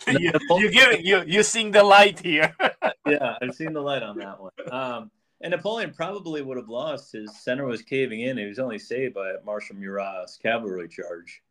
you, 0.07 0.31
you 0.49 0.71
give 0.71 0.91
it. 0.91 1.01
You 1.01 1.23
you 1.25 1.43
seeing 1.43 1.71
the 1.71 1.83
light 1.83 2.19
here. 2.19 2.55
yeah, 3.05 3.37
I've 3.41 3.55
seen 3.55 3.73
the 3.73 3.81
light 3.81 4.03
on 4.03 4.17
that 4.17 4.41
one. 4.41 4.51
Um, 4.71 5.11
and 5.41 5.51
Napoleon 5.51 5.93
probably 5.93 6.41
would 6.41 6.57
have 6.57 6.69
lost. 6.69 7.13
His 7.13 7.43
center 7.43 7.65
was 7.65 7.81
caving 7.81 8.21
in. 8.21 8.37
He 8.37 8.45
was 8.45 8.59
only 8.59 8.77
saved 8.77 9.15
by 9.15 9.33
Marshal 9.45 9.75
Murat's 9.75 10.37
cavalry 10.37 10.87
charge. 10.87 11.41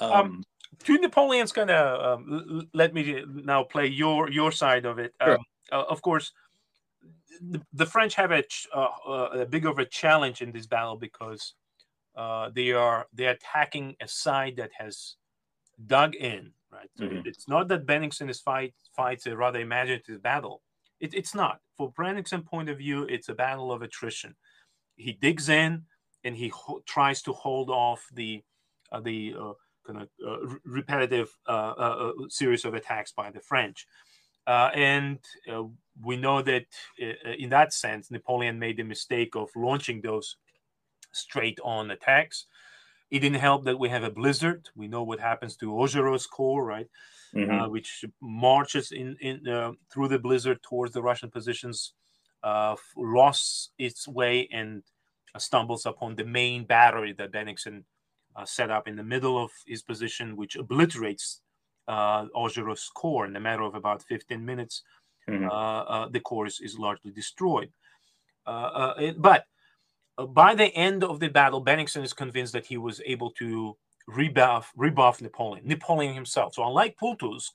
Um, 0.00 0.12
um, 0.12 0.44
to 0.84 0.98
Napoleon's 0.98 1.52
going 1.52 1.68
to 1.68 2.12
um, 2.12 2.68
let 2.72 2.94
me 2.94 3.24
now 3.26 3.62
play 3.62 3.86
your 3.86 4.30
your 4.30 4.52
side 4.52 4.84
of 4.84 4.98
it. 4.98 5.14
Sure. 5.22 5.34
Um, 5.34 5.44
uh, 5.70 5.84
of 5.88 6.02
course, 6.02 6.32
the, 7.40 7.60
the, 7.72 7.86
French 7.86 8.14
have 8.14 8.30
a, 8.30 8.44
uh, 8.74 8.88
uh, 9.06 9.28
a 9.40 9.46
big 9.46 9.64
of 9.64 9.78
a 9.78 9.84
challenge 9.84 10.42
in 10.42 10.52
this 10.52 10.66
battle 10.66 10.96
because 10.96 11.54
uh, 12.16 12.50
they 12.54 12.72
are 12.72 13.06
they're 13.12 13.32
attacking 13.32 13.96
a 14.00 14.08
side 14.08 14.56
that 14.56 14.70
has 14.76 15.16
dug 15.86 16.14
in. 16.14 16.52
Right, 16.70 16.88
so 16.96 17.04
mm-hmm. 17.04 17.26
it's 17.26 17.48
not 17.48 17.68
that 17.68 17.86
Bennigsen 17.86 18.30
is 18.30 18.40
fight 18.40 18.74
fights 18.96 19.26
a 19.26 19.36
rather 19.36 19.60
imaginative 19.60 20.22
battle. 20.22 20.62
It, 21.00 21.14
it's 21.14 21.34
not. 21.34 21.60
For 21.76 21.92
Bennigsen 21.92 22.44
point 22.44 22.68
of 22.68 22.78
view, 22.78 23.04
it's 23.04 23.28
a 23.28 23.34
battle 23.34 23.72
of 23.72 23.82
attrition. 23.82 24.34
He 24.96 25.12
digs 25.12 25.48
in 25.48 25.82
and 26.24 26.36
he 26.36 26.48
ho- 26.48 26.82
tries 26.86 27.22
to 27.22 27.32
hold 27.32 27.70
off 27.70 28.06
the 28.12 28.42
uh, 28.90 29.00
the 29.00 29.34
uh, 29.38 29.52
kind 29.86 30.02
of 30.02 30.08
uh, 30.26 30.56
repetitive 30.64 31.30
uh, 31.48 31.74
uh, 31.76 32.12
series 32.28 32.64
of 32.64 32.74
attacks 32.74 33.12
by 33.12 33.30
the 33.30 33.40
French. 33.40 33.86
and 34.46 35.18
we 36.02 36.16
know 36.16 36.42
that 36.42 36.66
in 37.38 37.50
that 37.50 37.72
sense, 37.72 38.10
Napoleon 38.10 38.58
made 38.58 38.76
the 38.76 38.84
mistake 38.84 39.36
of 39.36 39.50
launching 39.54 40.00
those 40.00 40.36
straight 41.12 41.58
on 41.62 41.90
attacks. 41.90 42.46
It 43.10 43.20
didn't 43.20 43.40
help 43.40 43.64
that 43.64 43.78
we 43.78 43.90
have 43.90 44.04
a 44.04 44.10
blizzard. 44.10 44.70
We 44.74 44.88
know 44.88 45.02
what 45.02 45.20
happens 45.20 45.56
to 45.58 45.66
Augereau's 45.66 46.26
corps, 46.26 46.64
right? 46.64 46.88
Mm-hmm. 47.34 47.50
Uh, 47.50 47.68
which 47.68 48.04
marches 48.20 48.92
in, 48.92 49.16
in 49.20 49.48
uh, 49.48 49.72
through 49.90 50.08
the 50.08 50.18
blizzard 50.18 50.62
towards 50.62 50.92
the 50.92 51.02
Russian 51.02 51.30
positions, 51.30 51.94
uh, 52.42 52.76
lost 52.96 53.70
its 53.78 54.06
way 54.06 54.48
and 54.52 54.82
stumbles 55.38 55.86
upon 55.86 56.14
the 56.14 56.24
main 56.24 56.64
battery 56.64 57.14
that 57.14 57.32
Bennigsen 57.32 57.84
uh, 58.36 58.44
set 58.44 58.70
up 58.70 58.88
in 58.88 58.96
the 58.96 59.04
middle 59.04 59.42
of 59.42 59.50
his 59.66 59.82
position, 59.82 60.36
which 60.36 60.56
obliterates 60.56 61.40
uh, 61.88 62.26
Augereau's 62.34 62.90
corps 62.94 63.26
in 63.26 63.36
a 63.36 63.40
matter 63.40 63.62
of 63.62 63.74
about 63.74 64.02
15 64.02 64.44
minutes. 64.44 64.82
Mm-hmm. 65.28 65.46
Uh, 65.46 65.50
uh, 65.50 66.08
the 66.08 66.20
corps 66.20 66.46
is, 66.46 66.60
is 66.60 66.78
largely 66.78 67.10
destroyed. 67.10 67.70
Uh, 68.46 68.94
it, 68.98 69.22
but 69.22 69.44
by 70.34 70.54
the 70.54 70.74
end 70.74 71.04
of 71.04 71.20
the 71.20 71.28
battle, 71.28 71.64
Bennigsen 71.64 72.02
is 72.02 72.12
convinced 72.12 72.52
that 72.52 72.66
he 72.66 72.76
was 72.76 73.00
able 73.06 73.30
to 73.32 73.76
rebuff, 74.06 74.72
rebuff 74.76 75.20
Napoleon, 75.20 75.66
Napoleon 75.66 76.14
himself. 76.14 76.54
So, 76.54 76.66
unlike 76.66 76.96
Pultusk 77.00 77.50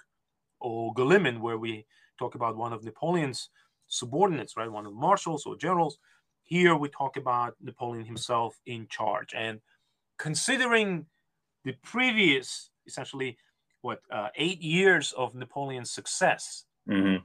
or 0.59 0.93
Golymin, 0.93 1.39
where 1.39 1.57
we 1.57 1.85
talk 2.17 2.35
about 2.35 2.57
one 2.57 2.73
of 2.73 2.83
Napoleon's 2.83 3.49
subordinates, 3.87 4.57
right, 4.57 4.71
one 4.71 4.85
of 4.85 4.93
the 4.93 4.99
marshals 4.99 5.45
or 5.45 5.55
generals, 5.55 5.97
here 6.43 6.75
we 6.75 6.89
talk 6.89 7.17
about 7.17 7.55
Napoleon 7.61 8.05
himself 8.05 8.57
in 8.65 8.87
charge. 8.89 9.33
And 9.35 9.59
considering 10.17 11.05
the 11.63 11.73
previous 11.83 12.69
essentially 12.87 13.37
what 13.81 13.99
uh, 14.11 14.29
eight 14.35 14.61
years 14.61 15.13
of 15.13 15.35
Napoleon's 15.35 15.91
success. 15.91 16.65
Mm-hmm. 16.89 17.23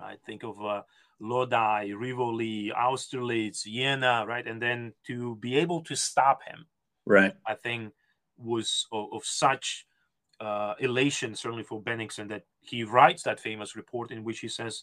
I 0.00 0.16
think 0.26 0.42
of 0.42 0.62
uh, 0.64 0.82
Lodi, 1.20 1.92
Rivoli, 1.92 2.72
Austerlitz, 2.72 3.64
Jena, 3.64 4.24
right, 4.26 4.46
and 4.46 4.60
then 4.60 4.92
to 5.06 5.36
be 5.36 5.56
able 5.56 5.82
to 5.82 5.94
stop 5.94 6.42
him, 6.42 6.66
right, 7.06 7.34
I 7.46 7.54
think 7.54 7.92
was 8.36 8.86
of, 8.90 9.06
of 9.12 9.24
such 9.24 9.86
uh, 10.40 10.74
elation, 10.80 11.34
certainly 11.36 11.62
for 11.62 11.80
Bennigsen, 11.80 12.28
that 12.28 12.42
he 12.60 12.82
writes 12.82 13.22
that 13.22 13.38
famous 13.38 13.76
report 13.76 14.10
in 14.10 14.24
which 14.24 14.40
he 14.40 14.48
says, 14.48 14.82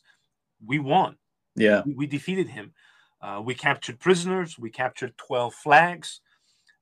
"We 0.65 0.79
won. 0.79 1.17
Yeah, 1.55 1.81
we, 1.85 1.93
we 1.93 2.07
defeated 2.07 2.47
him. 2.47 2.73
Uh, 3.21 3.41
we 3.43 3.53
captured 3.53 3.99
prisoners. 3.99 4.57
We 4.57 4.69
captured 4.69 5.17
twelve 5.17 5.53
flags. 5.53 6.21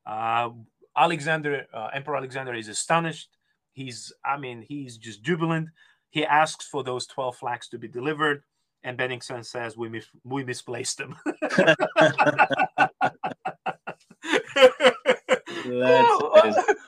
Uh, 0.06 0.50
Alexander, 0.95 1.66
uh, 1.74 1.89
Emperor 1.93 2.18
Alexander, 2.18 2.54
is 2.54 2.68
astonished. 2.68 3.30
He's, 3.74 4.12
I 4.26 4.38
mean, 4.38 4.66
he's 4.68 4.97
just 4.97 5.24
jubilant. 5.24 5.70
He 6.10 6.26
asks 6.26 6.66
for 6.66 6.84
those 6.84 7.06
twelve 7.06 7.36
flags 7.38 7.68
to 7.70 7.78
be 7.78 7.88
delivered." 7.88 8.43
And 8.84 8.97
Bennigsen 8.97 9.45
says 9.45 9.78
we 9.78 9.89
mis- 9.89 10.08
we 10.24 10.43
misplaced 10.43 10.97
them. 10.97 11.16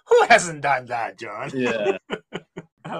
who 0.05 0.23
hasn't 0.29 0.61
done 0.61 0.85
that, 0.87 1.19
John? 1.19 1.51
Yeah. 1.53 1.97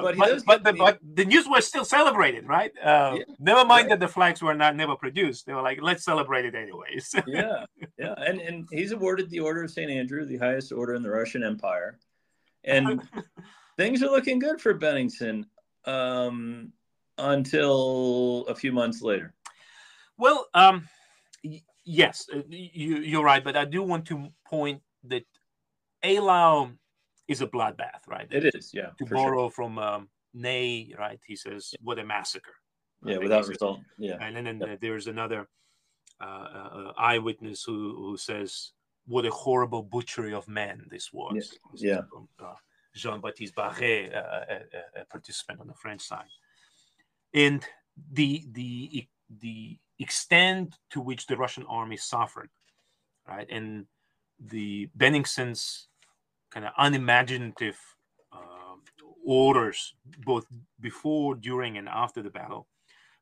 But, 0.02 0.18
but, 0.18 0.46
but, 0.46 0.64
the, 0.64 0.74
but, 0.74 1.00
the, 1.16 1.26
news 1.26 1.48
was 1.48 1.68
still 1.68 1.86
celebrated, 1.86 2.48
right? 2.48 2.72
Uh, 2.82 3.16
yeah, 3.18 3.24
never 3.40 3.66
mind 3.66 3.88
right. 3.88 3.90
that 3.90 4.00
the 4.00 4.08
flags 4.08 4.42
were 4.42 4.54
not 4.54 4.76
never 4.76 4.96
produced. 4.96 5.46
They 5.46 5.54
were 5.54 5.62
like, 5.62 5.80
let's 5.82 6.04
celebrate 6.04 6.46
it 6.46 6.56
anyways. 6.56 7.14
yeah, 7.28 7.66
yeah, 7.98 8.14
and 8.18 8.40
and 8.40 8.68
he's 8.72 8.92
awarded 8.92 9.30
the 9.30 9.40
Order 9.40 9.64
of 9.64 9.72
Saint 9.72 9.92
Andrew, 9.92 10.26
the 10.26 10.38
highest 10.38 10.72
order 10.72 10.94
in 10.94 11.04
the 11.04 11.10
Russian 11.10 11.44
Empire, 11.44 12.00
and 12.64 13.02
things 13.78 14.04
are 14.04 14.10
looking 14.10 14.40
good 14.40 14.62
for 14.62 14.74
Bennigsen 14.78 15.46
um, 15.86 16.72
until 17.18 18.46
a 18.48 18.56
few 18.56 18.72
months 18.72 19.02
later. 19.02 19.34
Well, 20.18 20.48
um, 20.54 20.88
yes, 21.84 22.28
uh, 22.34 22.42
you, 22.48 22.98
you're 22.98 23.24
right, 23.24 23.44
but 23.44 23.58
I 23.58 23.66
do 23.66 23.82
want 23.82 24.06
to 24.08 24.30
point 24.46 24.82
that 25.06 25.26
Eylau 26.04 26.72
is 27.32 27.42
a 27.42 27.48
bloodbath, 27.48 28.08
right? 28.08 28.28
It 28.30 28.54
is, 28.54 28.72
yeah. 28.74 28.90
To 29.00 29.06
borrow 29.06 29.44
sure. 29.44 29.52
from 29.52 29.80
um, 29.80 30.10
Ney, 30.34 30.94
right? 30.98 31.20
He 31.26 31.36
says, 31.36 31.70
yeah. 31.74 31.80
"What 31.84 32.00
a 32.00 32.06
massacre!" 32.06 32.56
Yeah, 33.04 33.18
without 33.18 33.48
result. 33.48 33.80
Yeah, 33.98 34.18
and 34.22 34.36
then, 34.36 34.60
then 34.60 34.78
there's 34.82 35.08
another 35.08 35.48
uh, 36.22 36.26
uh, 36.26 36.94
eyewitness 36.98 37.64
who 37.64 37.96
who 37.96 38.18
says, 38.18 38.72
"What 39.08 39.26
a 39.26 39.32
horrible 39.32 39.84
butchery 39.84 40.34
of 40.34 40.48
men 40.48 40.86
this 40.90 41.12
was." 41.12 41.58
Yeah. 41.76 42.02
From, 42.10 42.28
uh, 42.40 42.56
Jean-Baptiste 42.94 43.56
Barré, 43.56 44.14
uh, 44.14 44.46
a, 44.50 45.02
a, 45.02 45.06
participant 45.06 45.62
on 45.62 45.68
the 45.68 45.74
French 45.74 46.02
side, 46.02 46.26
and 47.34 47.66
the 48.12 48.46
the 48.52 49.08
the 49.40 49.80
extent 49.98 50.78
to 50.90 51.00
which 51.00 51.28
the 51.28 51.38
Russian 51.38 51.66
army 51.70 51.96
suffered, 51.96 52.50
right, 53.26 53.48
and 53.50 53.86
the 54.40 54.90
Bennigsen's 54.98 55.88
kind 56.52 56.66
of 56.66 56.74
unimaginative 56.78 57.78
uh, 58.32 58.76
orders, 59.26 59.96
both 60.26 60.46
before, 60.80 61.36
during, 61.36 61.78
and 61.78 61.88
after 61.90 62.22
the 62.22 62.30
battle, 62.30 62.68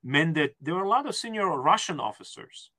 meant 0.03 0.35
that 0.35 0.55
there 0.61 0.75
were 0.75 0.83
a 0.83 0.89
lot 0.89 1.07
of 1.07 1.15
senior 1.15 1.47
Russian 1.47 1.99
officers 1.99 2.71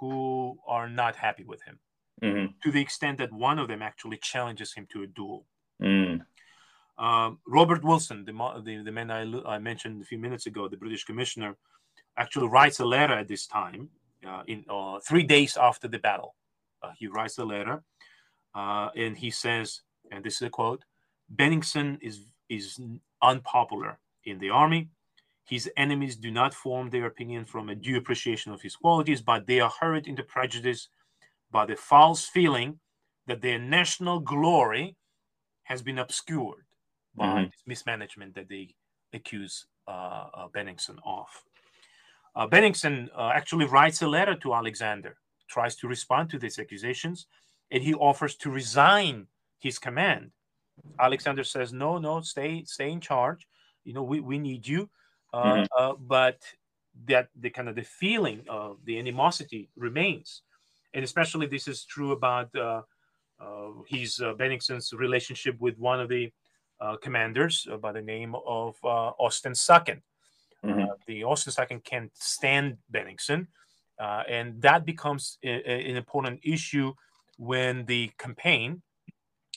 who 0.00 0.58
are 0.66 0.88
not 0.88 1.16
happy 1.16 1.44
with 1.44 1.62
him, 1.62 1.78
mm-hmm. 2.22 2.46
to 2.62 2.70
the 2.70 2.80
extent 2.80 3.18
that 3.18 3.32
one 3.32 3.58
of 3.58 3.68
them 3.68 3.82
actually 3.82 4.18
challenges 4.18 4.72
him 4.74 4.86
to 4.92 5.02
a 5.02 5.06
duel. 5.06 5.46
Mm. 5.82 6.20
Um, 6.98 7.38
Robert 7.46 7.84
Wilson, 7.84 8.24
the, 8.24 8.32
the, 8.64 8.82
the 8.82 8.92
man 8.92 9.10
I, 9.10 9.22
I, 9.46 9.58
mentioned 9.58 10.02
a 10.02 10.04
few 10.04 10.18
minutes 10.18 10.46
ago, 10.46 10.66
the 10.66 10.76
British 10.76 11.04
commissioner, 11.04 11.56
actually 12.16 12.48
writes 12.48 12.80
a 12.80 12.84
letter 12.84 13.14
at 13.14 13.28
this 13.28 13.46
time, 13.46 13.88
uh, 14.26 14.42
in 14.48 14.64
uh, 14.68 14.98
three 15.06 15.22
days 15.22 15.56
after 15.56 15.86
the 15.86 15.98
battle. 15.98 16.34
Uh, 16.82 16.90
he 16.98 17.06
writes 17.06 17.38
a 17.38 17.44
letter 17.44 17.82
uh, 18.54 18.88
and 18.96 19.16
he 19.16 19.30
says, 19.30 19.82
and 20.10 20.24
this 20.24 20.36
is 20.36 20.42
a 20.42 20.50
quote: 20.50 20.84
"Bennigsen 21.34 21.98
is 22.00 22.20
is 22.48 22.80
unpopular 23.22 23.98
in 24.24 24.38
the 24.38 24.50
army. 24.50 24.88
His 25.44 25.70
enemies 25.76 26.16
do 26.16 26.30
not 26.30 26.52
form 26.52 26.90
their 26.90 27.06
opinion 27.06 27.44
from 27.44 27.68
a 27.68 27.74
due 27.74 27.96
appreciation 27.96 28.52
of 28.52 28.60
his 28.60 28.76
qualities, 28.76 29.22
but 29.22 29.46
they 29.46 29.60
are 29.60 29.72
hurried 29.80 30.06
into 30.06 30.22
prejudice 30.22 30.88
by 31.50 31.64
the 31.64 31.76
false 31.76 32.26
feeling 32.26 32.78
that 33.26 33.40
their 33.40 33.58
national 33.58 34.20
glory 34.20 34.96
has 35.64 35.82
been 35.82 35.98
obscured 35.98 36.64
by 37.14 37.26
mm-hmm. 37.26 37.44
this 37.44 37.62
mismanagement 37.66 38.34
that 38.34 38.48
they 38.48 38.74
accuse 39.12 39.66
uh, 39.86 40.26
uh, 40.34 40.48
Bennigsen 40.48 40.98
of." 41.04 41.28
Uh, 42.36 42.46
Bennigsen 42.46 43.08
uh, 43.16 43.32
actually 43.34 43.64
writes 43.64 44.02
a 44.02 44.06
letter 44.06 44.34
to 44.36 44.54
Alexander, 44.54 45.16
tries 45.48 45.74
to 45.76 45.88
respond 45.88 46.30
to 46.30 46.38
these 46.38 46.58
accusations, 46.58 47.26
and 47.70 47.82
he 47.82 47.94
offers 47.94 48.34
to 48.36 48.50
resign 48.50 49.26
his 49.58 49.78
command. 49.78 50.30
Alexander 50.98 51.44
says, 51.44 51.72
"No, 51.72 51.98
no, 51.98 52.20
stay, 52.20 52.64
stay 52.64 52.90
in 52.90 53.00
charge. 53.00 53.46
You 53.84 53.94
know, 53.94 54.02
we, 54.02 54.20
we 54.20 54.38
need 54.38 54.66
you." 54.66 54.88
Uh, 55.32 55.44
mm-hmm. 55.44 55.64
uh, 55.78 55.92
but 56.00 56.40
that 57.06 57.28
the 57.38 57.50
kind 57.50 57.68
of 57.68 57.74
the 57.74 57.82
feeling 57.82 58.44
of 58.48 58.78
the 58.84 58.98
animosity 58.98 59.68
remains, 59.76 60.42
and 60.94 61.04
especially 61.04 61.46
this 61.46 61.68
is 61.68 61.84
true 61.84 62.12
about 62.12 62.54
uh, 62.54 62.82
uh 63.40 63.70
his 63.86 64.20
uh, 64.20 64.34
Bennigsen's 64.34 64.92
relationship 64.92 65.60
with 65.60 65.78
one 65.78 66.00
of 66.00 66.08
the 66.08 66.32
uh, 66.80 66.96
commanders 66.96 67.66
by 67.80 67.92
the 67.92 68.02
name 68.02 68.34
of 68.46 68.76
Osten-Sacken. 68.84 70.00
Mm-hmm. 70.64 70.86
the 71.06 71.22
Osten-Sacken 71.22 71.84
can't 71.84 72.10
stand 72.14 72.78
Bennigsen, 72.92 73.46
and 74.28 74.60
that 74.62 74.84
becomes 74.84 75.38
a, 75.44 75.48
a, 75.48 75.90
an 75.90 75.96
important 75.96 76.40
issue 76.42 76.92
when 77.38 77.86
the 77.86 78.10
campaign 78.18 78.82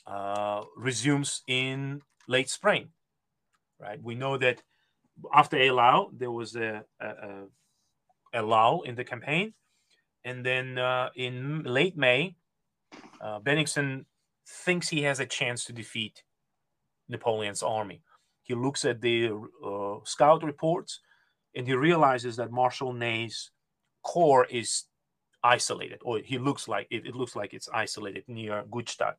uh, 0.08 0.64
resumes 0.78 1.42
in 1.48 2.02
late 2.28 2.50
spring. 2.50 2.90
Right, 3.80 4.02
we 4.02 4.16
know 4.16 4.38
that 4.38 4.62
after 5.34 5.58
Eylau 5.58 6.10
there 6.18 6.32
was 6.32 6.56
a, 6.56 6.84
a, 7.00 7.44
a 8.34 8.42
lull 8.42 8.84
in 8.84 8.96
the 8.96 9.04
campaign, 9.04 9.54
and 10.24 10.46
then 10.46 10.78
uh, 10.78 11.10
in 11.16 11.64
late 11.64 11.98
May, 11.98 12.36
uh, 13.20 13.40
Bennigsen 13.40 14.06
thinks 14.48 14.90
he 14.90 15.02
has 15.04 15.20
a 15.20 15.26
chance 15.26 15.66
to 15.66 15.74
defeat 15.74 16.24
Napoleon's 17.10 17.64
army. 17.64 18.02
He 18.44 18.54
looks 18.54 18.86
at 18.86 19.02
the 19.02 19.32
uh, 19.66 19.96
scout 20.04 20.44
reports 20.44 21.00
and 21.56 21.68
he 21.68 21.74
realizes 21.74 22.36
that 22.38 22.52
Marshal 22.52 22.94
Ney's 22.94 23.52
corps 24.04 24.46
is 24.50 24.86
isolated, 25.44 26.00
or 26.04 26.20
he 26.20 26.38
looks 26.38 26.68
like 26.68 26.88
it, 26.90 27.06
it 27.06 27.16
looks 27.16 27.36
like 27.36 27.54
it's 27.54 27.70
isolated 27.74 28.24
near 28.28 28.64
Gutstadt. 28.70 29.16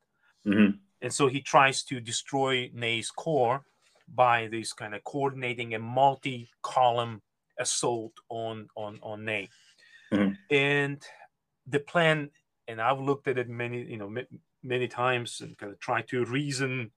Mm-hmm. 0.47 0.77
And 1.01 1.13
so 1.13 1.27
he 1.27 1.41
tries 1.41 1.83
to 1.85 2.01
destroy 2.01 2.71
Ney's 2.73 3.11
corps 3.11 3.63
by 4.15 4.49
this 4.49 4.73
kind 4.73 4.95
of 4.95 5.03
coordinating 5.05 5.75
a 5.75 5.79
multi-column 5.79 7.23
assault 7.59 8.13
on 8.29 8.69
on 8.77 8.99
on 9.03 9.25
Ney. 9.25 9.49
Mm-hmm. 10.13 10.33
And 10.51 11.03
the 11.67 11.81
plan, 11.81 12.31
and 12.69 12.81
I've 12.81 13.01
looked 13.01 13.29
at 13.29 13.39
it 13.39 13.49
many, 13.49 13.83
you 13.83 13.97
know, 13.97 14.15
many 14.63 14.89
times 14.89 15.41
and 15.41 15.57
kind 15.59 15.73
of 15.73 15.79
try 15.81 16.03
to 16.03 16.25
reason. 16.25 16.91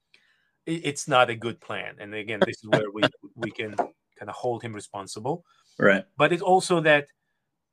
It's 0.65 1.07
not 1.07 1.29
a 1.29 1.35
good 1.35 1.61
plan. 1.61 1.97
And 1.99 2.15
again, 2.15 2.39
this 2.43 2.57
is 2.57 2.67
where 2.67 2.91
we 2.91 3.03
we 3.35 3.51
can 3.51 3.75
kind 3.75 4.29
of 4.29 4.35
hold 4.35 4.63
him 4.63 4.73
responsible. 4.73 5.45
Right. 5.77 6.05
But 6.17 6.33
it's 6.33 6.41
also 6.41 6.79
that 6.81 7.07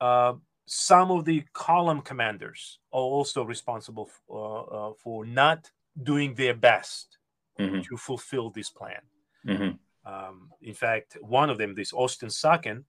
uh, 0.00 0.34
some 0.74 1.10
of 1.10 1.26
the 1.26 1.44
column 1.52 2.00
commanders 2.00 2.78
are 2.94 3.00
also 3.00 3.44
responsible 3.44 4.08
for, 4.26 4.66
uh, 4.72 4.76
uh, 4.88 4.92
for 4.94 5.26
not 5.26 5.70
doing 6.02 6.34
their 6.34 6.54
best 6.54 7.18
mm-hmm. 7.60 7.80
to 7.82 7.96
fulfill 7.98 8.48
this 8.48 8.70
plan. 8.70 9.02
Mm-hmm. 9.46 10.10
Um, 10.10 10.48
in 10.62 10.72
fact, 10.72 11.18
one 11.20 11.50
of 11.50 11.58
them, 11.58 11.74
this 11.74 11.92
Osten-Sacken, 11.92 12.84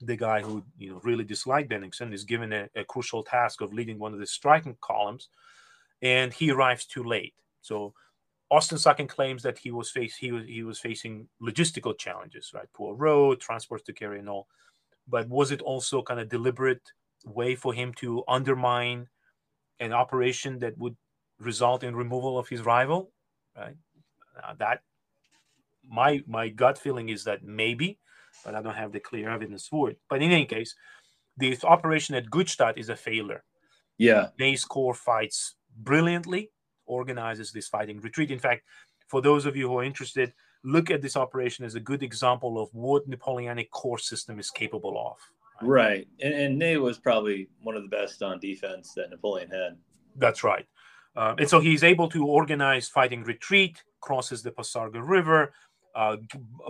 the 0.00 0.16
guy 0.16 0.40
who 0.40 0.64
you 0.78 0.90
know 0.90 1.00
really 1.04 1.22
disliked 1.22 1.70
Bennigsen, 1.70 2.14
is 2.14 2.24
given 2.24 2.50
a, 2.50 2.70
a, 2.74 2.82
crucial 2.82 3.22
task 3.22 3.60
of 3.60 3.74
leading 3.74 3.98
one 3.98 4.14
of 4.14 4.18
the 4.18 4.26
striking 4.26 4.78
columns, 4.80 5.28
and 6.00 6.32
he 6.32 6.50
arrives 6.50 6.86
too 6.86 7.04
late. 7.04 7.34
So 7.60 7.92
Osten-Sacken 8.50 9.06
claims 9.06 9.42
that 9.42 9.58
he 9.58 9.70
was 9.70 9.90
face 9.90 10.16
he 10.16 10.32
was 10.32 10.46
he 10.46 10.62
was 10.62 10.78
facing 10.78 11.28
logistical 11.42 11.96
challenges, 11.96 12.52
right? 12.54 12.68
Poor 12.72 12.94
road, 12.94 13.38
transports 13.38 13.84
to 13.84 13.92
carry, 13.92 14.18
and 14.18 14.30
all 14.30 14.48
but 15.06 15.28
was 15.28 15.50
it 15.50 15.60
also 15.60 16.02
kind 16.02 16.18
of 16.18 16.30
deliberate 16.30 16.80
way 17.24 17.54
for 17.54 17.72
him 17.72 17.92
to 17.94 18.22
undermine 18.28 19.08
an 19.80 19.92
operation 19.92 20.58
that 20.60 20.76
would 20.78 20.96
result 21.38 21.82
in 21.82 21.96
removal 21.96 22.38
of 22.38 22.48
his 22.48 22.62
rival 22.62 23.12
right? 23.56 23.76
Uh, 24.42 24.54
that 24.58 24.80
my 25.88 26.22
my 26.26 26.48
gut 26.48 26.78
feeling 26.78 27.08
is 27.08 27.24
that 27.24 27.42
maybe 27.42 27.98
but 28.44 28.54
i 28.54 28.62
don't 28.62 28.74
have 28.74 28.92
the 28.92 29.00
clear 29.00 29.28
evidence 29.28 29.66
for 29.66 29.90
it. 29.90 29.98
But 30.08 30.22
in 30.22 30.30
any 30.30 30.46
case 30.46 30.74
this 31.36 31.64
operation 31.64 32.14
at 32.14 32.26
Gutstadt 32.26 32.76
is 32.76 32.90
a 32.90 32.96
failure. 32.96 33.42
Yeah. 33.96 34.28
Ney's 34.38 34.66
corps 34.66 34.94
fights 34.94 35.54
brilliantly 35.78 36.50
organizes 36.84 37.52
this 37.52 37.68
fighting 37.68 38.00
retreat. 38.00 38.30
In 38.30 38.38
fact 38.38 38.62
for 39.08 39.20
those 39.20 39.46
of 39.46 39.56
you 39.56 39.68
who 39.68 39.78
are 39.78 39.84
interested, 39.84 40.32
look 40.64 40.90
at 40.90 41.02
this 41.02 41.16
operation 41.16 41.64
as 41.64 41.74
a 41.74 41.80
good 41.80 42.02
example 42.02 42.62
of 42.62 42.68
what 42.72 43.08
Napoleonic 43.08 43.70
corps 43.70 43.98
system 43.98 44.38
is 44.38 44.50
capable 44.50 44.96
of. 44.98 45.18
Right, 45.62 46.08
and, 46.20 46.34
and 46.34 46.58
Ney 46.58 46.76
was 46.76 46.98
probably 46.98 47.48
one 47.62 47.76
of 47.76 47.82
the 47.82 47.88
best 47.88 48.22
on 48.22 48.40
defense 48.40 48.92
that 48.94 49.10
Napoleon 49.10 49.50
had. 49.50 49.76
That's 50.16 50.42
right. 50.42 50.66
Um, 51.14 51.36
and 51.38 51.48
so 51.48 51.60
he's 51.60 51.84
able 51.84 52.08
to 52.08 52.26
organize 52.26 52.88
fighting 52.88 53.22
retreat, 53.22 53.82
crosses 54.00 54.42
the 54.42 54.50
Passarge 54.50 54.96
River, 54.96 55.52
uh, 55.94 56.16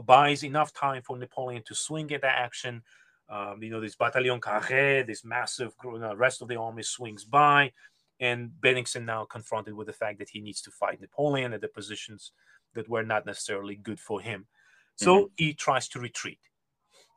buys 0.05 0.43
enough 0.45 0.73
time 0.75 1.03
for 1.03 1.17
Napoleon 1.17 1.63
to 1.67 1.75
swing 1.75 2.11
into 2.11 2.27
action. 2.27 2.83
Um, 3.29 3.63
you 3.63 3.71
know, 3.71 3.81
this 3.81 3.97
Bataillon 3.97 4.41
Carré, 4.41 5.07
this 5.07 5.25
massive 5.25 5.73
uh, 5.85 6.17
rest 6.17 6.43
of 6.43 6.49
the 6.49 6.57
army 6.57 6.83
swings 6.83 7.25
by, 7.25 7.73
and 8.21 8.51
Bennigsen 8.61 9.05
now 9.05 9.25
confronted 9.25 9.75
with 9.75 9.87
the 9.87 9.93
fact 9.93 10.19
that 10.19 10.29
he 10.29 10.41
needs 10.41 10.61
to 10.63 10.71
fight 10.71 11.01
Napoleon 11.01 11.53
at 11.53 11.61
the 11.61 11.69
positions 11.69 12.33
that 12.75 12.89
were 12.89 13.03
not 13.03 13.25
necessarily 13.25 13.77
good 13.77 14.01
for 14.01 14.21
him. 14.21 14.47
So 14.97 15.17
mm-hmm. 15.17 15.27
he 15.37 15.55
tries 15.55 15.89
to 15.89 16.01
retreat. 16.01 16.41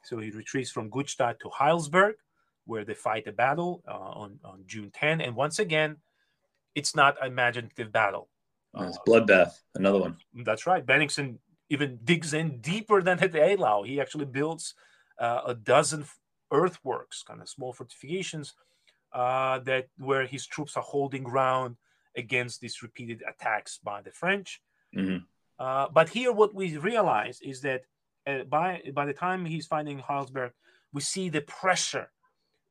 So 0.05 0.19
he 0.19 0.29
retreats 0.31 0.71
from 0.71 0.89
Gutstadt 0.89 1.39
to 1.39 1.49
Heilsberg, 1.49 2.13
where 2.65 2.85
they 2.85 2.93
fight 2.93 3.27
a 3.27 3.31
battle 3.31 3.83
uh, 3.87 3.91
on, 3.91 4.39
on 4.43 4.63
June 4.65 4.91
10. 4.93 5.21
And 5.21 5.35
once 5.35 5.59
again, 5.59 5.97
it's 6.75 6.95
not 6.95 7.15
an 7.21 7.27
imaginative 7.27 7.91
battle. 7.91 8.29
Uh, 8.77 8.85
it's 8.87 8.99
bloodbath, 9.07 9.53
another 9.75 9.99
one. 9.99 10.17
That's 10.33 10.67
right. 10.67 10.85
Bennigsen 10.85 11.37
even 11.69 11.99
digs 12.03 12.33
in 12.33 12.59
deeper 12.59 13.01
than 13.01 13.19
at 13.19 13.31
Eylau. 13.31 13.87
He 13.87 13.99
actually 13.99 14.25
builds 14.25 14.75
uh, 15.19 15.41
a 15.47 15.55
dozen 15.55 16.05
earthworks, 16.51 17.23
kind 17.23 17.41
of 17.41 17.49
small 17.49 17.73
fortifications, 17.73 18.53
uh, 19.13 19.59
that 19.59 19.87
where 19.97 20.25
his 20.25 20.45
troops 20.45 20.75
are 20.77 20.83
holding 20.83 21.23
ground 21.23 21.77
against 22.15 22.61
these 22.61 22.81
repeated 22.83 23.23
attacks 23.27 23.79
by 23.83 24.01
the 24.01 24.11
French. 24.11 24.61
Mm-hmm. 24.95 25.23
Uh, 25.57 25.87
but 25.93 26.09
here, 26.09 26.31
what 26.31 26.53
we 26.53 26.77
realize 26.77 27.39
is 27.41 27.61
that 27.61 27.83
by 28.49 28.81
by 28.93 29.05
the 29.05 29.13
time 29.13 29.45
he's 29.45 29.67
finding 29.67 29.99
Heilsberg, 29.99 30.51
we 30.93 31.01
see 31.01 31.29
the 31.29 31.41
pressure, 31.41 32.11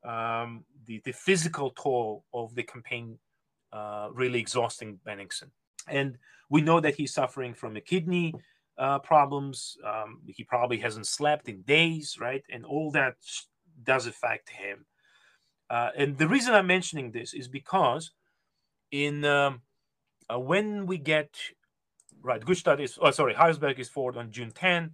um, 0.04 0.64
the 0.86 1.00
the 1.04 1.12
physical 1.12 1.70
toll 1.70 2.24
of 2.32 2.54
the 2.54 2.62
campaign, 2.62 3.18
uh, 3.72 4.08
really 4.12 4.40
exhausting 4.40 4.98
Bennigsen, 5.06 5.50
and 5.88 6.18
we 6.50 6.60
know 6.60 6.80
that 6.80 6.94
he's 6.94 7.14
suffering 7.14 7.54
from 7.54 7.76
kidney 7.80 8.34
uh, 8.78 8.98
problems. 8.98 9.76
Um, 9.84 10.20
he 10.26 10.44
probably 10.44 10.78
hasn't 10.78 11.06
slept 11.06 11.48
in 11.48 11.62
days, 11.62 12.16
right? 12.20 12.42
And 12.50 12.64
all 12.64 12.90
that 12.92 13.16
does 13.82 14.06
affect 14.06 14.50
him. 14.50 14.86
Uh, 15.70 15.90
and 15.96 16.18
the 16.18 16.28
reason 16.28 16.54
I'm 16.54 16.66
mentioning 16.66 17.10
this 17.10 17.34
is 17.34 17.48
because 17.48 18.10
in 18.90 19.24
um, 19.24 19.62
uh, 20.32 20.38
when 20.38 20.86
we 20.86 20.98
get 20.98 21.30
right, 22.22 22.40
Gutstadt 22.40 22.80
is 22.80 22.98
oh 23.00 23.10
sorry, 23.10 23.34
Heilsberg 23.34 23.78
is 23.78 23.88
forward 23.88 24.16
on 24.16 24.30
June 24.30 24.52
10. 24.52 24.90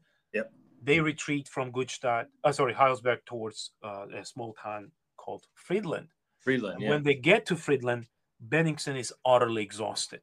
They 0.82 1.00
retreat 1.00 1.48
from 1.48 1.72
Gutstadt, 1.72 2.26
uh, 2.42 2.52
sorry, 2.52 2.74
Heilsberg 2.74 3.18
towards 3.26 3.72
uh, 3.84 4.06
a 4.14 4.24
small 4.24 4.54
town 4.54 4.92
called 5.16 5.44
Friedland. 5.54 6.08
Friedland. 6.38 6.80
Yeah. 6.80 6.90
When 6.90 7.02
they 7.02 7.14
get 7.14 7.44
to 7.46 7.56
Friedland, 7.56 8.06
Bennigsen 8.48 8.98
is 8.98 9.12
utterly 9.24 9.62
exhausted, 9.62 10.22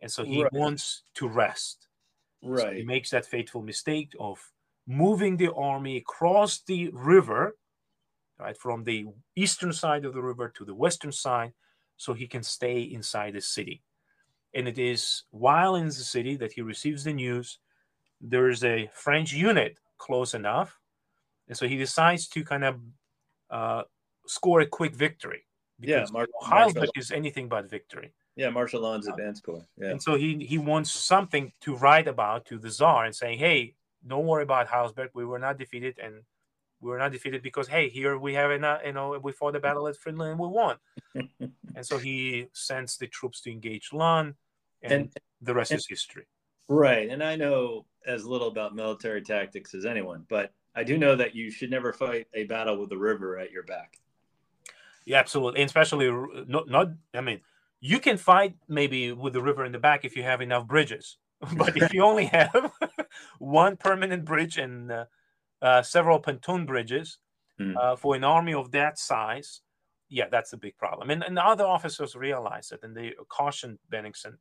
and 0.00 0.10
so 0.10 0.24
he 0.24 0.42
right. 0.42 0.52
wants 0.52 1.04
to 1.14 1.28
rest. 1.28 1.88
Right. 2.42 2.62
So 2.62 2.72
he 2.72 2.82
makes 2.82 3.10
that 3.10 3.26
fateful 3.26 3.62
mistake 3.62 4.12
of 4.18 4.38
moving 4.86 5.36
the 5.36 5.52
army 5.54 5.96
across 5.96 6.62
the 6.66 6.90
river, 6.92 7.56
right, 8.38 8.56
from 8.56 8.84
the 8.84 9.06
eastern 9.36 9.72
side 9.72 10.04
of 10.04 10.14
the 10.14 10.22
river 10.22 10.52
to 10.56 10.64
the 10.64 10.74
western 10.74 11.12
side, 11.12 11.52
so 11.96 12.12
he 12.12 12.26
can 12.26 12.42
stay 12.42 12.82
inside 12.82 13.34
the 13.34 13.40
city. 13.40 13.82
And 14.54 14.66
it 14.66 14.78
is 14.78 15.24
while 15.30 15.76
in 15.76 15.86
the 15.86 15.92
city 15.92 16.36
that 16.36 16.52
he 16.52 16.62
receives 16.62 17.04
the 17.04 17.12
news 17.12 17.58
there 18.20 18.48
is 18.48 18.64
a 18.64 18.90
French 18.92 19.32
unit 19.32 19.78
close 19.98 20.34
enough. 20.34 20.78
And 21.48 21.56
so 21.56 21.68
he 21.68 21.76
decides 21.76 22.26
to 22.28 22.44
kind 22.44 22.64
of 22.64 22.80
uh, 23.50 23.82
score 24.26 24.60
a 24.60 24.66
quick 24.66 24.94
victory. 24.94 25.44
Because 25.78 26.10
yeah, 26.10 26.12
Mar- 26.12 26.26
Heilsberg 26.42 26.88
is 26.96 27.10
anything 27.10 27.48
but 27.48 27.68
victory. 27.68 28.12
Yeah, 28.34 28.50
Marshal 28.50 28.82
Lannes' 28.82 29.06
advance 29.06 29.40
corps. 29.40 29.66
Yeah. 29.78 29.90
And 29.90 30.02
so 30.02 30.14
he 30.14 30.44
he 30.44 30.58
wants 30.58 30.90
something 30.90 31.52
to 31.62 31.74
write 31.74 32.06
about 32.06 32.44
to 32.46 32.58
the 32.58 32.70
Tsar 32.70 33.04
and 33.04 33.14
saying, 33.14 33.38
hey, 33.38 33.74
don't 34.06 34.26
worry 34.26 34.42
about 34.42 34.68
Heilsberg. 34.68 35.08
We 35.14 35.24
were 35.24 35.38
not 35.38 35.58
defeated, 35.58 35.98
and 36.02 36.22
we 36.80 36.90
were 36.90 36.98
not 36.98 37.12
defeated 37.12 37.42
because 37.42 37.68
hey, 37.68 37.88
here 37.88 38.18
we 38.18 38.34
have 38.34 38.50
a 38.50 38.80
you 38.84 38.92
know 38.92 39.18
we 39.22 39.32
fought 39.32 39.54
the 39.54 39.60
battle 39.60 39.88
at 39.88 39.96
Friedland 39.96 40.32
and 40.32 40.40
we 40.40 40.48
won. 40.48 40.76
and 41.14 41.86
so 41.86 41.98
he 41.98 42.48
sends 42.52 42.98
the 42.98 43.06
troops 43.06 43.40
to 43.42 43.50
engage 43.50 43.90
Lannes, 43.92 44.34
and, 44.82 44.92
and 44.92 45.16
the 45.40 45.54
rest 45.54 45.70
and, 45.70 45.78
is 45.78 45.86
history. 45.86 46.26
Right, 46.68 47.08
and 47.08 47.22
I 47.22 47.36
know 47.36 47.86
as 48.06 48.24
little 48.24 48.48
about 48.48 48.74
military 48.74 49.22
tactics 49.22 49.74
as 49.74 49.84
anyone, 49.84 50.24
but 50.28 50.52
I 50.74 50.84
do 50.84 50.98
know 50.98 51.16
that 51.16 51.34
you 51.34 51.50
should 51.50 51.70
never 51.70 51.92
fight 51.92 52.26
a 52.34 52.44
battle 52.44 52.78
with 52.78 52.90
the 52.90 52.98
river 52.98 53.38
at 53.38 53.50
your 53.50 53.62
back. 53.62 53.98
Yeah, 55.04 55.18
absolutely, 55.18 55.60
and 55.60 55.68
especially 55.68 56.10
not 56.46 56.68
not. 56.68 56.88
I 57.14 57.20
mean 57.20 57.40
you 57.80 58.00
can 58.00 58.16
fight 58.16 58.54
maybe 58.68 59.12
with 59.12 59.32
the 59.32 59.42
river 59.42 59.64
in 59.64 59.72
the 59.72 59.78
back 59.78 60.04
if 60.04 60.16
you 60.16 60.22
have 60.22 60.40
enough 60.40 60.66
bridges. 60.66 61.18
but 61.56 61.76
if 61.76 61.92
you 61.92 62.02
only 62.02 62.24
have 62.26 62.72
one 63.38 63.76
permanent 63.76 64.24
bridge 64.24 64.56
and 64.56 64.90
uh, 64.90 65.04
uh, 65.60 65.82
several 65.82 66.18
pontoon 66.18 66.64
bridges 66.64 67.18
mm. 67.60 67.76
uh, 67.76 67.94
for 67.94 68.16
an 68.16 68.24
army 68.24 68.54
of 68.54 68.70
that 68.70 68.98
size, 68.98 69.60
yeah, 70.08 70.24
that's 70.30 70.54
a 70.54 70.56
big 70.56 70.76
problem. 70.78 71.10
And, 71.10 71.22
and 71.22 71.36
the 71.36 71.44
other 71.44 71.66
officers 71.66 72.16
realized 72.16 72.72
it 72.72 72.80
and 72.82 72.96
they 72.96 73.12
cautioned 73.28 73.78
Bennigsen. 73.92 74.38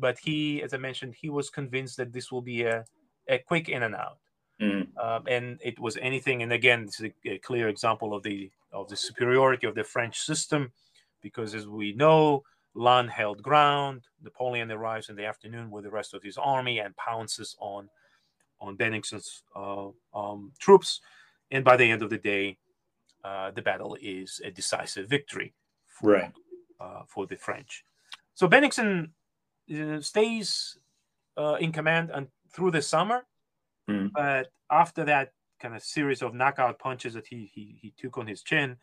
But 0.00 0.18
he, 0.18 0.62
as 0.62 0.72
I 0.74 0.78
mentioned, 0.78 1.14
he 1.14 1.30
was 1.30 1.50
convinced 1.50 1.96
that 1.98 2.12
this 2.12 2.32
will 2.32 2.42
be 2.42 2.62
a, 2.62 2.84
a 3.28 3.38
quick 3.38 3.68
in 3.68 3.82
and 3.82 3.94
out. 3.94 4.18
Mm. 4.60 4.88
and 5.26 5.58
it 5.62 5.78
was 5.78 5.96
anything. 5.96 6.42
And 6.42 6.52
again, 6.52 6.82
it's 6.82 7.00
a, 7.00 7.12
a 7.24 7.38
clear 7.38 7.68
example 7.68 8.12
of 8.14 8.22
the 8.22 8.50
of 8.72 8.88
the 8.88 8.96
superiority 8.96 9.66
of 9.66 9.74
the 9.74 9.84
French 9.84 10.20
system, 10.20 10.72
because 11.22 11.54
as 11.54 11.66
we 11.66 11.92
know, 11.92 12.44
Lannes 12.74 13.10
held 13.10 13.42
ground. 13.42 14.02
Napoleon 14.22 14.70
arrives 14.70 15.08
in 15.08 15.16
the 15.16 15.24
afternoon 15.24 15.70
with 15.70 15.84
the 15.84 15.90
rest 15.90 16.14
of 16.14 16.22
his 16.22 16.36
army 16.36 16.78
and 16.78 16.94
pounces 16.96 17.56
on 17.58 17.88
on 18.60 18.76
Bennigsen's 18.76 19.42
uh, 19.56 19.88
um, 20.14 20.52
troops. 20.58 21.00
And 21.50 21.64
by 21.64 21.76
the 21.76 21.90
end 21.90 22.02
of 22.02 22.10
the 22.10 22.18
day, 22.18 22.58
uh, 23.24 23.50
the 23.50 23.62
battle 23.62 23.96
is 24.00 24.40
a 24.44 24.50
decisive 24.50 25.08
victory 25.08 25.54
for, 25.86 26.12
right. 26.12 26.32
uh, 26.78 27.02
for 27.06 27.26
the 27.26 27.36
French. 27.36 27.84
So 28.34 28.46
Bennigsen 28.46 29.10
stays 30.00 30.78
uh, 31.36 31.56
in 31.60 31.72
command 31.72 32.10
and 32.12 32.28
through 32.52 32.70
the 32.70 32.82
summer, 32.82 33.26
mm. 33.88 34.10
but 34.12 34.48
after 34.70 35.04
that 35.04 35.32
kind 35.60 35.74
of 35.74 35.82
series 35.82 36.22
of 36.22 36.34
knockout 36.34 36.78
punches 36.78 37.14
that 37.14 37.26
he, 37.26 37.50
he 37.54 37.78
he 37.80 37.92
took 37.96 38.18
on 38.18 38.26
his 38.26 38.42
chin, 38.42 38.76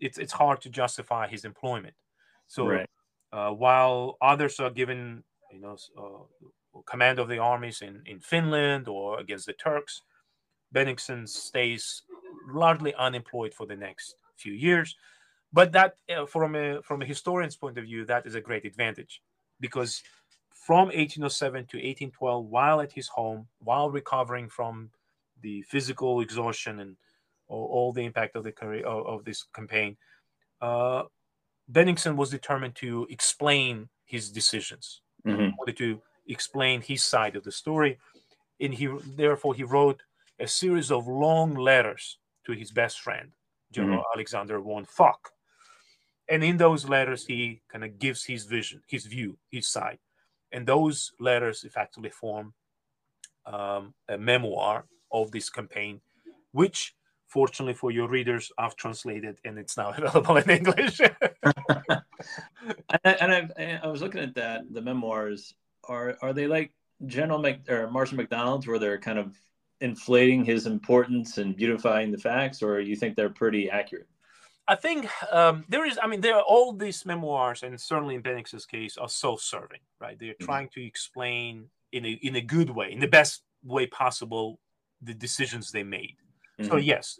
it's 0.00 0.18
it's 0.18 0.32
hard 0.32 0.60
to 0.62 0.70
justify 0.70 1.26
his 1.26 1.44
employment. 1.44 1.94
So 2.46 2.66
right. 2.66 2.88
Uh, 3.32 3.50
while 3.50 4.18
others 4.20 4.60
are 4.60 4.68
given, 4.68 5.24
you 5.50 5.58
know, 5.58 5.76
uh, 5.96 6.80
command 6.84 7.18
of 7.18 7.28
the 7.28 7.38
armies 7.38 7.80
in, 7.80 8.02
in 8.04 8.20
Finland 8.20 8.88
or 8.88 9.20
against 9.20 9.46
the 9.46 9.54
Turks, 9.54 10.02
Bennigsen 10.74 11.26
stays 11.26 12.02
largely 12.46 12.94
unemployed 12.94 13.54
for 13.54 13.66
the 13.66 13.76
next 13.76 14.16
few 14.36 14.52
years. 14.52 14.96
But 15.50 15.72
that, 15.72 15.96
uh, 16.14 16.26
from 16.26 16.54
a 16.56 16.82
from 16.82 17.00
a 17.00 17.06
historian's 17.06 17.56
point 17.56 17.78
of 17.78 17.84
view, 17.84 18.04
that 18.04 18.26
is 18.26 18.34
a 18.34 18.40
great 18.40 18.66
advantage, 18.66 19.22
because 19.60 20.02
from 20.64 20.86
1807 20.88 21.66
to 21.66 21.76
1812, 21.78 22.46
while 22.46 22.80
at 22.80 22.92
his 22.92 23.08
home, 23.08 23.48
while 23.58 23.90
recovering 23.90 24.48
from 24.48 24.90
the 25.40 25.62
physical 25.62 26.20
exhaustion 26.20 26.78
and 26.78 26.96
all, 27.48 27.66
all 27.66 27.92
the 27.92 28.04
impact 28.04 28.36
of 28.36 28.44
the 28.44 28.52
career 28.52 28.86
of, 28.86 29.04
of 29.06 29.24
this 29.24 29.44
campaign, 29.52 29.96
uh, 30.60 31.02
Bennigsen 31.70 32.14
was 32.14 32.30
determined 32.30 32.76
to 32.76 33.08
explain 33.10 33.88
his 34.04 34.30
decisions, 34.30 35.02
mm-hmm. 35.26 35.50
wanted 35.58 35.76
to 35.78 36.00
explain 36.28 36.80
his 36.80 37.02
side 37.02 37.34
of 37.34 37.42
the 37.42 37.50
story, 37.50 37.98
and 38.60 38.72
he 38.72 38.88
therefore 39.16 39.54
he 39.54 39.64
wrote 39.64 40.00
a 40.38 40.46
series 40.46 40.92
of 40.92 41.08
long 41.08 41.54
letters 41.54 42.18
to 42.46 42.52
his 42.52 42.70
best 42.70 43.00
friend, 43.00 43.32
General 43.72 43.98
mm-hmm. 43.98 44.14
Alexander 44.18 44.60
von 44.60 44.84
Fock. 44.84 45.30
And 46.28 46.44
in 46.44 46.56
those 46.56 46.88
letters, 46.88 47.26
he 47.26 47.62
kind 47.68 47.82
of 47.82 47.98
gives 47.98 48.24
his 48.24 48.44
vision, 48.44 48.80
his 48.86 49.06
view, 49.06 49.38
his 49.50 49.66
side. 49.66 49.98
And 50.52 50.66
those 50.66 51.12
letters 51.18 51.64
effectively 51.64 52.10
form 52.10 52.54
um, 53.46 53.94
a 54.08 54.18
memoir 54.18 54.84
of 55.10 55.30
this 55.30 55.50
campaign, 55.50 56.00
which 56.52 56.94
fortunately 57.32 57.74
for 57.74 57.90
your 57.90 58.08
readers, 58.08 58.52
I've 58.58 58.76
translated 58.76 59.38
and 59.44 59.58
it's 59.58 59.76
now 59.76 59.90
available 59.96 60.36
in 60.36 60.50
English. 60.50 61.00
and 61.42 62.02
I, 63.04 63.48
and 63.56 63.80
I, 63.82 63.86
was 63.86 64.02
looking 64.02 64.20
at 64.20 64.34
that. 64.34 64.62
The 64.70 64.82
memoirs 64.82 65.54
are 65.88 66.16
are 66.22 66.32
they 66.32 66.46
like 66.46 66.72
General 67.06 67.38
Mac, 67.38 67.68
or 67.68 67.90
Marshal 67.90 68.18
MacDonald's, 68.18 68.66
where 68.66 68.78
they're 68.78 68.98
kind 68.98 69.18
of 69.18 69.34
inflating 69.80 70.44
his 70.44 70.66
importance 70.66 71.38
and 71.38 71.56
beautifying 71.56 72.12
the 72.12 72.18
facts, 72.18 72.62
or 72.62 72.80
you 72.80 72.94
think 72.94 73.16
they're 73.16 73.30
pretty 73.30 73.70
accurate? 73.70 74.08
I 74.68 74.76
think 74.76 75.08
um, 75.32 75.64
there 75.68 75.84
is. 75.84 75.98
I 76.02 76.06
mean, 76.06 76.20
there 76.20 76.36
are 76.36 76.42
all 76.42 76.72
these 76.72 77.04
memoirs, 77.04 77.62
and 77.62 77.80
certainly 77.80 78.14
in 78.14 78.22
Bennigsen's 78.22 78.66
case, 78.66 78.96
are 78.96 79.08
self-serving, 79.08 79.80
right? 80.00 80.18
They're 80.18 80.34
mm-hmm. 80.34 80.44
trying 80.44 80.68
to 80.70 80.84
explain 80.84 81.66
in 81.90 82.06
a 82.06 82.10
in 82.22 82.36
a 82.36 82.40
good 82.40 82.70
way, 82.70 82.92
in 82.92 83.00
the 83.00 83.08
best 83.08 83.42
way 83.64 83.86
possible, 83.86 84.60
the 85.02 85.14
decisions 85.14 85.70
they 85.70 85.82
made. 85.82 86.16
Mm-hmm. 86.60 86.70
So 86.70 86.76
yes, 86.76 87.18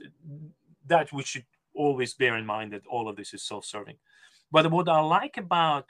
that 0.86 1.12
we 1.12 1.22
should 1.24 1.45
always 1.74 2.14
bear 2.14 2.36
in 2.36 2.47
mind 2.47 2.72
that 2.72 2.86
all 2.86 3.09
of 3.09 3.16
this 3.16 3.34
is 3.34 3.43
self-serving. 3.43 3.97
But 4.51 4.70
what 4.70 4.88
I 4.88 5.01
like 5.01 5.36
about 5.38 5.86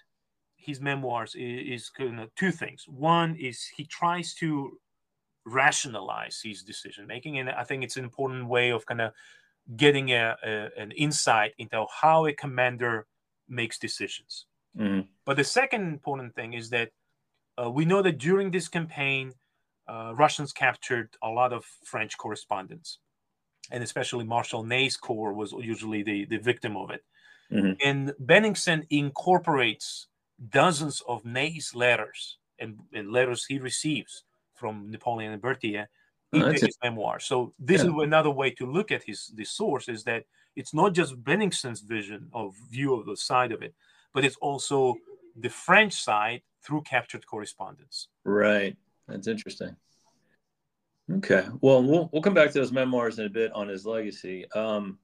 his 0.57 0.81
memoirs 0.81 1.35
is, 1.35 1.83
is 1.83 1.91
kind 1.91 2.21
of 2.21 2.35
two 2.35 2.53
things. 2.53 2.87
One 2.87 3.35
is 3.37 3.67
he 3.77 3.85
tries 3.85 4.33
to 4.35 4.79
rationalize 5.45 6.41
his 6.43 6.63
decision 6.63 7.07
making, 7.07 7.39
and 7.39 7.51
I 7.51 7.65
think 7.65 7.83
it's 7.83 7.97
an 7.97 8.05
important 8.05 8.47
way 8.47 8.71
of 8.71 8.87
kind 8.87 9.01
of 9.01 9.13
getting 9.77 10.11
a, 10.11 10.37
a, 10.45 10.69
an 10.79 10.91
insight 10.93 11.53
into 11.59 11.87
how 12.01 12.27
a 12.27 12.33
commander 12.33 13.07
makes 13.49 13.79
decisions. 13.79 14.47
Mm-hmm. 14.79 15.03
But 15.25 15.37
the 15.37 15.45
second 15.45 15.87
important 15.87 16.35
thing 16.35 16.55
is 16.55 16.71
that 16.71 16.91
uh, 17.63 17.71
we 17.71 17.85
know 17.85 18.03
that 18.03 18.19
during 18.19 18.51
this 18.51 18.69
campaign, 18.69 19.33
uh, 19.89 20.13
Russians 20.17 20.53
captured 20.53 21.11
a 21.23 21.29
lot 21.29 21.53
of 21.53 21.65
French 21.85 22.17
correspondents, 22.17 22.99
and 23.71 23.83
especially 23.83 24.25
Marshal 24.25 24.65
Ney's 24.65 24.97
corps 24.97 25.33
was 25.33 25.53
usually 25.53 26.03
the, 26.03 26.25
the 26.25 26.39
victim 26.39 26.77
of 26.77 26.91
it. 26.91 27.05
Mm-hmm. 27.53 27.73
And 27.85 28.15
Bennigsen 28.25 28.87
incorporates 28.91 30.07
dozens 30.49 31.03
of 31.07 31.25
Ney's 31.25 31.75
letters 31.75 32.39
and, 32.59 32.79
and, 32.93 33.13
letters 33.13 33.45
he 33.45 33.59
receives 33.59 34.25
from 34.55 34.91
Napoleon 34.91 35.33
and 35.33 35.43
Berthier 35.43 35.89
oh, 36.33 36.53
his 36.53 36.77
memoir. 36.83 37.21
So 37.21 37.53
this 37.59 37.83
yeah. 37.83 37.91
is 37.91 37.95
another 37.99 38.31
way 38.31 38.51
to 38.53 38.67
look 38.67 38.91
at 38.91 39.03
his 39.05 39.33
the 39.35 39.45
source 39.45 39.89
is 39.89 40.05
that 40.05 40.25
it's 40.57 40.75
not 40.75 40.93
just 40.93 41.23
Bennigsen's 41.23 41.81
vision 41.81 42.29
of 42.33 42.55
view 42.71 42.95
of 42.95 43.07
the 43.07 43.17
side 43.17 43.53
of 43.53 43.63
it, 43.63 43.75
but 44.15 44.25
it's 44.25 44.37
also 44.37 44.97
the 45.37 45.51
French 45.51 45.95
side 45.95 46.43
through 46.63 46.83
captured 46.83 47.27
correspondence. 47.27 48.09
Right. 48.25 48.77
That's 49.09 49.27
interesting. 49.27 49.77
Okay. 51.11 51.45
Well, 51.61 51.83
we'll 51.83 52.09
we'll 52.13 52.23
come 52.23 52.35
back 52.35 52.53
to 52.53 52.59
those 52.59 52.73
memoirs 52.73 53.19
in 53.19 53.27
a 53.27 53.31
bit 53.31 53.53
on 53.53 53.69
his 53.69 53.85
legacy. 53.85 54.51
Um, 54.53 54.99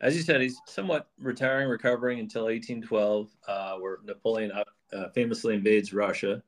as 0.00 0.16
you 0.16 0.22
said, 0.22 0.40
he's 0.40 0.60
somewhat 0.66 1.08
retiring, 1.20 1.68
recovering 1.68 2.18
until 2.18 2.44
1812, 2.44 3.30
uh, 3.46 3.76
where 3.76 3.98
Napoleon 4.04 4.50
uh, 4.50 5.08
famously 5.14 5.54
invades 5.54 5.92
Russia. 5.92 6.42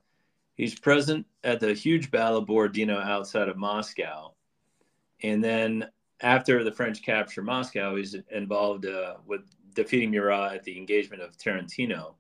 He's 0.57 0.79
present 0.79 1.27
at 1.43 1.61
the 1.61 1.75
huge 1.75 2.11
battle 2.11 2.39
of 2.39 2.47
Borodino 2.47 2.99
outside 2.99 3.49
of 3.49 3.57
Moscow. 3.57 4.35
And 5.23 5.43
then 5.43 5.89
after 6.21 6.63
the 6.63 6.73
French 6.73 7.03
capture 7.03 7.43
Moscow, 7.43 7.97
he's 7.97 8.17
involved 8.31 8.87
uh, 8.87 9.17
with 9.27 9.43
defeating 9.75 10.11
Murat 10.11 10.55
at 10.55 10.63
the 10.63 10.77
engagement 10.77 11.23
of 11.23 11.37
Tarutino. 11.37 12.15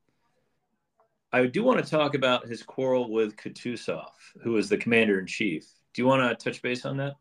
I 1.32 1.46
do 1.46 1.62
want 1.64 1.84
to 1.84 1.90
talk 1.90 2.14
about 2.14 2.46
his 2.46 2.62
quarrel 2.62 3.10
with 3.10 3.36
Kutuzov, 3.36 4.10
who 4.42 4.52
was 4.52 4.68
the 4.68 4.78
commander 4.78 5.18
in 5.18 5.26
chief. 5.26 5.66
Do 5.92 6.02
you 6.02 6.06
want 6.06 6.22
to 6.22 6.44
touch 6.44 6.62
base 6.62 6.84
on 6.84 6.96
that? 6.98 7.14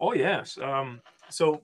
Oh, 0.00 0.14
yes. 0.14 0.58
Um, 0.58 1.00
so 1.28 1.62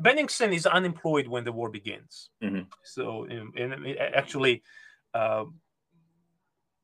Bennigsen 0.00 0.54
is 0.54 0.66
unemployed 0.66 1.26
when 1.28 1.44
the 1.44 1.52
war 1.52 1.70
begins. 1.70 2.30
Mm-hmm. 2.42 2.64
So, 2.84 3.24
and, 3.24 3.96
actually, 3.98 4.62
uh, 5.14 5.44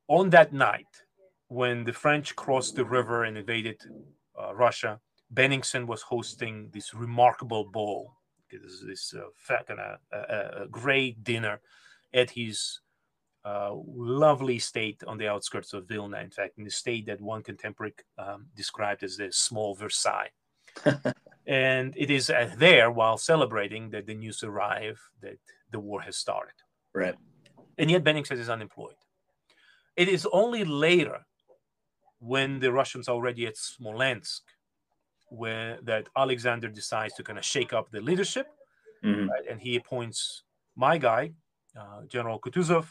on 0.09 0.31
that 0.31 0.53
night, 0.53 1.05
when 1.49 1.85
the 1.85 1.93
French 1.93 2.37
crossed 2.37 2.77
the 2.77 2.85
river 2.85 3.25
and 3.25 3.37
invaded 3.39 3.81
uh, 4.41 4.55
Russia, 4.55 5.01
Bennigsen 5.33 5.87
was 5.87 6.03
hosting 6.03 6.71
this 6.73 6.95
remarkable 6.95 7.65
ball, 7.65 8.13
this, 8.51 8.83
this 8.87 9.15
uh, 9.15 9.63
kind 9.65 9.81
of 9.81 10.71
great 10.71 11.23
dinner 11.23 11.61
at 12.15 12.31
his 12.31 12.81
uh, 13.45 13.75
lovely 13.87 14.57
estate 14.57 15.03
on 15.07 15.19
the 15.19 15.29
outskirts 15.29 15.73
of 15.73 15.87
Vilna. 15.87 16.19
In 16.21 16.31
fact, 16.31 16.59
in 16.59 16.65
the 16.65 16.71
state 16.71 17.07
that 17.07 17.21
one 17.21 17.43
contemporary 17.43 17.95
um, 18.19 18.47
described 18.57 19.03
as 19.03 19.17
the 19.17 19.31
small 19.31 19.75
Versailles. 19.75 20.31
and 21.47 21.95
it 21.97 22.11
is 22.11 22.31
uh, 22.31 22.51
there 22.59 22.91
while 22.91 23.17
celebrating 23.17 23.91
that 23.91 24.07
the 24.07 24.15
news 24.15 24.43
arrive 24.43 25.01
that 25.23 25.39
the 25.71 25.81
war 25.81 26.01
has 26.01 26.17
started. 26.17 26.55
Right. 26.95 27.15
And 27.79 27.91
yet 27.91 28.05
Bennigsen 28.05 28.39
is 28.39 28.49
unemployed. 28.49 28.95
It 29.99 30.09
is 30.09 30.29
only 30.33 30.65
later 30.65 31.27
when 32.21 32.61
the 32.61 32.73
Russians 32.73 33.09
are 33.09 33.17
already 33.17 33.47
at 33.47 33.57
Smolensk 33.57 34.43
where 35.31 35.79
that 35.83 36.09
Alexander 36.17 36.69
decides 36.69 37.15
to 37.15 37.25
kind 37.25 37.39
of 37.39 37.45
shake 37.45 37.73
up 37.73 37.91
the 37.91 38.01
leadership, 38.01 38.47
mm-hmm. 39.05 39.29
right? 39.29 39.43
and 39.51 39.61
he 39.61 39.75
appoints 39.75 40.45
my 40.77 40.99
guy, 40.99 41.33
uh, 41.79 42.03
General 42.07 42.39
Kutuzov, 42.39 42.87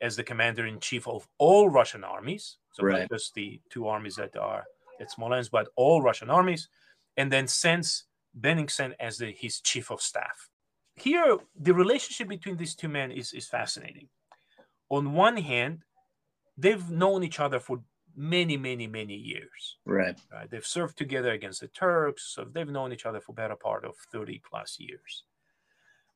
as 0.00 0.16
the 0.16 0.24
commander 0.24 0.66
in 0.66 0.80
chief 0.80 1.06
of 1.06 1.28
all 1.38 1.68
Russian 1.68 2.04
armies. 2.04 2.56
So 2.72 2.84
right. 2.84 3.00
not 3.00 3.10
just 3.10 3.34
the 3.34 3.60
two 3.70 3.86
armies 3.86 4.16
that 4.16 4.34
are 4.36 4.64
at 4.98 5.10
Smolensk, 5.10 5.50
but 5.50 5.68
all 5.76 6.00
Russian 6.00 6.30
armies, 6.30 6.68
and 7.18 7.30
then 7.30 7.46
sends 7.46 8.04
Bennigsen 8.40 8.94
as 8.98 9.18
the, 9.18 9.30
his 9.30 9.60
chief 9.60 9.90
of 9.90 10.00
staff. 10.00 10.48
Here, 10.96 11.36
the 11.54 11.74
relationship 11.74 12.28
between 12.28 12.56
these 12.56 12.74
two 12.74 12.88
men 12.88 13.10
is, 13.10 13.34
is 13.34 13.46
fascinating. 13.46 14.08
On 14.88 15.12
one 15.12 15.36
hand, 15.36 15.84
they've 16.56 16.90
known 16.90 17.22
each 17.22 17.40
other 17.40 17.60
for 17.60 17.80
many, 18.16 18.56
many, 18.56 18.86
many 18.86 19.14
years. 19.14 19.76
Right. 19.84 20.18
right. 20.32 20.50
They've 20.50 20.66
served 20.66 20.96
together 20.96 21.32
against 21.32 21.60
the 21.60 21.68
Turks. 21.68 22.32
So 22.34 22.44
they've 22.44 22.68
known 22.68 22.92
each 22.92 23.06
other 23.06 23.20
for 23.20 23.32
better 23.32 23.56
part 23.56 23.84
of 23.84 23.94
30 24.10 24.40
plus 24.48 24.78
years. 24.80 25.24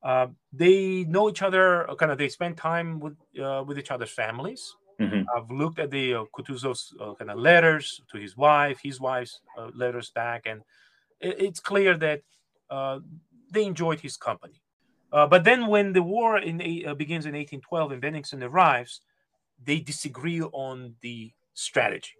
Uh, 0.03 0.27
they 0.51 1.03
know 1.03 1.29
each 1.29 1.43
other, 1.43 1.89
uh, 1.89 1.95
kind 1.95 2.11
of, 2.11 2.17
they 2.17 2.27
spend 2.27 2.57
time 2.57 2.99
with 2.99 3.15
uh, 3.39 3.63
with 3.65 3.77
each 3.77 3.91
other's 3.91 4.09
families. 4.09 4.75
Mm-hmm. 4.99 5.23
I've 5.35 5.49
looked 5.51 5.79
at 5.79 5.91
the 5.91 6.15
uh, 6.15 6.23
Kutuzov's 6.35 6.93
uh, 6.99 7.13
kind 7.15 7.29
of 7.29 7.37
letters 7.37 8.01
to 8.11 8.17
his 8.17 8.35
wife, 8.35 8.79
his 8.81 8.99
wife's 8.99 9.41
uh, 9.57 9.69
letters 9.75 10.09
back, 10.09 10.47
and 10.47 10.61
it, 11.19 11.39
it's 11.39 11.59
clear 11.59 11.97
that 11.97 12.21
uh, 12.71 12.99
they 13.51 13.63
enjoyed 13.63 13.99
his 13.99 14.17
company. 14.17 14.61
but 15.11 15.43
then, 15.43 15.67
when 15.67 15.93
the 15.93 16.01
war 16.01 16.39
in, 16.39 16.57
begins 16.97 17.25
in 17.27 17.35
1812 17.35 17.91
and 17.91 18.01
Bennigsen 18.01 18.41
arrives, 18.43 19.01
they 19.63 19.79
disagree 19.79 20.41
on 20.41 20.95
the 21.01 21.31
strategy. 21.53 22.15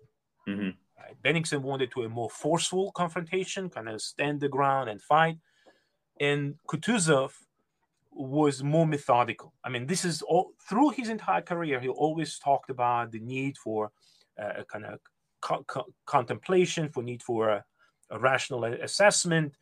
Mm-hmm. 0.47 0.69
Right? 0.99 1.15
Bennigsen 1.23 1.61
wanted 1.61 1.91
to 1.91 2.03
a 2.03 2.09
more 2.09 2.29
forceful 2.29 2.91
confrontation, 2.91 3.69
kind 3.69 3.89
of 3.89 4.01
stand 4.01 4.39
the 4.39 4.49
ground 4.49 4.89
and 4.89 5.01
fight. 5.01 5.37
And 6.19 6.55
Kutuzov 6.67 7.31
was 8.11 8.61
more 8.61 8.85
methodical. 8.85 9.53
I 9.63 9.69
mean, 9.69 9.87
this 9.87 10.05
is 10.05 10.21
all 10.21 10.53
through 10.67 10.91
his 10.91 11.09
entire 11.09 11.41
career. 11.41 11.79
He 11.79 11.87
always 11.87 12.37
talked 12.37 12.69
about 12.69 13.11
the 13.11 13.19
need 13.19 13.57
for 13.57 13.91
uh, 14.39 14.53
a 14.59 14.65
kind 14.65 14.85
of 14.85 14.99
co- 15.39 15.63
co- 15.63 15.93
contemplation, 16.05 16.89
for 16.89 17.01
need 17.03 17.23
for 17.23 17.49
a, 17.49 17.65
a 18.09 18.19
rational 18.19 18.65
assessment, 18.65 19.53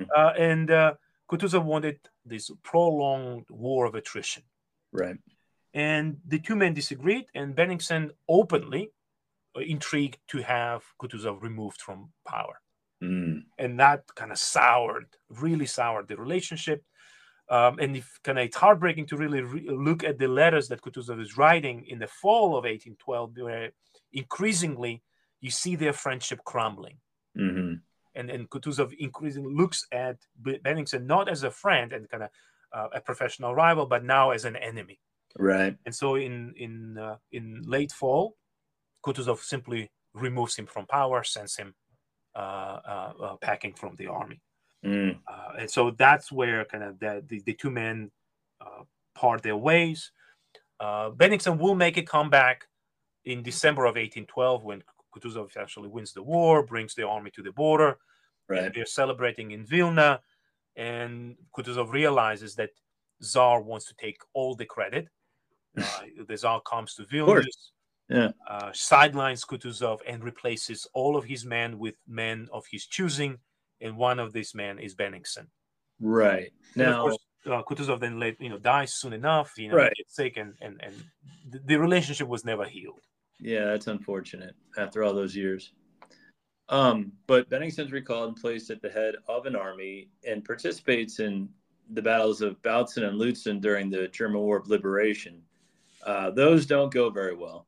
mm-hmm. 0.00 0.10
uh, 0.14 0.32
and 0.38 0.70
uh, 0.70 0.94
Kutuzov 1.30 1.64
wanted 1.64 1.98
this 2.24 2.50
prolonged 2.62 3.46
war 3.50 3.86
of 3.86 3.94
attrition. 3.94 4.42
Right. 4.92 5.16
And 5.74 6.18
the 6.24 6.38
two 6.38 6.54
men 6.54 6.72
disagreed, 6.72 7.26
and 7.34 7.54
Bennigsen 7.54 8.10
openly 8.28 8.92
intrigued 9.56 10.18
to 10.28 10.38
have 10.38 10.82
Kutuzov 11.00 11.42
removed 11.42 11.80
from 11.80 12.12
power. 12.26 12.60
Mm. 13.02 13.42
And 13.58 13.80
that 13.80 14.02
kind 14.14 14.32
of 14.32 14.38
soured, 14.38 15.06
really 15.28 15.66
soured 15.66 16.08
the 16.08 16.16
relationship. 16.16 16.84
Um, 17.50 17.78
and 17.78 17.96
if 17.96 18.18
kind 18.22 18.38
of 18.38 18.46
it's 18.46 18.56
heartbreaking 18.56 19.06
to 19.06 19.16
really 19.16 19.42
re- 19.42 19.68
look 19.68 20.02
at 20.02 20.18
the 20.18 20.28
letters 20.28 20.68
that 20.68 20.80
Kutuzov 20.80 21.20
is 21.20 21.36
writing 21.36 21.84
in 21.86 21.98
the 21.98 22.06
fall 22.06 22.56
of 22.56 22.64
1812, 22.64 23.32
where 23.38 23.70
increasingly 24.12 25.02
you 25.40 25.50
see 25.50 25.76
their 25.76 25.92
friendship 25.92 26.40
crumbling. 26.44 26.98
Mm-hmm. 27.36 27.74
And, 28.14 28.30
and 28.30 28.48
Kutuzov 28.48 28.94
increasingly 28.98 29.52
looks 29.52 29.86
at 29.92 30.16
Bennigsen 30.40 31.04
not 31.04 31.28
as 31.28 31.42
a 31.42 31.50
friend 31.50 31.92
and 31.92 32.08
kind 32.08 32.22
of 32.22 32.30
uh, 32.72 32.88
a 32.94 33.00
professional 33.00 33.54
rival, 33.54 33.86
but 33.86 34.04
now 34.04 34.30
as 34.30 34.44
an 34.44 34.56
enemy. 34.56 35.00
Right. 35.38 35.76
And 35.84 35.94
so 35.94 36.14
in 36.16 36.54
in 36.56 36.98
uh, 36.98 37.16
in 37.32 37.62
late 37.66 37.92
fall, 37.92 38.36
Kutuzov 39.04 39.40
simply 39.40 39.90
removes 40.14 40.56
him 40.56 40.66
from 40.66 40.86
power, 40.86 41.24
sends 41.24 41.56
him 41.56 41.74
uh, 42.36 42.38
uh, 42.38 43.12
uh 43.22 43.36
packing 43.36 43.74
from 43.74 43.96
the 43.96 44.06
army. 44.06 44.40
Mm. 44.84 45.18
Uh, 45.26 45.52
and 45.60 45.70
so 45.70 45.90
that's 45.92 46.30
where 46.30 46.64
kind 46.66 46.84
of 46.84 46.98
the, 47.00 47.24
the, 47.28 47.40
the 47.46 47.54
two 47.54 47.70
men 47.70 48.10
uh, 48.60 48.82
part 49.14 49.42
their 49.42 49.56
ways. 49.56 50.10
Bennigsen 50.82 51.58
will 51.58 51.74
make 51.74 51.96
a 51.96 52.02
comeback 52.02 52.64
in 53.24 53.42
December 53.42 53.86
of 53.86 53.94
1812 53.94 54.64
when 54.64 54.82
Kutuzov 55.14 55.56
actually 55.56 55.88
wins 55.88 56.12
the 56.12 56.22
war, 56.22 56.66
brings 56.66 56.94
the 56.94 57.06
army 57.06 57.30
to 57.30 57.42
the 57.42 57.52
border. 57.52 57.96
Right. 58.48 58.72
They're 58.74 58.84
celebrating 58.84 59.52
in 59.52 59.64
Vilna, 59.64 60.20
and 60.76 61.36
Kutuzov 61.56 61.92
realizes 61.92 62.54
that 62.56 62.70
Tsar 63.22 63.62
wants 63.62 63.86
to 63.86 63.94
take 63.94 64.18
all 64.34 64.54
the 64.54 64.66
credit. 64.66 65.08
Uh, 65.76 66.00
the 66.28 66.36
Tsar 66.36 66.60
comes 66.60 66.94
to 66.94 67.04
Vilnius, 67.04 67.72
yeah. 68.08 68.30
uh, 68.48 68.70
sidelines 68.72 69.44
Kutuzov 69.44 70.00
and 70.06 70.22
replaces 70.22 70.86
all 70.94 71.16
of 71.16 71.24
his 71.24 71.44
men 71.44 71.78
with 71.78 71.96
men 72.06 72.48
of 72.52 72.64
his 72.70 72.86
choosing, 72.86 73.38
and 73.80 73.96
one 73.96 74.18
of 74.18 74.32
these 74.32 74.54
men 74.54 74.78
is 74.78 74.94
Bennigsen. 74.94 75.46
Right 76.00 76.52
now, 76.76 77.02
course, 77.02 77.18
uh, 77.46 77.62
Kutuzov 77.62 78.00
then 78.00 78.18
let, 78.18 78.40
you 78.40 78.48
know 78.48 78.58
dies 78.58 78.94
soon 78.94 79.12
enough. 79.12 79.52
You 79.56 79.68
know, 79.68 79.76
right. 79.76 79.92
gets 79.96 80.14
sick, 80.16 80.36
and 80.36 80.54
and 80.60 80.80
and 80.82 80.94
the, 81.50 81.60
the 81.64 81.76
relationship 81.76 82.28
was 82.28 82.44
never 82.44 82.64
healed. 82.64 83.02
Yeah, 83.40 83.66
that's 83.66 83.88
unfortunate 83.88 84.54
after 84.78 85.02
all 85.02 85.14
those 85.14 85.36
years. 85.36 85.72
Um, 86.68 87.12
but 87.26 87.50
Bennigsen's 87.50 87.92
recalled 87.92 88.28
and 88.28 88.36
placed 88.36 88.70
at 88.70 88.80
the 88.80 88.88
head 88.88 89.16
of 89.28 89.46
an 89.46 89.54
army 89.54 90.08
and 90.26 90.44
participates 90.44 91.20
in 91.20 91.48
the 91.90 92.00
battles 92.00 92.40
of 92.40 92.60
Bautzen 92.62 93.06
and 93.06 93.20
Lutzen 93.20 93.60
during 93.60 93.90
the 93.90 94.08
German 94.08 94.40
War 94.40 94.56
of 94.56 94.68
Liberation. 94.68 95.42
Uh, 96.04 96.30
those 96.30 96.66
don't 96.66 96.92
go 96.92 97.10
very 97.10 97.34
well. 97.34 97.66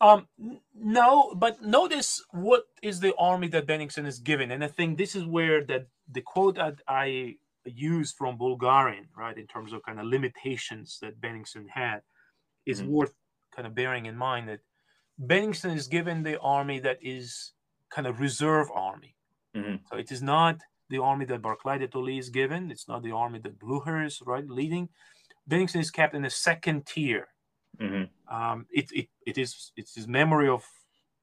Um, 0.00 0.26
no, 0.74 1.32
but 1.36 1.62
notice 1.62 2.20
what 2.32 2.64
is 2.82 2.98
the 2.98 3.14
army 3.16 3.46
that 3.48 3.66
Bennigsen 3.66 4.04
is 4.04 4.18
given, 4.18 4.50
and 4.50 4.64
I 4.64 4.66
think 4.66 4.98
this 4.98 5.14
is 5.14 5.24
where 5.24 5.64
that 5.66 5.86
the 6.10 6.22
quote 6.22 6.56
that 6.56 6.80
I 6.88 7.36
used 7.64 8.16
from 8.16 8.36
Bulgarin, 8.36 9.06
right, 9.16 9.38
in 9.38 9.46
terms 9.46 9.72
of 9.72 9.82
kind 9.84 10.00
of 10.00 10.06
limitations 10.06 10.98
that 11.02 11.20
Bennigsen 11.20 11.66
had, 11.72 12.00
is 12.66 12.82
mm-hmm. 12.82 12.90
worth 12.90 13.14
kind 13.54 13.66
of 13.66 13.76
bearing 13.76 14.06
in 14.06 14.16
mind 14.16 14.48
that 14.48 14.60
Bennigsen 15.24 15.76
is 15.76 15.86
given 15.86 16.24
the 16.24 16.40
army 16.40 16.80
that 16.80 16.98
is 17.00 17.52
kind 17.90 18.08
of 18.08 18.20
reserve 18.20 18.68
army. 18.74 19.14
Mm-hmm. 19.54 19.76
So 19.90 19.96
it 19.98 20.10
is 20.10 20.22
not 20.22 20.58
the 20.88 20.98
army 20.98 21.26
that 21.26 21.42
Barclay 21.42 21.78
de 21.78 21.86
Tolly 21.86 22.18
is 22.18 22.30
given. 22.30 22.70
It's 22.70 22.88
not 22.88 23.02
the 23.02 23.12
army 23.12 23.38
that 23.40 23.58
Blucher 23.58 24.02
is 24.02 24.20
right 24.24 24.48
leading. 24.48 24.88
Bennigsen 25.48 25.80
is 25.80 25.90
kept 25.90 26.14
in 26.14 26.22
the 26.22 26.30
second 26.30 26.86
tier. 26.86 27.28
Mm-hmm. 27.80 28.34
Um, 28.34 28.66
it, 28.70 28.90
it, 28.92 29.08
it 29.26 29.38
is 29.38 29.72
it's 29.76 29.94
his 29.94 30.06
memory 30.06 30.48
of 30.48 30.64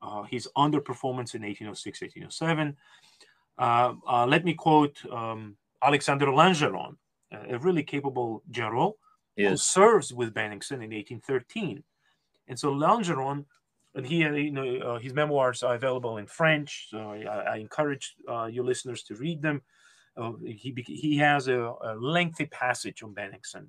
uh, 0.02 0.24
his 0.24 0.48
underperformance 0.58 1.36
in 1.36 1.44
1806, 1.44 2.02
1807. 2.02 2.76
Uh, 3.58 3.94
uh, 4.08 4.26
let 4.26 4.46
me 4.46 4.54
quote 4.54 4.98
um, 5.12 5.56
Alexander 5.84 6.28
Langeron, 6.28 6.96
a 7.32 7.58
really 7.60 7.84
capable 7.84 8.44
general 8.50 8.98
yes. 9.36 9.52
who 9.52 9.58
serves 9.58 10.14
with 10.14 10.34
Bennigsen 10.34 10.82
in 10.84 10.92
1813. 10.92 11.84
And 12.48 12.60
so 12.60 12.74
Langeron 12.74 13.46
and 13.96 14.06
he, 14.06 14.18
you 14.18 14.52
know, 14.52 14.78
uh, 14.78 15.00
his 15.00 15.14
memoirs 15.14 15.64
are 15.64 15.76
available 15.76 16.18
in 16.18 16.28
French. 16.28 16.88
So 16.90 17.12
I, 17.12 17.54
I 17.54 17.58
encourage 17.58 18.16
uh, 18.30 18.46
your 18.46 18.64
listeners 18.64 19.04
to 19.04 19.16
read 19.16 19.42
them. 19.42 19.62
Uh, 20.16 20.34
he 20.46 20.74
he 20.86 21.18
has 21.18 21.48
a, 21.48 21.74
a, 21.84 21.96
lengthy 21.96 22.46
passage 22.48 23.04
on 23.04 23.14
Bennigsen, 23.14 23.68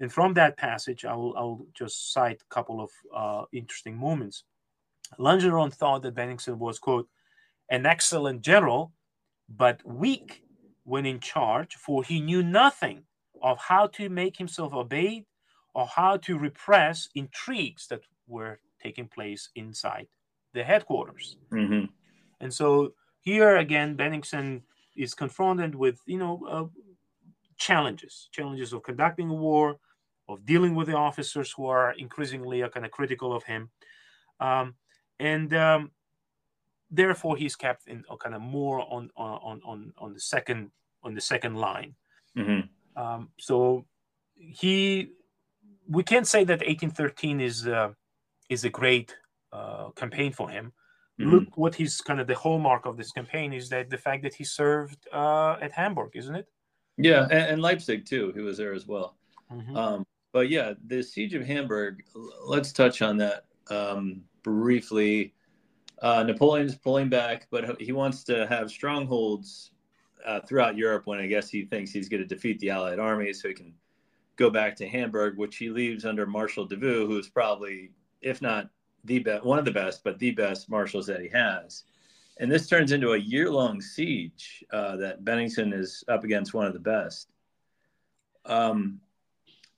and 0.00 0.10
from 0.10 0.34
that 0.34 0.56
passage, 0.56 1.04
I'll 1.04 1.34
I'll 1.36 1.66
just 1.74 2.12
cite 2.12 2.42
a 2.42 2.54
couple 2.54 2.80
of 2.80 2.90
uh, 3.14 3.44
interesting 3.52 3.96
moments. 3.96 4.44
Langeron 5.18 5.72
thought 5.72 6.02
that 6.02 6.14
Bennigsen 6.14 6.56
was 6.56 6.78
quote 6.78 7.08
an 7.68 7.86
excellent 7.86 8.40
general, 8.40 8.92
but 9.48 9.80
weak 9.84 10.42
when 10.84 11.06
in 11.06 11.20
charge, 11.20 11.76
for 11.76 12.02
he 12.02 12.20
knew 12.20 12.42
nothing 12.42 13.02
of 13.42 13.58
how 13.58 13.86
to 13.86 14.08
make 14.08 14.36
himself 14.36 14.72
obeyed 14.72 15.24
or 15.74 15.86
how 15.86 16.16
to 16.16 16.38
repress 16.38 17.08
intrigues 17.14 17.86
that 17.88 18.00
were 18.26 18.58
taking 18.82 19.06
place 19.06 19.50
inside 19.54 20.06
the 20.52 20.64
headquarters. 20.64 21.36
Mm-hmm. 21.52 21.84
And 22.40 22.52
so 22.52 22.94
here 23.20 23.58
again, 23.58 23.96
Bennigsen 23.96 24.62
is 24.96 25.14
confronted 25.14 25.74
with 25.74 26.00
you 26.06 26.18
know 26.18 26.40
uh, 26.50 26.66
challenges, 27.58 28.28
challenges 28.32 28.72
of 28.72 28.82
conducting 28.82 29.28
a 29.28 29.34
war, 29.34 29.78
of 30.32 30.46
dealing 30.46 30.74
with 30.74 30.86
the 30.88 30.96
officers 30.96 31.52
who 31.56 31.66
are 31.66 31.92
increasingly 31.92 32.62
uh, 32.62 32.68
kind 32.68 32.86
of 32.86 32.92
critical 32.92 33.34
of 33.34 33.44
him, 33.44 33.70
um, 34.40 34.74
and 35.18 35.54
um, 35.54 35.90
therefore 36.90 37.36
he's 37.36 37.56
kept 37.56 37.88
in 37.88 38.04
uh, 38.10 38.16
kind 38.16 38.34
of 38.34 38.42
more 38.42 38.80
on 38.92 39.10
on 39.16 39.60
on 39.64 39.92
on 39.98 40.14
the 40.14 40.20
second 40.20 40.70
on 41.02 41.14
the 41.14 41.20
second 41.20 41.56
line. 41.56 41.94
Mm-hmm. 42.36 43.00
Um, 43.00 43.30
so 43.38 43.86
he, 44.36 45.10
we 45.88 46.02
can't 46.02 46.26
say 46.26 46.44
that 46.44 46.60
1813 46.60 47.40
is 47.40 47.66
uh, 47.66 47.90
is 48.48 48.64
a 48.64 48.70
great 48.70 49.14
uh, 49.52 49.90
campaign 49.90 50.32
for 50.32 50.48
him. 50.48 50.72
Mm-hmm. 51.20 51.30
Look 51.30 51.56
what 51.56 51.74
he's 51.74 52.00
kind 52.00 52.20
of 52.20 52.26
the 52.26 52.34
hallmark 52.34 52.86
of 52.86 52.96
this 52.96 53.12
campaign 53.12 53.52
is 53.52 53.68
that 53.68 53.90
the 53.90 53.98
fact 53.98 54.22
that 54.22 54.34
he 54.34 54.44
served 54.44 55.06
uh, 55.12 55.56
at 55.60 55.72
Hamburg, 55.72 56.10
isn't 56.14 56.34
it? 56.34 56.46
Yeah, 56.96 57.24
and, 57.24 57.32
and, 57.32 57.62
Leipzig 57.62 58.04
too. 58.06 58.32
He 58.34 58.40
was 58.40 58.58
there 58.58 58.74
as 58.74 58.86
well. 58.86 59.16
Mm-hmm. 59.50 59.76
Um, 59.76 60.06
but 60.32 60.48
yeah, 60.48 60.74
the 60.86 61.02
siege 61.02 61.34
of 61.34 61.46
Hamburg. 61.46 62.04
Let's 62.44 62.72
touch 62.72 63.02
on 63.02 63.16
that 63.18 63.44
um, 63.68 64.22
briefly. 64.42 65.34
Uh, 66.02 66.22
Napoleon's 66.22 66.76
pulling 66.76 67.08
back, 67.08 67.46
but 67.50 67.80
he 67.80 67.92
wants 67.92 68.24
to 68.24 68.46
have 68.46 68.70
strongholds 68.70 69.72
uh, 70.24 70.40
throughout 70.40 70.76
Europe. 70.76 71.06
When 71.06 71.18
I 71.18 71.26
guess 71.26 71.50
he 71.50 71.64
thinks 71.64 71.90
he's 71.90 72.08
going 72.08 72.22
to 72.22 72.26
defeat 72.26 72.58
the 72.60 72.70
Allied 72.70 72.98
army, 72.98 73.32
so 73.32 73.48
he 73.48 73.54
can 73.54 73.74
go 74.36 74.50
back 74.50 74.76
to 74.76 74.88
Hamburg, 74.88 75.36
which 75.36 75.56
he 75.56 75.68
leaves 75.68 76.04
under 76.04 76.26
Marshal 76.26 76.66
Davout, 76.66 77.06
who's 77.06 77.28
probably 77.28 77.90
if 78.22 78.42
not 78.42 78.70
the 79.04 79.18
best, 79.18 79.44
one 79.44 79.58
of 79.58 79.64
the 79.64 79.70
best, 79.70 80.04
but 80.04 80.18
the 80.18 80.30
best 80.30 80.68
marshals 80.68 81.06
that 81.06 81.20
he 81.20 81.28
has. 81.28 81.84
And 82.38 82.50
this 82.50 82.68
turns 82.68 82.92
into 82.92 83.12
a 83.12 83.18
year 83.18 83.50
long 83.50 83.80
siege 83.80 84.64
uh, 84.72 84.96
that 84.96 85.24
Bennigsen 85.24 85.74
is 85.74 86.04
up 86.08 86.24
against 86.24 86.54
one 86.54 86.66
of 86.66 86.72
the 86.72 86.78
best. 86.78 87.28
Um, 88.46 89.00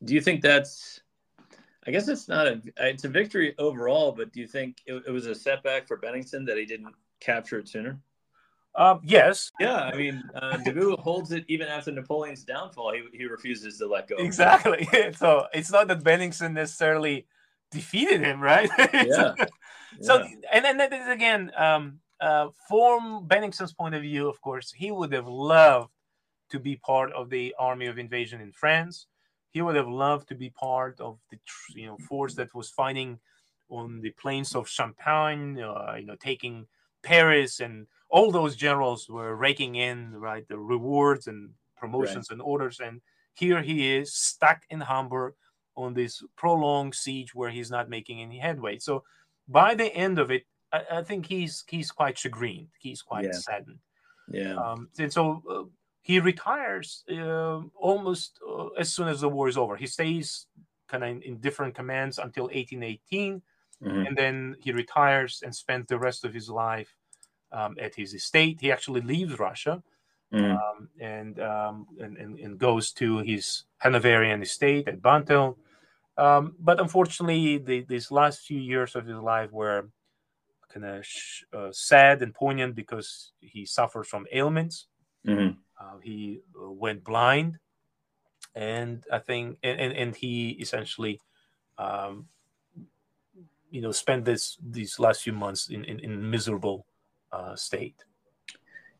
do 0.04 0.14
you 0.14 0.20
think 0.20 0.42
that's? 0.42 1.00
I 1.86 1.90
guess 1.90 2.08
it's 2.08 2.28
not 2.28 2.46
a. 2.46 2.60
It's 2.78 3.04
a 3.04 3.08
victory 3.08 3.54
overall, 3.58 4.12
but 4.12 4.32
do 4.32 4.40
you 4.40 4.46
think 4.46 4.78
it, 4.86 5.02
it 5.06 5.10
was 5.10 5.26
a 5.26 5.34
setback 5.34 5.86
for 5.88 5.98
Bennigsen 5.98 6.46
that 6.46 6.56
he 6.56 6.64
didn't 6.64 6.94
capture 7.20 7.58
it 7.58 7.68
sooner? 7.68 7.98
Um, 8.74 9.00
yes. 9.04 9.52
Yeah, 9.60 9.76
I 9.76 9.96
mean, 9.96 10.22
uh, 10.34 10.58
holds 10.98 11.32
it 11.32 11.44
even 11.48 11.68
after 11.68 11.92
Napoleon's 11.92 12.44
downfall. 12.44 12.94
He, 12.94 13.18
he 13.18 13.26
refuses 13.26 13.78
to 13.78 13.86
let 13.86 14.08
go. 14.08 14.16
Exactly. 14.16 14.88
so 15.16 15.46
it's 15.52 15.70
not 15.70 15.88
that 15.88 16.02
Bennigsen 16.02 16.54
necessarily 16.54 17.26
defeated 17.70 18.20
him, 18.20 18.40
right? 18.40 18.70
yeah. 18.94 19.34
so 20.00 20.22
yeah. 20.22 20.28
and 20.52 20.64
then 20.64 20.78
that 20.78 20.92
is 20.92 21.08
again 21.08 21.50
um, 21.56 21.98
uh, 22.20 22.48
from 22.68 23.26
Bennigsen's 23.28 23.74
point 23.74 23.94
of 23.94 24.02
view, 24.02 24.28
of 24.28 24.40
course, 24.40 24.72
he 24.72 24.90
would 24.90 25.12
have 25.12 25.26
loved 25.26 25.90
to 26.50 26.58
be 26.58 26.76
part 26.76 27.12
of 27.12 27.30
the 27.30 27.54
army 27.58 27.86
of 27.86 27.98
invasion 27.98 28.40
in 28.40 28.52
France. 28.52 29.06
He 29.52 29.62
would 29.62 29.76
have 29.76 29.88
loved 29.88 30.28
to 30.28 30.34
be 30.34 30.50
part 30.50 31.00
of 31.00 31.18
the 31.30 31.38
you 31.74 31.86
know 31.86 31.98
force 31.98 32.34
that 32.34 32.54
was 32.54 32.70
fighting 32.70 33.18
on 33.68 34.00
the 34.00 34.10
plains 34.10 34.54
of 34.54 34.68
Champagne, 34.68 35.58
uh, 35.58 35.94
you 35.98 36.06
know, 36.06 36.16
taking 36.16 36.66
Paris, 37.02 37.60
and 37.60 37.86
all 38.10 38.30
those 38.30 38.54
generals 38.54 39.08
were 39.08 39.34
raking 39.34 39.76
in 39.76 40.14
right 40.14 40.46
the 40.48 40.58
rewards 40.58 41.26
and 41.26 41.50
promotions 41.76 42.28
right. 42.28 42.34
and 42.34 42.42
orders. 42.42 42.80
And 42.80 43.00
here 43.34 43.62
he 43.62 43.94
is 43.96 44.14
stuck 44.14 44.62
in 44.70 44.80
Hamburg 44.80 45.34
on 45.74 45.94
this 45.94 46.22
prolonged 46.36 46.94
siege 46.94 47.34
where 47.34 47.50
he's 47.50 47.70
not 47.70 47.88
making 47.88 48.20
any 48.20 48.38
headway. 48.38 48.78
So 48.78 49.04
by 49.48 49.74
the 49.74 49.92
end 49.94 50.18
of 50.18 50.30
it, 50.30 50.44
I, 50.72 50.82
I 50.92 51.02
think 51.02 51.26
he's 51.26 51.64
he's 51.66 51.90
quite 51.90 52.18
chagrined. 52.18 52.68
He's 52.78 53.02
quite 53.02 53.24
yeah. 53.24 53.32
saddened. 53.32 53.78
Yeah. 54.28 54.54
Um, 54.54 54.88
and 54.98 55.12
so 55.12 55.42
uh, 55.50 55.64
he 56.02 56.18
retires 56.18 57.04
uh, 57.10 57.60
almost 57.76 58.40
uh, 58.46 58.66
as 58.78 58.92
soon 58.92 59.08
as 59.08 59.20
the 59.20 59.28
war 59.28 59.48
is 59.48 59.56
over. 59.56 59.76
He 59.76 59.86
stays 59.86 60.46
kind 60.88 61.04
of 61.04 61.10
in, 61.10 61.22
in, 61.22 61.36
different 61.38 61.74
commands 61.74 62.18
until 62.18 62.44
1818, 62.44 63.40
mm-hmm. 63.82 64.06
and 64.06 64.16
then 64.16 64.56
he 64.60 64.72
retires 64.72 65.42
and 65.44 65.54
spends 65.54 65.86
the 65.86 65.98
rest 65.98 66.24
of 66.24 66.34
his 66.34 66.50
life 66.50 66.94
um, 67.52 67.76
at 67.80 67.94
his 67.94 68.14
estate. 68.14 68.60
He 68.60 68.72
actually 68.72 69.00
leaves 69.00 69.38
Russia 69.38 69.82
mm. 70.34 70.54
um, 70.54 70.88
and, 71.00 71.38
um, 71.40 71.86
and, 72.00 72.16
and, 72.16 72.38
and 72.38 72.58
goes 72.58 72.92
to 72.94 73.18
his 73.18 73.64
Hanoverian 73.78 74.42
estate 74.42 74.88
at 74.88 75.00
Banteln. 75.00 75.56
Um, 76.18 76.56
but 76.58 76.80
unfortunately, 76.80 77.58
the, 77.58 77.86
these 77.88 78.10
last 78.10 78.40
few 78.40 78.58
years 78.58 78.96
of 78.96 79.06
his 79.06 79.16
life 79.16 79.52
were 79.52 79.88
kind 80.72 80.84
of 80.84 81.06
sh- 81.06 81.44
uh, 81.52 81.68
sad 81.70 82.22
and 82.22 82.34
poignant 82.34 82.74
because 82.74 83.32
he 83.40 83.64
suffers 83.64 84.08
from 84.08 84.26
ailments. 84.32 84.88
Mm-hmm. 85.26 85.58
Uh, 85.82 85.98
he 86.02 86.40
uh, 86.60 86.70
went 86.70 87.02
blind, 87.02 87.58
and 88.54 89.04
I 89.12 89.18
think, 89.18 89.58
and, 89.62 89.80
and, 89.80 89.92
and 89.92 90.16
he 90.16 90.50
essentially, 90.50 91.20
um, 91.78 92.28
you 93.70 93.80
know, 93.80 93.90
spent 93.90 94.24
this 94.24 94.58
these 94.62 94.98
last 95.00 95.22
few 95.22 95.32
months 95.32 95.68
in 95.68 95.84
in, 95.84 95.98
in 96.00 96.30
miserable 96.30 96.86
uh, 97.32 97.56
state. 97.56 98.04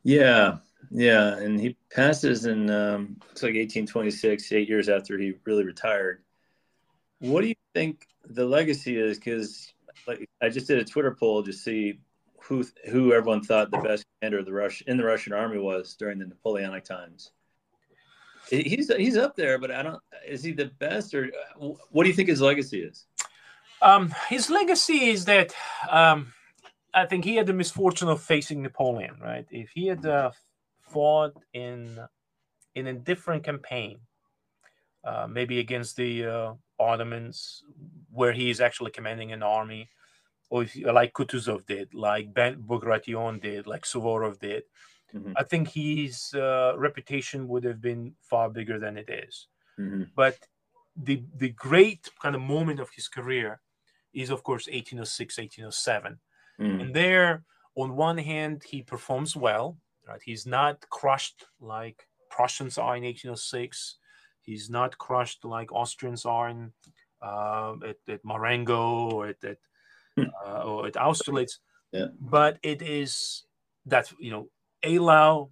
Yeah, 0.03 0.59
yeah, 0.91 1.37
and 1.37 1.61
he 1.61 1.77
passes 1.95 2.47
in 2.47 2.69
um, 2.71 3.17
looks 3.29 3.43
like 3.43 3.55
1826, 3.55 4.51
eight 4.53 4.69
years 4.69 4.89
after 4.89 5.17
he 5.17 5.35
really 5.45 5.65
retired. 5.65 6.23
What 7.21 7.43
do 7.43 7.49
you 7.49 7.55
think 7.75 8.09
the 8.25 8.45
legacy 8.45 8.97
is? 8.97 9.19
Because 9.19 9.73
like 10.09 10.29
I 10.41 10.49
just 10.49 10.67
did 10.67 10.79
a 10.79 10.85
Twitter 10.85 11.17
poll 11.19 11.45
to 11.45 11.53
see 11.53 12.01
who 12.43 12.65
who 12.91 13.13
everyone 13.13 13.43
thought 13.43 13.71
the 13.71 13.79
best 13.79 14.05
commander 14.21 14.39
of 14.39 14.47
the 14.47 14.53
Rush 14.53 14.83
in 14.83 14.97
the 14.97 15.05
Russian 15.05 15.33
army 15.33 15.59
was 15.59 15.95
during 15.95 16.19
the 16.19 16.27
Napoleonic 16.27 16.85
times. 16.85 17.31
He's 18.51 18.93
he's 18.95 19.17
up 19.17 19.37
there, 19.37 19.59
but 19.59 19.71
I 19.71 19.83
don't. 19.83 20.01
Is 20.27 20.43
he 20.43 20.53
the 20.53 20.67
best, 20.79 21.15
or 21.15 21.31
what 21.91 22.03
do 22.03 22.09
you 22.09 22.15
think 22.15 22.29
his 22.29 22.41
legacy 22.41 22.83
is? 22.83 23.07
Um, 23.81 24.15
his 24.29 24.51
legacy 24.51 25.11
is 25.11 25.25
that 25.27 25.55
um, 25.89 26.33
I 26.93 27.07
think 27.07 27.25
he 27.25 27.37
had 27.37 27.47
the 27.47 27.53
misfortune 27.53 28.09
of 28.09 28.21
facing 28.21 28.63
Napoleon. 28.63 29.17
Right? 29.21 29.47
If 29.51 29.71
he 29.71 29.87
had 29.87 30.05
uh, 30.05 30.33
fought 30.83 31.35
in 31.55 31.99
in 32.75 32.89
a 32.89 32.95
different 32.95 33.45
campaign, 33.45 34.01
uh, 35.05 35.29
maybe 35.31 35.61
against 35.61 35.97
the 35.97 36.27
uh, 36.27 36.53
Ottomans, 36.81 37.63
where 38.11 38.33
he 38.33 38.51
is 38.51 38.61
actually 38.61 38.91
commanding 38.91 39.33
an 39.33 39.43
army, 39.43 39.89
or 40.53 40.65
if, 40.65 40.77
like 40.77 41.15
Kutuzov 41.15 41.65
did, 41.65 41.95
like 41.95 42.35
Ben 42.35 42.57
Bagration 42.61 43.39
did, 43.39 43.67
like 43.67 43.85
Suvorov 43.85 44.39
did, 44.39 44.65
mm-hmm. 45.15 45.33
I 45.35 45.45
think 45.45 45.69
his 45.69 46.35
uh, 46.35 46.75
reputation 46.77 47.49
would 47.49 47.65
have 47.65 47.81
been 47.81 48.13
far 48.21 48.51
bigger 48.51 48.79
than 48.79 48.99
it 48.99 49.09
is. 49.09 49.47
Mm-hmm. 49.81 50.03
But 50.15 50.37
the 50.95 51.25
the 51.35 51.49
great 51.49 52.11
kind 52.21 52.35
of 52.35 52.43
moment 52.43 52.81
of 52.81 52.91
his 52.91 53.09
career 53.09 53.63
is, 54.13 54.29
of 54.29 54.43
course, 54.43 54.67
1806, 54.67 55.39
1807. 55.39 56.21
Mm-hmm. 56.61 56.81
And 56.81 56.95
there, 56.95 57.45
on 57.75 57.97
one 57.97 58.19
hand, 58.19 58.63
he 58.63 58.83
performs 58.83 59.35
well. 59.35 59.79
Right, 60.07 60.21
he's 60.23 60.47
not 60.47 60.87
crushed 60.91 61.47
like 61.63 62.07
Prussians 62.29 62.77
are 62.77 62.95
in 62.99 63.05
1806. 63.05 63.97
He's 64.43 64.69
not 64.69 64.99
crushed 64.99 65.47
like 65.47 65.73
Austrians 65.73 66.27
are 66.27 66.51
in 66.51 66.73
uh, 67.23 67.73
at, 67.89 67.97
at 68.07 68.23
Marengo 68.23 69.11
or 69.13 69.29
at, 69.29 69.43
at. 69.45 69.57
uh, 70.47 70.63
or 70.65 70.87
at 70.87 70.95
Austerlitz. 70.95 71.59
Yeah. 71.93 72.07
But 72.21 72.59
it 72.63 72.83
is 72.83 73.45
that 73.87 74.13
you 74.19 74.31
know 74.31 74.49
Eylau 74.85 75.51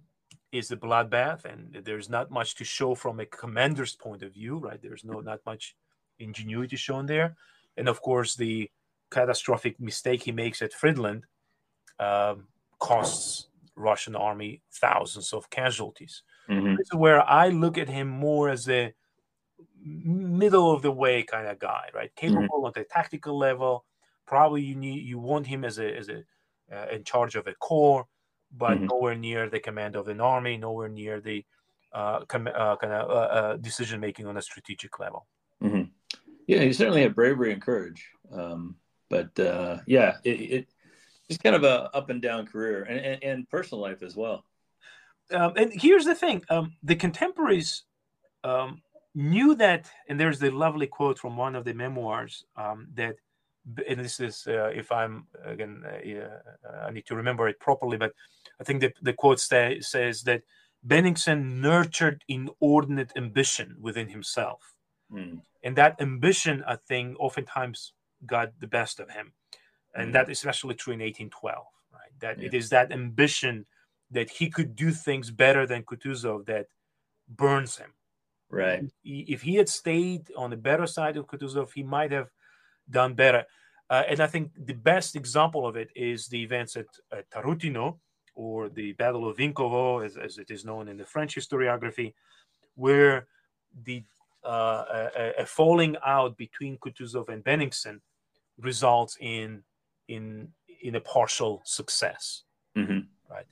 is 0.51 0.67
the 0.67 0.77
bloodbath, 0.77 1.45
and 1.45 1.83
there's 1.85 2.09
not 2.09 2.31
much 2.31 2.55
to 2.55 2.63
show 2.63 2.95
from 2.95 3.19
a 3.19 3.25
commander's 3.25 3.95
point 3.95 4.23
of 4.23 4.33
view, 4.33 4.57
right? 4.57 4.81
There's 4.81 5.03
no 5.03 5.19
not 5.19 5.39
much 5.45 5.75
ingenuity 6.19 6.75
shown 6.75 7.05
there, 7.05 7.35
and 7.77 7.87
of 7.87 8.01
course 8.01 8.35
the 8.35 8.69
catastrophic 9.11 9.79
mistake 9.79 10.23
he 10.23 10.31
makes 10.31 10.61
at 10.61 10.73
Friedland 10.73 11.25
um, 11.99 12.47
costs 12.79 13.47
Russian 13.75 14.15
army 14.15 14.61
thousands 14.71 15.33
of 15.33 15.49
casualties. 15.49 16.23
Mm-hmm. 16.49 16.75
This 16.77 16.87
is 16.91 16.97
where 16.97 17.21
I 17.21 17.49
look 17.49 17.77
at 17.77 17.89
him 17.89 18.07
more 18.07 18.49
as 18.49 18.67
a 18.69 18.93
middle 19.83 20.71
of 20.71 20.81
the 20.81 20.91
way 20.91 21.23
kind 21.23 21.47
of 21.47 21.59
guy, 21.59 21.89
right? 21.93 22.11
Mm-hmm. 22.15 22.35
Capable 22.35 22.57
mm-hmm. 22.57 22.65
on 22.65 22.71
the 22.75 22.83
tactical 22.83 23.37
level. 23.37 23.85
Probably 24.31 24.61
you 24.61 24.75
need 24.75 25.03
you 25.05 25.19
want 25.19 25.45
him 25.45 25.65
as 25.65 25.77
a 25.77 25.93
as 25.93 26.07
a 26.07 26.23
uh, 26.73 26.87
in 26.95 27.03
charge 27.03 27.35
of 27.35 27.47
a 27.47 27.53
corps, 27.55 28.07
but 28.63 28.77
mm-hmm. 28.77 28.85
nowhere 28.85 29.13
near 29.13 29.49
the 29.49 29.59
command 29.59 29.97
of 29.97 30.07
an 30.07 30.21
army, 30.21 30.55
nowhere 30.55 30.87
near 30.87 31.19
the 31.19 31.43
uh, 31.91 32.21
com- 32.21 32.47
uh, 32.47 32.77
kind 32.77 32.93
of 32.93 33.09
uh, 33.09 33.13
uh, 33.13 33.57
decision 33.57 33.99
making 33.99 34.27
on 34.27 34.37
a 34.37 34.41
strategic 34.41 34.99
level. 34.99 35.27
Mm-hmm. 35.61 35.83
Yeah, 36.47 36.61
he 36.61 36.71
certainly 36.71 37.01
had 37.01 37.13
bravery 37.13 37.51
and 37.51 37.61
courage. 37.61 38.07
Um, 38.31 38.77
but 39.09 39.37
uh, 39.37 39.79
yeah, 39.85 40.15
it, 40.23 40.39
it, 40.39 40.67
it's 41.27 41.37
kind 41.37 41.57
of 41.57 41.65
a 41.65 41.93
up 41.93 42.09
and 42.09 42.21
down 42.21 42.47
career 42.47 42.83
and, 42.83 42.99
and, 42.99 43.23
and 43.23 43.49
personal 43.49 43.81
life 43.81 44.01
as 44.01 44.15
well. 44.15 44.45
Um, 45.29 45.51
and 45.57 45.73
here's 45.73 46.05
the 46.05 46.15
thing: 46.15 46.41
um, 46.49 46.77
the 46.83 46.95
contemporaries 46.95 47.83
um, 48.45 48.81
knew 49.13 49.55
that, 49.55 49.91
and 50.07 50.17
there's 50.17 50.39
the 50.39 50.51
lovely 50.51 50.87
quote 50.87 51.19
from 51.19 51.35
one 51.35 51.57
of 51.57 51.65
the 51.65 51.73
memoirs 51.73 52.45
um, 52.55 52.87
that, 52.95 53.15
and 53.87 53.99
this 53.99 54.19
is, 54.19 54.47
uh, 54.47 54.71
if 54.73 54.91
I'm 54.91 55.27
again, 55.45 55.83
uh, 55.85 56.85
I 56.87 56.91
need 56.91 57.05
to 57.07 57.15
remember 57.15 57.47
it 57.47 57.59
properly, 57.59 57.97
but 57.97 58.13
I 58.59 58.63
think 58.63 58.81
the, 58.81 58.93
the 59.01 59.13
quote 59.13 59.39
say, 59.39 59.79
says 59.81 60.23
that 60.23 60.43
Bennigsen 60.85 61.59
nurtured 61.61 62.23
inordinate 62.27 63.11
ambition 63.15 63.75
within 63.79 64.09
himself. 64.09 64.75
Mm. 65.11 65.41
And 65.63 65.75
that 65.75 66.01
ambition, 66.01 66.63
I 66.67 66.75
think, 66.75 67.17
oftentimes 67.19 67.93
got 68.25 68.59
the 68.59 68.67
best 68.67 68.99
of 68.99 69.09
him. 69.09 69.33
And 69.93 70.09
mm. 70.09 70.13
that 70.13 70.29
is 70.29 70.39
especially 70.39 70.75
true 70.75 70.93
in 70.93 70.99
1812, 70.99 71.65
right? 71.93 72.01
That 72.19 72.39
yeah. 72.39 72.47
it 72.47 72.53
is 72.53 72.69
that 72.69 72.91
ambition 72.91 73.65
that 74.09 74.29
he 74.29 74.49
could 74.49 74.75
do 74.75 74.91
things 74.91 75.29
better 75.31 75.67
than 75.67 75.83
Kutuzov 75.83 76.45
that 76.47 76.67
burns 77.29 77.77
him. 77.77 77.93
Right. 78.49 78.83
If 79.05 79.43
he 79.43 79.55
had 79.55 79.69
stayed 79.69 80.29
on 80.35 80.49
the 80.49 80.57
better 80.57 80.85
side 80.85 81.15
of 81.15 81.27
Kutuzov, 81.27 81.71
he 81.73 81.83
might 81.83 82.11
have 82.11 82.29
done 82.91 83.13
better. 83.13 83.45
Uh, 83.89 84.03
and 84.07 84.19
I 84.19 84.27
think 84.27 84.51
the 84.57 84.73
best 84.73 85.15
example 85.15 85.67
of 85.67 85.75
it 85.75 85.89
is 85.95 86.27
the 86.27 86.41
events 86.41 86.75
at, 86.77 86.85
at 87.11 87.29
Tarutino, 87.29 87.99
or 88.35 88.69
the 88.69 88.93
Battle 88.93 89.27
of 89.29 89.37
Vinkovo, 89.37 90.05
as, 90.05 90.15
as, 90.15 90.37
it 90.37 90.49
is 90.49 90.63
known 90.63 90.87
in 90.87 90.97
the 90.97 91.05
French 91.05 91.35
historiography, 91.35 92.13
where 92.75 93.27
the 93.83 94.03
uh, 94.45 95.09
a, 95.15 95.33
a, 95.39 95.45
falling 95.45 95.95
out 96.05 96.37
between 96.37 96.77
Kutuzov 96.77 97.29
and 97.29 97.43
Bennigsen 97.43 97.99
results 98.57 99.17
in 99.19 99.63
in 100.07 100.47
in 100.81 100.95
a 100.95 101.01
partial 101.01 101.61
success. 101.65 102.43
Mm-hmm. 102.77 102.99
Right. 103.29 103.45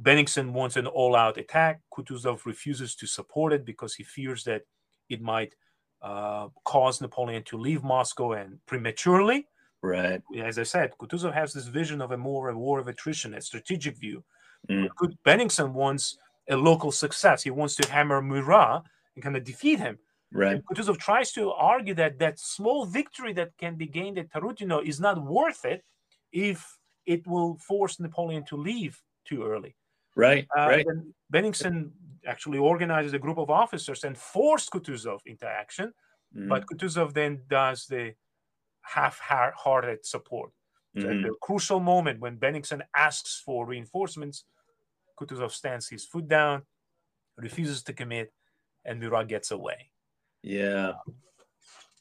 Bennigsen 0.00 0.52
wants 0.52 0.76
an 0.76 0.86
all-out 0.86 1.36
attack. 1.36 1.82
Kutuzov 1.92 2.46
refuses 2.46 2.94
to 2.96 3.06
support 3.06 3.52
it 3.52 3.64
because 3.66 3.94
he 3.94 4.04
fears 4.04 4.44
that 4.44 4.62
it 5.10 5.20
might 5.20 5.54
uh, 6.02 6.48
cause 6.64 7.00
Napoleon 7.00 7.42
to 7.44 7.56
leave 7.56 7.82
Moscow 7.82 8.32
and 8.32 8.58
prematurely. 8.66 9.46
Right. 9.82 10.22
As 10.40 10.58
I 10.58 10.62
said, 10.62 10.92
Kutuzov 10.98 11.34
has 11.34 11.52
this 11.52 11.66
vision 11.66 12.00
of 12.00 12.12
a 12.12 12.16
more 12.16 12.48
a 12.50 12.56
war 12.56 12.78
of 12.78 12.88
attrition, 12.88 13.34
a 13.34 13.40
strategic 13.40 13.96
view. 13.96 14.22
Mm. 14.68 14.88
Bennigsen 15.24 15.72
wants 15.72 16.18
a 16.48 16.56
local 16.56 16.92
success. 16.92 17.42
He 17.42 17.50
wants 17.50 17.74
to 17.76 17.90
hammer 17.90 18.22
Murat 18.22 18.82
and 19.14 19.22
kind 19.22 19.36
of 19.36 19.44
defeat 19.44 19.78
him. 19.78 19.98
Right. 20.32 20.54
And 20.54 20.64
Kutuzov 20.64 20.98
tries 20.98 21.32
to 21.32 21.50
argue 21.52 21.94
that 21.94 22.18
that 22.20 22.38
small 22.38 22.86
victory 22.86 23.32
that 23.34 23.50
can 23.58 23.76
be 23.76 23.86
gained 23.86 24.18
at 24.18 24.32
Tarutino 24.32 24.84
is 24.84 25.00
not 25.00 25.22
worth 25.22 25.64
it 25.64 25.84
if 26.32 26.78
it 27.06 27.26
will 27.26 27.58
force 27.58 28.00
Napoleon 28.00 28.44
to 28.46 28.56
leave 28.56 29.00
too 29.24 29.44
early. 29.44 29.76
Right. 30.14 30.46
Uh, 30.56 30.66
right. 30.68 30.86
Bennigsen 31.32 31.90
actually 32.26 32.58
organizes 32.58 33.12
a 33.12 33.18
group 33.18 33.38
of 33.38 33.50
officers 33.50 34.04
and 34.04 34.16
forced 34.16 34.70
Kutuzov 34.70 35.20
into 35.26 35.46
action, 35.46 35.92
mm. 36.36 36.48
but 36.48 36.64
Kutuzov 36.66 37.14
then 37.14 37.42
does 37.48 37.86
the 37.86 38.14
half-hearted 38.82 40.04
support. 40.04 40.50
So 40.98 41.04
mm-hmm. 41.04 41.18
at 41.18 41.22
the 41.22 41.34
crucial 41.40 41.80
moment 41.80 42.20
when 42.20 42.36
Bennigsen 42.36 42.82
asks 42.94 43.40
for 43.44 43.66
reinforcements, 43.66 44.44
Kutuzov 45.18 45.52
stands 45.52 45.88
his 45.88 46.04
foot 46.04 46.28
down, 46.28 46.62
refuses 47.36 47.82
to 47.84 47.92
commit, 47.92 48.32
and 48.84 49.00
Murat 49.00 49.28
gets 49.28 49.50
away. 49.50 49.90
Yeah. 50.42 50.92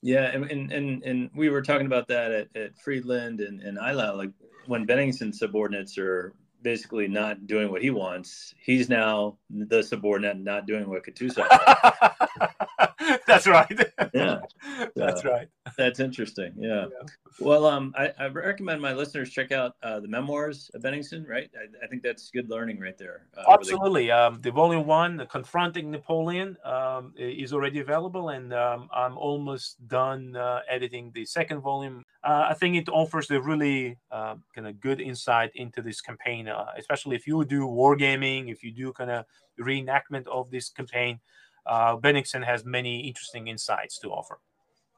Yeah, 0.04 0.32
and, 0.34 0.50
and 0.50 0.72
and 0.72 1.04
and 1.04 1.30
we 1.36 1.50
were 1.50 1.62
talking 1.62 1.86
about 1.86 2.08
that 2.08 2.32
at, 2.32 2.48
at 2.56 2.78
Friedland 2.80 3.40
and, 3.40 3.62
and 3.62 3.78
Eylau, 3.78 4.18
like 4.18 4.32
when 4.66 4.88
Bennigsen 4.88 5.32
subordinates 5.32 5.96
are 6.00 6.34
basically 6.62 7.08
not 7.08 7.48
doing 7.48 7.72
what 7.72 7.82
he 7.82 7.90
wants, 7.90 8.54
he's 8.60 8.90
now 8.90 9.38
the 9.50 9.82
subordinate 9.82 10.38
not 10.40 10.66
doing 10.66 10.88
what 10.90 11.04
Kutuzov 11.04 11.48
that's 13.28 13.48
right. 13.48 13.90
yeah, 14.14 14.40
that's 14.96 15.24
right. 15.26 15.48
That's 15.78 16.00
interesting. 16.00 16.54
Yeah. 16.58 16.86
yeah. 16.86 17.08
Well, 17.40 17.66
um, 17.66 17.94
I, 17.98 18.12
I, 18.20 18.28
recommend 18.28 18.82
my 18.82 18.94
listeners 18.94 19.30
check 19.30 19.52
out 19.52 19.76
uh, 19.84 20.00
the 20.00 20.08
memoirs 20.08 20.70
of 20.74 20.82
Bennigsen. 20.82 21.28
Right. 21.28 21.50
I, 21.56 21.86
I, 21.86 21.88
think 21.88 22.04
that's 22.04 22.30
good 22.30 22.50
learning 22.50 22.80
right 22.80 22.98
there. 22.98 23.28
Uh, 23.38 23.54
Absolutely. 23.54 24.08
They... 24.08 24.12
Um, 24.12 24.40
the 24.42 24.52
volume 24.52 24.86
one, 24.86 25.18
the 25.18 25.26
confronting 25.26 25.92
Napoleon, 25.92 26.58
um, 26.66 27.14
is 27.18 27.54
already 27.54 27.80
available, 27.80 28.30
and 28.30 28.54
um, 28.54 28.90
I'm 28.94 29.18
almost 29.18 29.88
done 29.88 30.36
uh, 30.36 30.62
editing 30.70 31.12
the 31.14 31.26
second 31.26 31.62
volume. 31.62 32.04
Uh, 32.24 32.48
I 32.50 32.54
think 32.54 32.76
it 32.76 32.90
offers 32.90 33.32
a 33.32 33.42
really 33.42 33.98
uh, 34.12 34.36
kind 34.54 34.68
of 34.68 34.80
good 34.80 35.02
insight 35.02 35.52
into 35.56 35.82
this 35.82 36.02
campaign, 36.02 36.48
uh, 36.48 36.66
especially 36.78 37.16
if 37.16 37.26
you 37.26 37.44
do 37.46 37.62
wargaming, 37.62 38.52
if 38.52 38.64
you 38.64 38.72
do 38.72 38.92
kind 38.94 39.10
of 39.10 39.26
reenactment 39.60 40.28
of 40.28 40.50
this 40.52 40.70
campaign 40.70 41.20
uh, 41.66 41.98
Bennigsen 41.98 42.46
has 42.46 42.66
many 42.66 43.08
interesting 43.08 43.48
insights 43.48 44.00
to 44.00 44.10
offer. 44.10 44.40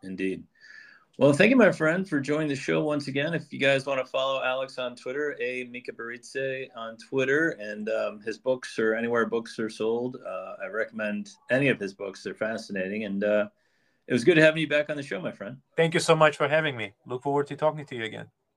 Indeed. 0.04 0.44
Well, 1.20 1.32
thank 1.32 1.52
you, 1.52 1.56
my 1.56 1.72
friend, 1.72 2.10
for 2.10 2.20
joining 2.20 2.48
the 2.48 2.56
show 2.56 2.84
once 2.84 3.08
again. 3.08 3.36
If 3.36 3.54
you 3.54 3.60
guys 3.60 3.86
want 3.86 4.04
to 4.04 4.06
follow 4.06 4.42
Alex 4.44 4.80
on 4.80 4.96
Twitter, 4.96 5.38
a 5.40 5.66
Mikaberidze 5.66 6.70
on 6.76 6.98
Twitter, 6.98 7.52
and 7.60 7.88
um, 7.90 8.20
his 8.22 8.40
books 8.40 8.80
or 8.80 8.96
anywhere 8.96 9.28
books 9.28 9.60
are 9.60 9.70
sold, 9.70 10.18
uh, 10.26 10.56
I 10.64 10.68
recommend 10.70 11.30
any 11.52 11.68
of 11.68 11.80
his 11.80 11.94
books. 11.94 12.24
They're 12.24 12.34
fascinating, 12.34 13.04
and 13.04 13.24
uh, 13.24 13.48
it 14.08 14.14
was 14.14 14.24
good 14.24 14.38
having 14.38 14.62
you 14.62 14.68
back 14.68 14.90
on 14.90 14.98
the 14.98 15.04
show, 15.04 15.22
my 15.22 15.32
friend. 15.32 15.58
Thank 15.78 15.94
you 15.94 16.00
so 16.00 16.16
much 16.16 16.36
for 16.36 16.48
having 16.48 16.76
me. 16.76 16.94
Look 17.06 17.22
forward 17.22 17.46
to 17.48 17.56
talking 17.56 17.86
to 17.86 17.96
you 17.96 18.06
again. 18.06 18.26